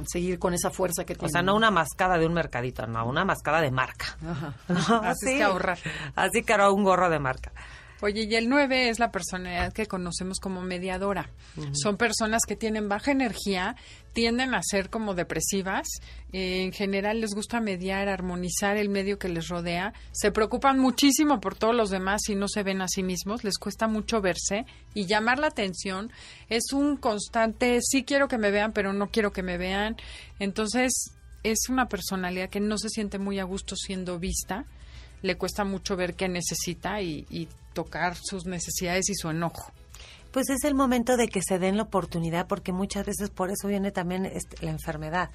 Seguir 0.06 0.38
con 0.38 0.54
esa 0.54 0.70
fuerza 0.70 1.04
que 1.04 1.14
tienen. 1.14 1.30
O 1.30 1.30
sea, 1.30 1.42
no 1.42 1.54
una 1.54 1.70
mascada 1.70 2.16
de 2.16 2.26
un 2.26 2.32
mercadito, 2.32 2.86
no, 2.86 3.06
una 3.06 3.26
mascada 3.26 3.60
de 3.60 3.70
marca. 3.70 4.16
Ajá. 4.26 4.54
Así 5.10 5.36
que 5.36 5.42
ahorrar. 5.42 5.78
Así 6.16 6.42
que 6.42 6.52
ahora 6.52 6.70
un 6.70 6.82
gorro 6.82 7.10
de 7.10 7.18
marca. 7.18 7.52
Oye, 8.02 8.22
y 8.22 8.34
el 8.34 8.48
9 8.48 8.88
es 8.88 8.98
la 8.98 9.10
personalidad 9.10 9.72
que 9.72 9.86
conocemos 9.86 10.40
como 10.40 10.62
mediadora. 10.62 11.28
Son 11.72 11.98
personas 11.98 12.42
que 12.46 12.56
tienen 12.56 12.88
baja 12.88 13.10
energía, 13.10 13.76
tienden 14.12 14.54
a 14.54 14.62
ser 14.62 14.90
como 14.90 15.14
depresivas. 15.14 15.86
Eh, 16.32 16.64
en 16.64 16.72
general 16.72 17.20
les 17.20 17.34
gusta 17.34 17.60
mediar, 17.60 18.08
armonizar 18.08 18.76
el 18.76 18.88
medio 18.88 19.18
que 19.18 19.28
les 19.28 19.48
rodea. 19.48 19.92
Se 20.12 20.32
preocupan 20.32 20.78
muchísimo 20.78 21.40
por 21.40 21.54
todos 21.54 21.74
los 21.74 21.90
demás 21.90 22.28
y 22.28 22.34
no 22.34 22.48
se 22.48 22.62
ven 22.62 22.82
a 22.82 22.88
sí 22.88 23.02
mismos. 23.02 23.44
Les 23.44 23.58
cuesta 23.58 23.88
mucho 23.88 24.20
verse 24.20 24.66
y 24.94 25.06
llamar 25.06 25.38
la 25.38 25.48
atención. 25.48 26.10
Es 26.48 26.72
un 26.72 26.96
constante, 26.96 27.80
sí 27.82 28.04
quiero 28.04 28.28
que 28.28 28.38
me 28.38 28.50
vean, 28.50 28.72
pero 28.72 28.92
no 28.92 29.10
quiero 29.10 29.32
que 29.32 29.42
me 29.42 29.58
vean. 29.58 29.96
Entonces, 30.38 31.12
es 31.42 31.68
una 31.68 31.88
personalidad 31.88 32.50
que 32.50 32.60
no 32.60 32.78
se 32.78 32.88
siente 32.88 33.18
muy 33.18 33.38
a 33.38 33.44
gusto 33.44 33.76
siendo 33.76 34.18
vista 34.18 34.66
le 35.22 35.36
cuesta 35.36 35.64
mucho 35.64 35.96
ver 35.96 36.14
qué 36.14 36.28
necesita 36.28 37.00
y, 37.02 37.26
y 37.30 37.48
tocar 37.74 38.16
sus 38.16 38.46
necesidades 38.46 39.08
y 39.10 39.14
su 39.14 39.28
enojo. 39.28 39.72
Pues 40.32 40.48
es 40.48 40.64
el 40.64 40.74
momento 40.74 41.16
de 41.16 41.28
que 41.28 41.42
se 41.42 41.58
den 41.58 41.76
la 41.76 41.84
oportunidad, 41.84 42.46
porque 42.46 42.72
muchas 42.72 43.06
veces 43.06 43.30
por 43.30 43.50
eso 43.50 43.68
viene 43.68 43.90
también 43.90 44.26
este, 44.26 44.64
la 44.64 44.70
enfermedad. 44.70 45.30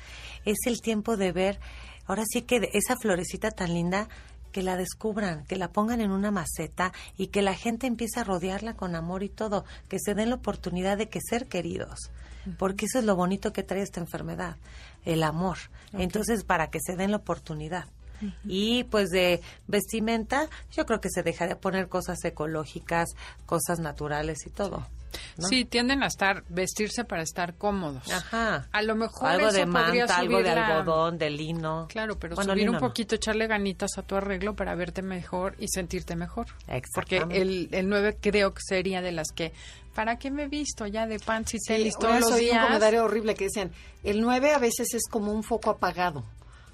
Es 0.46 0.58
el 0.66 0.82
tiempo 0.82 1.18
de 1.18 1.32
ver, 1.32 1.60
ahora 2.06 2.24
sí 2.26 2.44
que 2.44 2.70
esa 2.74 2.96
florecita 2.96 3.52
tan 3.52 3.74
linda, 3.74 4.08
que 4.56 4.64
la 4.64 4.78
descubran, 4.78 5.44
que 5.48 5.58
la 5.58 5.68
pongan 5.68 6.00
en 6.00 6.12
una 6.12 6.32
maceta 6.32 6.94
y 7.18 7.28
que 7.28 7.42
la 7.42 7.56
gente 7.56 7.88
empiece 7.88 8.22
a 8.22 8.24
rodearla 8.24 8.74
con 8.74 8.96
amor 8.96 9.22
y 9.22 9.28
todo, 9.28 9.66
que 9.90 10.00
se 10.00 10.16
den 10.16 10.30
la 10.30 10.36
oportunidad 10.36 10.98
de 10.98 11.10
que 11.10 11.20
ser 11.20 11.48
queridos, 11.48 12.10
porque 12.58 12.86
eso 12.86 13.00
es 13.00 13.04
lo 13.04 13.18
bonito 13.18 13.52
que 13.52 13.64
trae 13.64 13.82
esta 13.82 14.00
enfermedad, 14.00 14.56
el 15.04 15.24
amor. 15.24 15.58
Entonces, 15.92 16.46
para 16.46 16.70
que 16.70 16.80
se 16.80 16.96
den 16.96 17.12
la 17.12 17.18
oportunidad. 17.18 17.90
Y 18.46 18.84
pues 18.86 19.10
de 19.10 19.42
vestimenta, 19.68 20.48
yo 20.72 20.86
creo 20.86 21.02
que 21.02 21.10
se 21.10 21.24
dejaría 21.24 21.60
poner 21.60 21.88
cosas 21.88 22.24
ecológicas, 22.24 23.10
cosas 23.46 23.80
naturales 23.80 24.46
y 24.46 24.50
todo. 24.50 24.86
Sí, 25.38 25.66
tienden 25.66 26.04
a 26.04 26.08
estar, 26.08 26.44
vestirse 26.50 27.04
para 27.04 27.22
estar 27.22 27.56
cómodos. 27.56 28.12
Ajá. 28.12 28.68
A 28.72 28.82
lo 28.82 28.96
mejor 28.96 29.30
algo 29.30 29.52
de 29.52 29.66
manta, 29.66 30.18
algo 30.18 30.42
de 30.42 30.50
algodón, 30.50 31.18
de 31.18 31.30
lino. 31.30 31.88
Claro, 31.90 32.18
pero 32.18 32.36
subir 32.36 32.70
un 32.70 32.80
poquito, 32.80 33.16
echarle 33.16 33.48
ganitas 33.48 33.98
a 33.98 34.02
tu 34.02 34.16
arreglo 34.16 34.56
para 34.56 34.76
verte 34.76 35.02
mejor 35.02 35.56
y 35.60 35.68
sentirte 35.68 36.16
mejor. 36.16 36.48
Porque 36.94 37.18
el, 37.30 37.70
el 37.72 37.90
9 37.90 38.18
creo 38.22 38.54
que 38.54 38.62
sería 38.66 39.02
de 39.02 39.12
las 39.12 39.28
que 39.34 39.54
¿para 39.94 40.18
qué 40.18 40.32
me 40.32 40.44
he 40.44 40.48
visto 40.48 40.88
ya 40.88 41.08
de 41.08 41.20
pants 41.20 41.56
y 41.56 41.60
tenis 41.60 41.96
todos 41.98 42.20
los 42.20 42.36
días? 42.36 42.56
un 42.56 42.64
comentario 42.64 43.04
horrible 43.06 43.36
que 43.36 43.46
decían, 43.46 43.72
el 44.04 44.22
9 44.22 44.54
a 44.54 44.60
veces 44.60 44.94
es 44.94 45.04
como 45.10 45.32
un 45.32 45.44
foco 45.44 45.70
apagado 45.70 46.24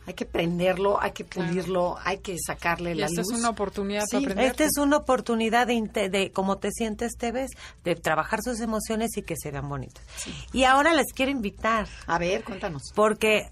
hay 0.06 0.14
que 0.14 0.26
prenderlo, 0.26 1.02
hay 1.02 1.12
que 1.12 1.24
pulirlo, 1.24 1.98
hay 2.04 2.18
que 2.20 2.36
sacarle 2.40 2.96
la 2.96 3.06
esta 3.06 3.22
luz. 3.22 3.32
es 3.34 3.40
una 3.40 3.50
oportunidad 3.50 4.04
para 4.12 4.24
aprender. 4.24 4.46
Esta 4.46 4.64
es 4.66 4.78
una 4.78 4.98
oportunidad 4.98 5.68
de, 5.68 6.10
de 6.10 6.32
cómo 6.32 6.58
te 6.58 6.72
sientes, 6.72 7.14
te 7.18 7.32
ves, 7.32 7.52
de 7.84 7.96
trabajar 7.96 8.42
sus 8.42 8.60
emociones 8.62 9.16
y 9.18 9.22
que 9.22 9.36
se 9.38 9.52
vean 9.52 9.70
bonitas. 9.70 10.04
Y 10.54 10.64
ahora 10.64 10.94
les 10.94 11.14
quiero 11.14 11.32
invitar. 11.32 11.88
A 12.08 12.18
ver, 12.18 12.44
cuéntanos. 12.44 12.82
Porque 12.96 13.52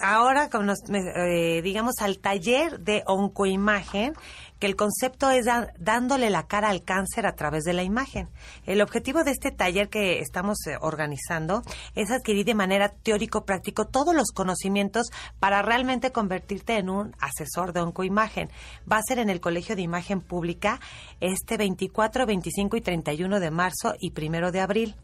ahora, 0.00 0.48
eh, 0.90 1.60
digamos, 1.62 1.96
al 2.00 2.18
taller 2.18 2.80
de 2.80 3.02
oncoimagen, 3.06 4.14
que 4.62 4.68
el 4.68 4.76
concepto 4.76 5.28
es 5.32 5.46
dándole 5.80 6.30
la 6.30 6.46
cara 6.46 6.68
al 6.68 6.84
cáncer 6.84 7.26
a 7.26 7.34
través 7.34 7.64
de 7.64 7.72
la 7.72 7.82
imagen. 7.82 8.28
El 8.64 8.80
objetivo 8.80 9.24
de 9.24 9.32
este 9.32 9.50
taller 9.50 9.88
que 9.88 10.20
estamos 10.20 10.64
eh, 10.68 10.76
organizando 10.80 11.62
es 11.96 12.12
adquirir 12.12 12.44
de 12.44 12.54
manera 12.54 12.90
teórico-práctico 12.90 13.88
todos 13.88 14.14
los 14.14 14.30
conocimientos 14.30 15.10
para 15.40 15.62
realmente 15.62 16.12
convertirte 16.12 16.78
en 16.78 16.90
un 16.90 17.16
asesor 17.18 17.72
de 17.72 17.80
oncoimagen. 17.80 18.50
Va 18.88 18.98
a 18.98 19.02
ser 19.02 19.18
en 19.18 19.30
el 19.30 19.40
Colegio 19.40 19.74
de 19.74 19.82
Imagen 19.82 20.20
Pública 20.20 20.78
este 21.18 21.56
24, 21.56 22.24
25 22.24 22.76
y 22.76 22.80
31 22.82 23.40
de 23.40 23.50
marzo 23.50 23.94
y 23.98 24.12
primero 24.12 24.52
de 24.52 24.60
abril. 24.60 24.94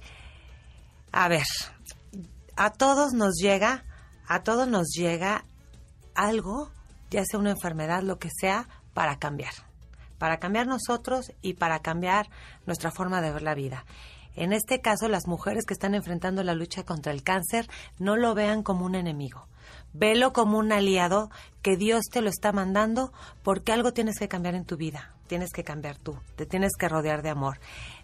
a 1.15 1.29
ver, 1.29 1.47
a 2.57 2.71
todos 2.71 3.13
nos 3.13 3.35
llega, 3.35 3.85
a 4.27 4.43
todos 4.43 4.67
nos 4.67 4.89
llega 4.89 5.45
algo, 6.13 6.69
ya 7.09 7.23
sea 7.23 7.39
una 7.39 7.51
enfermedad, 7.51 8.03
lo 8.03 8.19
que 8.19 8.29
sea, 8.29 8.67
para 8.93 9.17
cambiar. 9.17 9.53
Para 10.17 10.39
cambiar 10.39 10.67
nosotros 10.67 11.31
y 11.41 11.53
para 11.53 11.79
cambiar 11.79 12.27
nuestra 12.65 12.91
forma 12.91 13.21
de 13.21 13.31
ver 13.31 13.43
la 13.43 13.55
vida. 13.55 13.85
En 14.35 14.51
este 14.51 14.81
caso, 14.81 15.07
las 15.07 15.25
mujeres 15.25 15.65
que 15.65 15.73
están 15.73 15.95
enfrentando 15.95 16.43
la 16.43 16.53
lucha 16.53 16.83
contra 16.83 17.13
el 17.13 17.23
cáncer 17.23 17.69
no 17.97 18.17
lo 18.17 18.35
vean 18.35 18.61
como 18.61 18.85
un 18.85 18.95
enemigo. 18.95 19.47
Velo 19.93 20.33
como 20.33 20.57
un 20.57 20.73
aliado 20.73 21.31
que 21.61 21.77
Dios 21.77 22.03
te 22.11 22.19
lo 22.19 22.29
está 22.29 22.51
mandando 22.51 23.13
porque 23.41 23.71
algo 23.71 23.93
tienes 23.93 24.19
que 24.19 24.27
cambiar 24.27 24.55
en 24.55 24.65
tu 24.65 24.75
vida. 24.75 25.13
Tienes 25.27 25.53
que 25.53 25.63
cambiar 25.63 25.97
tú. 25.97 26.19
Te 26.35 26.45
tienes 26.45 26.73
que 26.77 26.89
rodear 26.89 27.21
de 27.21 27.29
amor. 27.29 27.57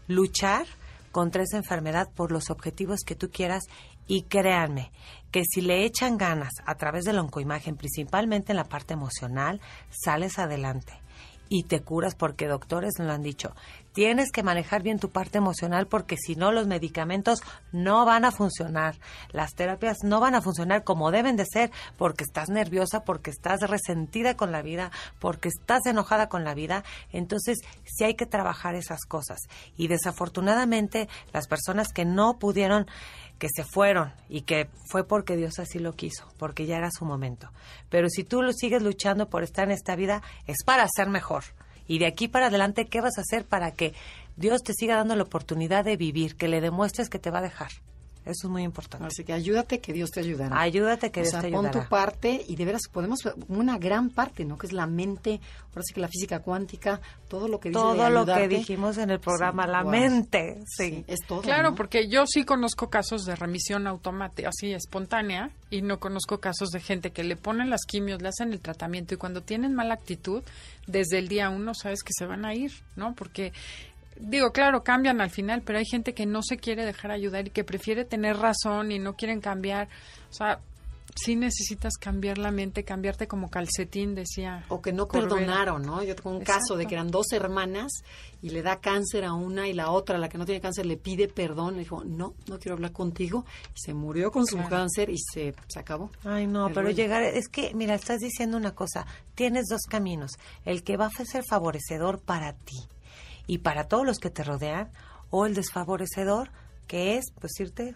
Luchar 0.07 0.65
contra 1.11 1.43
esa 1.43 1.57
enfermedad 1.57 2.09
por 2.15 2.31
los 2.31 2.49
objetivos 2.49 3.01
que 3.05 3.15
tú 3.15 3.29
quieras. 3.29 3.63
Y 4.07 4.23
créanme 4.23 4.91
que 5.31 5.43
si 5.45 5.61
le 5.61 5.85
echan 5.85 6.17
ganas 6.17 6.53
a 6.65 6.75
través 6.75 7.05
de 7.05 7.13
la 7.13 7.21
oncoimagen, 7.21 7.77
principalmente 7.77 8.51
en 8.51 8.57
la 8.57 8.65
parte 8.65 8.93
emocional, 8.93 9.61
sales 9.89 10.39
adelante 10.39 11.00
y 11.53 11.63
te 11.63 11.81
curas 11.81 12.15
porque 12.15 12.47
doctores 12.47 12.93
lo 12.97 13.11
han 13.11 13.23
dicho. 13.23 13.53
Tienes 13.91 14.31
que 14.31 14.41
manejar 14.41 14.83
bien 14.83 14.99
tu 14.99 15.09
parte 15.09 15.37
emocional 15.37 15.85
porque 15.85 16.15
si 16.15 16.37
no 16.37 16.53
los 16.53 16.65
medicamentos 16.65 17.41
no 17.73 18.05
van 18.05 18.23
a 18.23 18.31
funcionar. 18.31 18.95
Las 19.33 19.53
terapias 19.53 19.97
no 20.01 20.21
van 20.21 20.33
a 20.33 20.41
funcionar 20.41 20.85
como 20.85 21.11
deben 21.11 21.35
de 21.35 21.43
ser 21.45 21.69
porque 21.97 22.23
estás 22.23 22.47
nerviosa, 22.47 23.03
porque 23.03 23.31
estás 23.31 23.59
resentida 23.69 24.37
con 24.37 24.53
la 24.53 24.61
vida, 24.61 24.91
porque 25.19 25.49
estás 25.49 25.85
enojada 25.85 26.29
con 26.29 26.45
la 26.45 26.53
vida. 26.53 26.85
Entonces 27.11 27.59
sí 27.83 28.05
hay 28.05 28.15
que 28.15 28.25
trabajar 28.25 28.75
esas 28.75 29.01
cosas. 29.01 29.39
Y 29.75 29.89
desafortunadamente 29.89 31.09
las 31.33 31.49
personas 31.49 31.89
que 31.89 32.05
no 32.05 32.39
pudieron 32.39 32.87
que 33.41 33.49
se 33.49 33.63
fueron 33.63 34.13
y 34.29 34.41
que 34.41 34.69
fue 34.87 35.03
porque 35.03 35.35
Dios 35.35 35.57
así 35.57 35.79
lo 35.79 35.93
quiso, 35.93 36.31
porque 36.37 36.67
ya 36.67 36.77
era 36.77 36.91
su 36.91 37.05
momento. 37.05 37.49
Pero 37.89 38.07
si 38.07 38.23
tú 38.23 38.43
lo 38.43 38.53
sigues 38.53 38.83
luchando 38.83 39.29
por 39.29 39.41
estar 39.41 39.65
en 39.65 39.71
esta 39.71 39.95
vida, 39.95 40.21
es 40.45 40.57
para 40.63 40.87
ser 40.95 41.09
mejor. 41.09 41.43
Y 41.87 41.97
de 41.97 42.05
aquí 42.05 42.27
para 42.27 42.47
adelante, 42.47 42.85
¿qué 42.85 43.01
vas 43.01 43.17
a 43.17 43.21
hacer 43.21 43.47
para 43.47 43.71
que 43.71 43.95
Dios 44.37 44.61
te 44.61 44.73
siga 44.73 44.95
dando 44.95 45.15
la 45.15 45.23
oportunidad 45.23 45.83
de 45.83 45.97
vivir, 45.97 46.35
que 46.35 46.47
le 46.47 46.61
demuestres 46.61 47.09
que 47.09 47.17
te 47.17 47.31
va 47.31 47.39
a 47.39 47.41
dejar? 47.41 47.71
Eso 48.23 48.47
es 48.47 48.51
muy 48.51 48.63
importante. 48.63 49.05
Así 49.07 49.23
que 49.23 49.33
ayúdate, 49.33 49.79
que 49.79 49.93
Dios 49.93 50.11
te 50.11 50.19
ayudará. 50.19 50.59
Ayúdate, 50.61 51.09
que 51.11 51.21
o 51.21 51.23
Dios 51.23 51.31
sea, 51.31 51.41
te 51.41 51.49
pon 51.49 51.65
ayudará. 51.65 51.83
tu 51.83 51.89
parte 51.89 52.45
y 52.47 52.55
de 52.55 52.65
veras 52.65 52.81
podemos 52.91 53.19
una 53.47 53.79
gran 53.79 54.09
parte, 54.11 54.45
¿no? 54.45 54.57
Que 54.59 54.67
es 54.67 54.73
la 54.73 54.85
mente, 54.85 55.39
ahora 55.69 55.81
sí 55.83 55.93
que 55.95 56.01
la 56.01 56.07
física 56.07 56.39
cuántica, 56.39 57.01
todo 57.27 57.47
lo 57.47 57.59
que 57.59 57.69
dice 57.69 57.79
de 57.79 57.83
Todo 57.83 58.09
lo 58.11 58.25
que 58.25 58.47
dijimos 58.47 58.97
en 58.99 59.09
el 59.09 59.19
programa, 59.19 59.63
Sí, 59.65 59.69
la 59.71 59.83
mente. 59.83 60.63
Sí, 60.67 60.89
Sí. 60.91 61.05
es 61.07 61.19
todo. 61.27 61.41
Claro, 61.41 61.71
¿no? 61.71 61.75
porque 61.75 62.07
yo 62.09 62.25
sí 62.27 62.43
conozco 62.45 62.89
casos 62.91 63.23
de 63.25 63.35
remisión 63.35 63.87
automática, 63.87 64.49
así 64.49 64.71
espontánea, 64.71 65.49
y 65.71 65.81
no 65.81 65.99
conozco 65.99 66.39
casos 66.39 66.69
de 66.69 66.79
gente 66.79 67.11
que 67.11 67.23
le 67.23 67.37
ponen 67.37 67.69
las 67.71 67.85
quimios, 67.87 68.21
le 68.21 68.27
hacen 68.29 68.53
el 68.53 68.59
tratamiento 68.61 69.15
y 69.15 69.17
cuando 69.17 69.41
tienen 69.41 69.73
mala 69.73 69.95
actitud, 69.95 70.43
desde 70.85 71.17
el 71.19 71.27
día 71.27 71.49
uno 71.49 71.73
sabes 71.73 72.03
que 72.03 72.11
se 72.15 72.25
van 72.25 72.45
a 72.45 72.53
ir, 72.53 72.71
¿no? 72.95 73.13
Porque, 73.15 73.51
digo, 74.17 74.51
claro, 74.51 74.83
cambian 74.83 75.21
al 75.21 75.29
final, 75.29 75.61
pero 75.61 75.79
hay 75.79 75.85
gente 75.85 76.13
que 76.13 76.25
no 76.25 76.41
se 76.43 76.57
quiere 76.57 76.85
dejar 76.85 77.11
ayudar 77.11 77.47
y 77.47 77.51
que 77.51 77.63
prefiere 77.63 78.05
tener 78.05 78.37
razón 78.37 78.91
y 78.91 78.99
no 78.99 79.15
quieren 79.15 79.41
cambiar. 79.41 79.87
O 80.29 80.33
sea, 80.33 80.59
sí 81.15 81.35
necesitas 81.35 81.93
cambiar 81.99 82.37
la 82.37 82.51
mente, 82.51 82.83
cambiarte 82.83 83.27
como 83.27 83.49
calcetín, 83.49 84.15
decía. 84.15 84.63
O 84.69 84.81
que 84.81 84.93
no 84.93 85.07
Corbera. 85.07 85.29
perdonaron, 85.29 85.83
¿no? 85.83 86.03
Yo 86.03 86.15
tengo 86.15 86.31
un 86.31 86.43
caso 86.43 86.75
de 86.77 86.85
que 86.85 86.95
eran 86.95 87.09
dos 87.11 87.31
hermanas 87.31 87.91
y 88.41 88.49
le 88.49 88.61
da 88.61 88.79
cáncer 88.79 89.25
a 89.25 89.33
una 89.33 89.67
y 89.67 89.73
la 89.73 89.91
otra, 89.91 90.17
la 90.17 90.29
que 90.29 90.37
no 90.37 90.45
tiene 90.45 90.61
cáncer, 90.61 90.85
le 90.85 90.97
pide 90.97 91.27
perdón. 91.27 91.73
Le 91.73 91.79
dijo, 91.81 92.03
no, 92.03 92.33
no 92.47 92.59
quiero 92.59 92.75
hablar 92.75 92.91
contigo. 92.91 93.45
Y 93.75 93.79
se 93.79 93.93
murió 93.93 94.31
con 94.31 94.45
su 94.45 94.57
cáncer 94.67 95.09
y 95.09 95.17
se, 95.17 95.53
se 95.67 95.79
acabó. 95.79 96.11
Ay, 96.23 96.47
no, 96.47 96.67
El 96.67 96.73
pero 96.73 96.87
rollo. 96.87 96.95
llegar, 96.95 97.23
es 97.23 97.47
que, 97.47 97.73
mira, 97.73 97.95
estás 97.95 98.19
diciendo 98.19 98.57
una 98.57 98.73
cosa, 98.73 99.05
tienes 99.35 99.65
dos 99.67 99.81
caminos, 99.89 100.31
el 100.65 100.83
que 100.83 100.97
va 100.97 101.07
a 101.07 101.25
ser 101.25 101.43
favorecedor 101.47 102.19
para 102.19 102.53
ti 102.53 102.77
y 103.51 103.57
para 103.57 103.89
todos 103.89 104.05
los 104.05 104.19
que 104.19 104.29
te 104.29 104.45
rodean, 104.45 104.93
o 105.29 105.45
el 105.45 105.53
desfavorecedor, 105.55 106.51
que 106.87 107.17
es, 107.17 107.33
pues, 107.37 107.51
irte, 107.59 107.95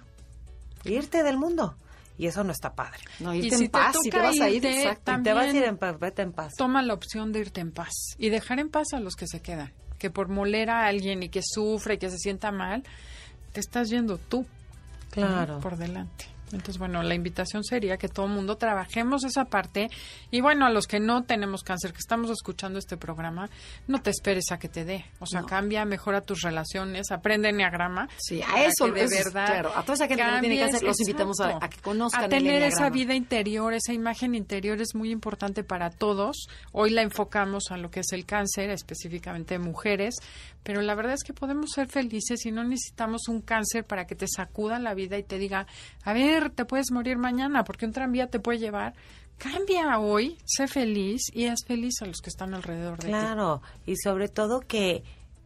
irte 0.83 1.23
del 1.23 1.37
mundo. 1.37 1.77
Y 2.17 2.27
eso 2.27 2.43
no 2.43 2.51
está 2.51 2.75
padre. 2.75 2.99
No, 3.21 3.33
Y 3.33 3.37
irte 3.37 3.55
si 3.55 3.63
en 3.63 3.71
te 3.71 3.77
paz, 3.77 3.95
si 4.03 4.09
te 4.09 4.17
toca 4.17 4.23
vas 4.31 4.39
a 4.41 4.49
ir, 4.49 4.65
exacto. 4.65 5.13
Te 5.23 5.31
vas 5.31 5.45
a 5.45 5.57
ir 5.57 5.63
en 5.63 5.77
paz, 5.77 5.97
vete 5.97 6.23
en 6.23 6.33
paz. 6.33 6.51
Toma 6.57 6.81
la 6.81 6.93
opción 6.93 7.31
de 7.31 7.39
irte 7.39 7.61
en 7.61 7.71
paz 7.71 7.93
y 8.17 8.31
dejar 8.31 8.59
en 8.59 8.69
paz 8.69 8.87
a 8.91 8.99
los 8.99 9.15
que 9.15 9.27
se 9.27 9.41
quedan. 9.41 9.71
Que 9.97 10.09
por 10.09 10.27
moler 10.27 10.69
a 10.69 10.87
alguien 10.87 11.23
y 11.23 11.29
que 11.29 11.39
sufre 11.41 11.93
y 11.93 11.97
que 11.99 12.09
se 12.09 12.17
sienta 12.17 12.51
mal, 12.51 12.83
te 13.53 13.61
estás 13.61 13.89
yendo 13.89 14.17
tú. 14.17 14.45
Claro. 15.09 15.61
por 15.61 15.77
delante. 15.77 16.25
Entonces, 16.51 16.77
bueno, 16.77 17.01
la 17.03 17.15
invitación 17.15 17.63
sería 17.63 17.97
que 17.97 18.07
todo 18.07 18.27
el 18.27 18.31
mundo 18.31 18.55
trabajemos 18.57 19.23
esa 19.23 19.45
parte 19.45 19.89
y 20.31 20.41
bueno, 20.41 20.65
a 20.65 20.69
los 20.69 20.85
que 20.87 20.99
no 20.99 21.23
tenemos 21.23 21.63
cáncer, 21.63 21.91
que 21.91 21.97
estamos 21.99 22.29
escuchando 22.29 22.77
este 22.79 22.97
programa, 22.97 23.49
no 23.87 24.01
te 24.01 24.11
esperes 24.11 24.51
a 24.51 24.59
que 24.59 24.69
te 24.69 24.85
dé. 24.85 25.05
O 25.19 25.25
sea, 25.25 25.41
No. 25.41 25.47
cambia, 25.47 25.85
mejora 25.85 26.21
tus 26.21 26.41
relaciones, 26.41 27.11
aprende 27.11 27.49
enneagrama. 27.49 28.07
Sí, 28.17 28.41
a 28.43 28.63
eso, 28.63 28.87
de 28.91 29.03
eso 29.03 29.15
es- 29.15 29.23
verdad 29.25 29.45
claro. 29.47 29.71
A 29.75 29.81
toda 29.81 29.95
esa 29.95 30.07
gente 30.07 30.23
que 30.23 30.31
no 30.31 30.39
tiene 30.39 30.59
cáncer, 30.59 30.83
los 30.83 30.99
invitamos 30.99 31.39
a, 31.39 31.57
a 31.61 31.69
que 31.69 31.77
conozcan 31.81 32.21
a 32.21 32.25
el 32.25 32.29
tener 32.29 32.61
esa 32.63 32.89
vida 32.89 33.15
interior, 33.15 33.73
esa 33.73 33.93
imagen 33.93 34.35
interior 34.35 34.79
es 34.81 34.93
muy 34.95 35.11
importante 35.11 35.63
para 35.63 35.89
todos. 35.89 36.47
Hoy 36.71 36.91
la 36.91 37.01
enfocamos 37.01 37.71
a 37.71 37.77
lo 37.77 37.89
que 37.91 38.01
es 38.01 38.11
el 38.11 38.25
cáncer, 38.25 38.69
específicamente 38.69 39.57
mujeres, 39.59 40.15
pero 40.65 40.81
la 40.81 40.95
verdad 40.95 41.13
es 41.13 41.23
que 41.23 41.31
podemos 41.31 41.69
ser 41.69 41.87
felices 41.87 42.43
y 42.47 42.51
no 42.51 42.63
necesitamos 42.63 43.27
un 43.27 43.41
cáncer 43.41 43.85
para 43.85 44.07
que 44.07 44.15
te 44.15 44.25
sacuda 44.27 44.79
la 44.79 44.95
vida 44.95 45.15
y 45.15 45.21
te 45.21 45.37
diga, 45.37 45.67
a 46.03 46.11
ver, 46.11 46.49
te 46.49 46.65
puedes 46.65 46.91
morir 46.91 47.19
mañana 47.19 47.63
porque 47.63 47.85
un 47.85 47.91
tranvía 47.91 48.31
te 48.31 48.39
puede 48.39 48.57
llevar. 48.57 48.95
Cambia 49.37 49.99
hoy, 49.99 50.39
sé 50.43 50.67
feliz 50.67 51.21
y 51.31 51.45
haz 51.45 51.59
feliz 51.67 52.01
a 52.01 52.07
los 52.07 52.19
que 52.19 52.31
están 52.31 52.55
alrededor 52.55 52.97
de 52.97 53.05
ti. 53.05 53.09
Claro, 53.09 53.61
y 53.85 53.95
sobre 53.95 54.27
todo 54.27 54.61
que 54.61 55.03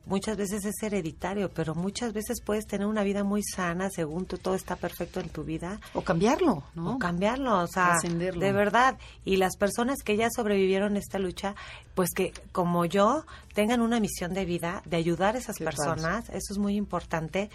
muchas 0.10 0.36
veces 0.38 0.66
es 0.66 0.82
hereditario, 0.82 1.50
pero 1.54 1.76
muchas 1.76 2.14
veces 2.14 2.42
puedes 2.44 2.66
tener 2.66 2.88
una 2.88 3.04
vida 3.04 3.24
muy 3.24 3.44
sana 3.44 3.90
según 3.90 4.26
tú 4.26 4.38
todo 4.38 4.56
está 4.56 4.76
perfecto 4.76 5.20
en 5.20 5.30
tu 5.30 5.44
vida 5.44 5.80
O 5.94 6.02
cambiarlo, 6.02 6.64
¿no? 6.74 6.96
o 6.96 7.00
cambiarlo, 7.00 7.60
o 7.60 7.68
sea, 7.68 7.96
de 8.04 8.52
verdad. 8.52 8.98
Y 9.24 9.38
las 9.38 9.56
personas 9.56 10.00
que 10.04 10.18
ya 10.18 10.28
sobrevivieron 10.36 10.98
esta 10.98 11.20
lucha, 11.20 11.56
pues 11.94 12.10
que 12.16 12.34
como 12.52 12.86
yo 12.86 13.26
tengan 13.54 13.82
una 13.82 14.00
misión 14.00 14.34
de 14.34 14.46
vida, 14.46 14.82
de 14.86 14.98
ayudar 14.98 15.36
a 15.36 15.40
esas 15.40 15.58
Qué 15.58 15.66
personas, 15.66 16.28
eso 16.30 16.54
es 16.54 16.58
muy 16.58 16.76
importante. 16.76 17.50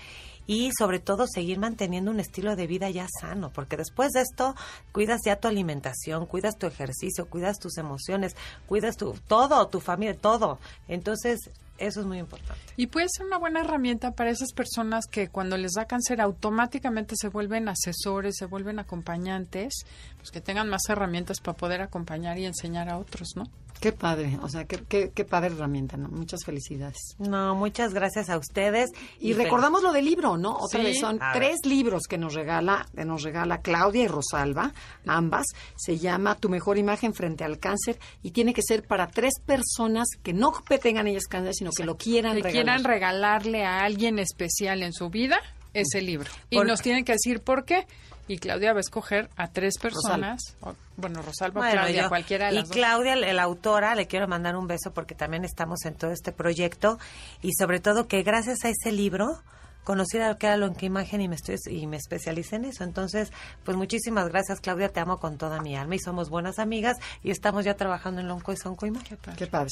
Y 0.47 0.71
sobre 0.79 0.99
todo 0.99 1.27
seguir 1.27 1.59
manteniendo 1.59 2.11
un 2.11 2.21
estilo 2.21 2.55
de 2.55 2.67
vida 2.67 2.91
ya 2.91 3.07
sano, 3.21 3.51
porque 3.51 3.79
después 3.79 4.11
de 4.13 4.21
esto 4.21 4.55
cuidas 4.93 5.23
ya 5.25 5.37
tu 5.37 5.49
alimentación, 5.49 6.27
cuidas 6.27 6.59
tu 6.59 6.67
ejercicio, 6.67 7.27
cuidas 7.27 7.59
tus 7.59 7.79
emociones, 7.79 8.37
cuidas 8.67 8.97
tu 8.97 9.15
todo, 9.27 9.67
tu 9.69 9.81
familia, 9.81 10.15
todo. 10.17 10.59
Entonces, 10.87 11.51
eso 11.79 12.01
es 12.01 12.07
muy 12.07 12.19
importante. 12.19 12.61
Y 12.77 12.87
puede 12.87 13.07
ser 13.09 13.27
una 13.27 13.39
buena 13.39 13.61
herramienta 13.61 14.13
para 14.13 14.31
esas 14.31 14.53
personas 14.53 15.07
que 15.07 15.29
cuando 15.29 15.57
les 15.57 15.73
da 15.73 15.87
cáncer 15.87 16.21
automáticamente 16.21 17.15
se 17.17 17.29
vuelven 17.29 17.69
asesores, 17.69 18.37
se 18.39 18.47
vuelven 18.47 18.79
acompañantes, 18.79 19.85
pues 20.17 20.31
que 20.31 20.41
tengan 20.41 20.69
más 20.69 20.83
herramientas 20.89 21.41
para 21.41 21.57
poder 21.57 21.83
acompañar 21.83 22.39
y 22.39 22.47
enseñar 22.47 22.89
a 22.89 22.99
otros, 22.99 23.31
¿no? 23.35 23.45
Qué 23.81 23.93
padre, 23.93 24.39
o 24.41 24.49
sea, 24.49 24.65
qué, 24.65 24.79
qué, 24.89 25.11
qué 25.15 25.25
padre 25.27 25.49
herramienta, 25.55 25.97
¿no? 25.99 26.09
Muchas 26.09 26.41
felicidades. 26.45 26.97
No, 27.19 27.55
muchas 27.55 27.93
gracias 27.93 28.31
a 28.31 28.39
ustedes. 28.39 28.91
Y, 29.21 29.35
recordamos 29.35 29.83
lo 29.83 29.93
del 29.93 30.07
libro, 30.07 30.39
¿no? 30.39 30.57
Otra 30.57 30.81
Sí. 30.81 30.87
vez 30.87 31.01
son 31.01 31.19
tres 31.35 31.59
libros 31.65 32.05
que 32.09 32.17
nos 32.17 32.33
regala, 32.35 32.87
que 32.97 33.05
nos 33.05 33.23
regala 33.23 33.61
Claudia 33.61 34.05
y 34.05 34.09
Rosalba, 34.09 34.73
ambas. 35.07 35.47
Se 35.77 35.99
llama 35.99 36.35
Tu 36.37 36.49
mejor 36.49 36.79
imagen 36.79 37.13
frente 37.13 37.45
al 37.45 37.59
cáncer 37.59 37.99
y 38.23 38.31
tiene 38.31 38.55
que 38.55 38.63
ser 38.63 38.87
para 38.87 39.09
tres 39.09 39.35
personas 39.45 40.07
que 40.23 40.33
no 40.33 40.53
tengan 40.81 41.07
ellas 41.07 41.25
cáncer, 41.29 41.53
sino 41.55 41.71
que 41.71 41.85
lo 41.85 41.97
quieran 41.99 42.37
que 42.37 42.43
regalar. 42.43 42.53
quieran 42.53 42.85
regalarle 42.85 43.65
a 43.67 43.81
alguien 43.85 44.19
especial 44.19 44.83
en 44.83 44.93
su 44.95 45.11
vida 45.11 45.39
ese 45.75 46.01
libro. 46.01 46.31
Y 46.49 46.57
Por- 46.57 46.67
nos 46.67 46.81
tienen 46.81 47.05
que 47.05 47.13
decir 47.13 47.41
por 47.43 47.65
qué. 47.67 47.87
Y 48.27 48.39
Claudia 48.39 48.73
va 48.73 48.79
a 48.79 48.81
escoger 48.81 49.29
a 49.37 49.49
tres 49.49 49.79
personas. 49.79 50.41
o- 50.61 50.75
bueno, 50.97 51.21
Rosalba, 51.23 51.61
Bueno, 51.61 51.81
Claudia, 51.83 52.03
yo- 52.05 52.09
cualquiera 52.09 52.47
de 52.47 52.53
y 52.53 52.55
las 52.57 52.69
dos. 52.69 52.77
Claudia, 52.77 53.17
la, 53.17 53.43
autora, 53.43 53.95
le 53.95 54.07
quiero 54.07 54.27
mandar 54.29 54.57
un 54.57 54.67
beso 54.67 54.93
porque 54.93 55.15
también 55.15 55.45
estamos 55.45 55.85
en 55.85 55.95
todo 55.95 56.11
este 56.11 56.33
proyecto 56.33 56.99
y 57.43 57.51
sobre 57.59 57.81
todo 57.81 58.07
que 58.09 58.23
gracias 58.23 58.65
a 58.65 58.71
ese 58.71 58.93
libro 58.93 59.43
conocí 59.83 60.19
lo 60.19 60.39
que 60.39 60.47
era 60.47 60.57
la 60.57 60.73
imagen 60.81 61.21
y 61.21 61.29
me 61.29 61.35
estoy 61.37 61.57
y 61.71 61.87
me 61.87 61.99
especialicé 61.99 62.57
en 62.57 62.65
eso. 62.65 62.85
Entonces, 62.85 63.31
pues 63.65 63.77
muchísimas 63.77 64.29
gracias, 64.31 64.61
Claudia, 64.61 64.89
te 64.89 65.01
amo 65.01 65.19
con 65.19 65.37
toda 65.37 65.61
mi 65.61 65.77
alma 65.77 65.97
y 65.97 65.99
somos 65.99 66.31
buenas 66.31 66.59
amigas 66.59 66.97
y 67.23 67.31
estamos 67.31 67.67
ya 67.67 67.75
trabajando 67.75 68.23
en 68.23 68.29
Lonco 68.29 68.53
y 68.53 68.57
Sonco 68.57 68.87
Imagen. 68.87 69.19
Qué 69.37 69.47
padre. 69.47 69.69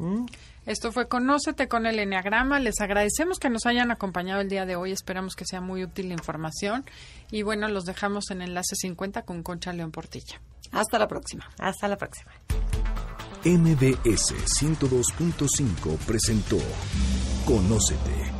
Mm. 0.00 0.26
Esto 0.66 0.92
fue 0.92 1.08
Conócete 1.08 1.68
con 1.68 1.86
el 1.86 1.98
Enneagrama. 1.98 2.58
Les 2.58 2.80
agradecemos 2.80 3.38
que 3.38 3.50
nos 3.50 3.66
hayan 3.66 3.90
acompañado 3.90 4.40
el 4.40 4.48
día 4.48 4.66
de 4.66 4.76
hoy. 4.76 4.92
Esperamos 4.92 5.36
que 5.36 5.44
sea 5.44 5.60
muy 5.60 5.84
útil 5.84 6.08
la 6.08 6.14
información. 6.14 6.84
Y 7.30 7.42
bueno, 7.42 7.68
los 7.68 7.84
dejamos 7.84 8.30
en 8.30 8.42
Enlace 8.42 8.76
50 8.76 9.22
con 9.22 9.42
Concha 9.42 9.72
León 9.72 9.90
Portilla. 9.90 10.40
Hasta 10.72 10.98
la 10.98 11.08
próxima. 11.08 11.50
Hasta 11.58 11.88
la 11.88 11.96
próxima. 11.96 12.32
MBS 13.44 14.34
102.5 14.60 15.96
presentó 16.06 16.58
Conócete. 17.46 18.39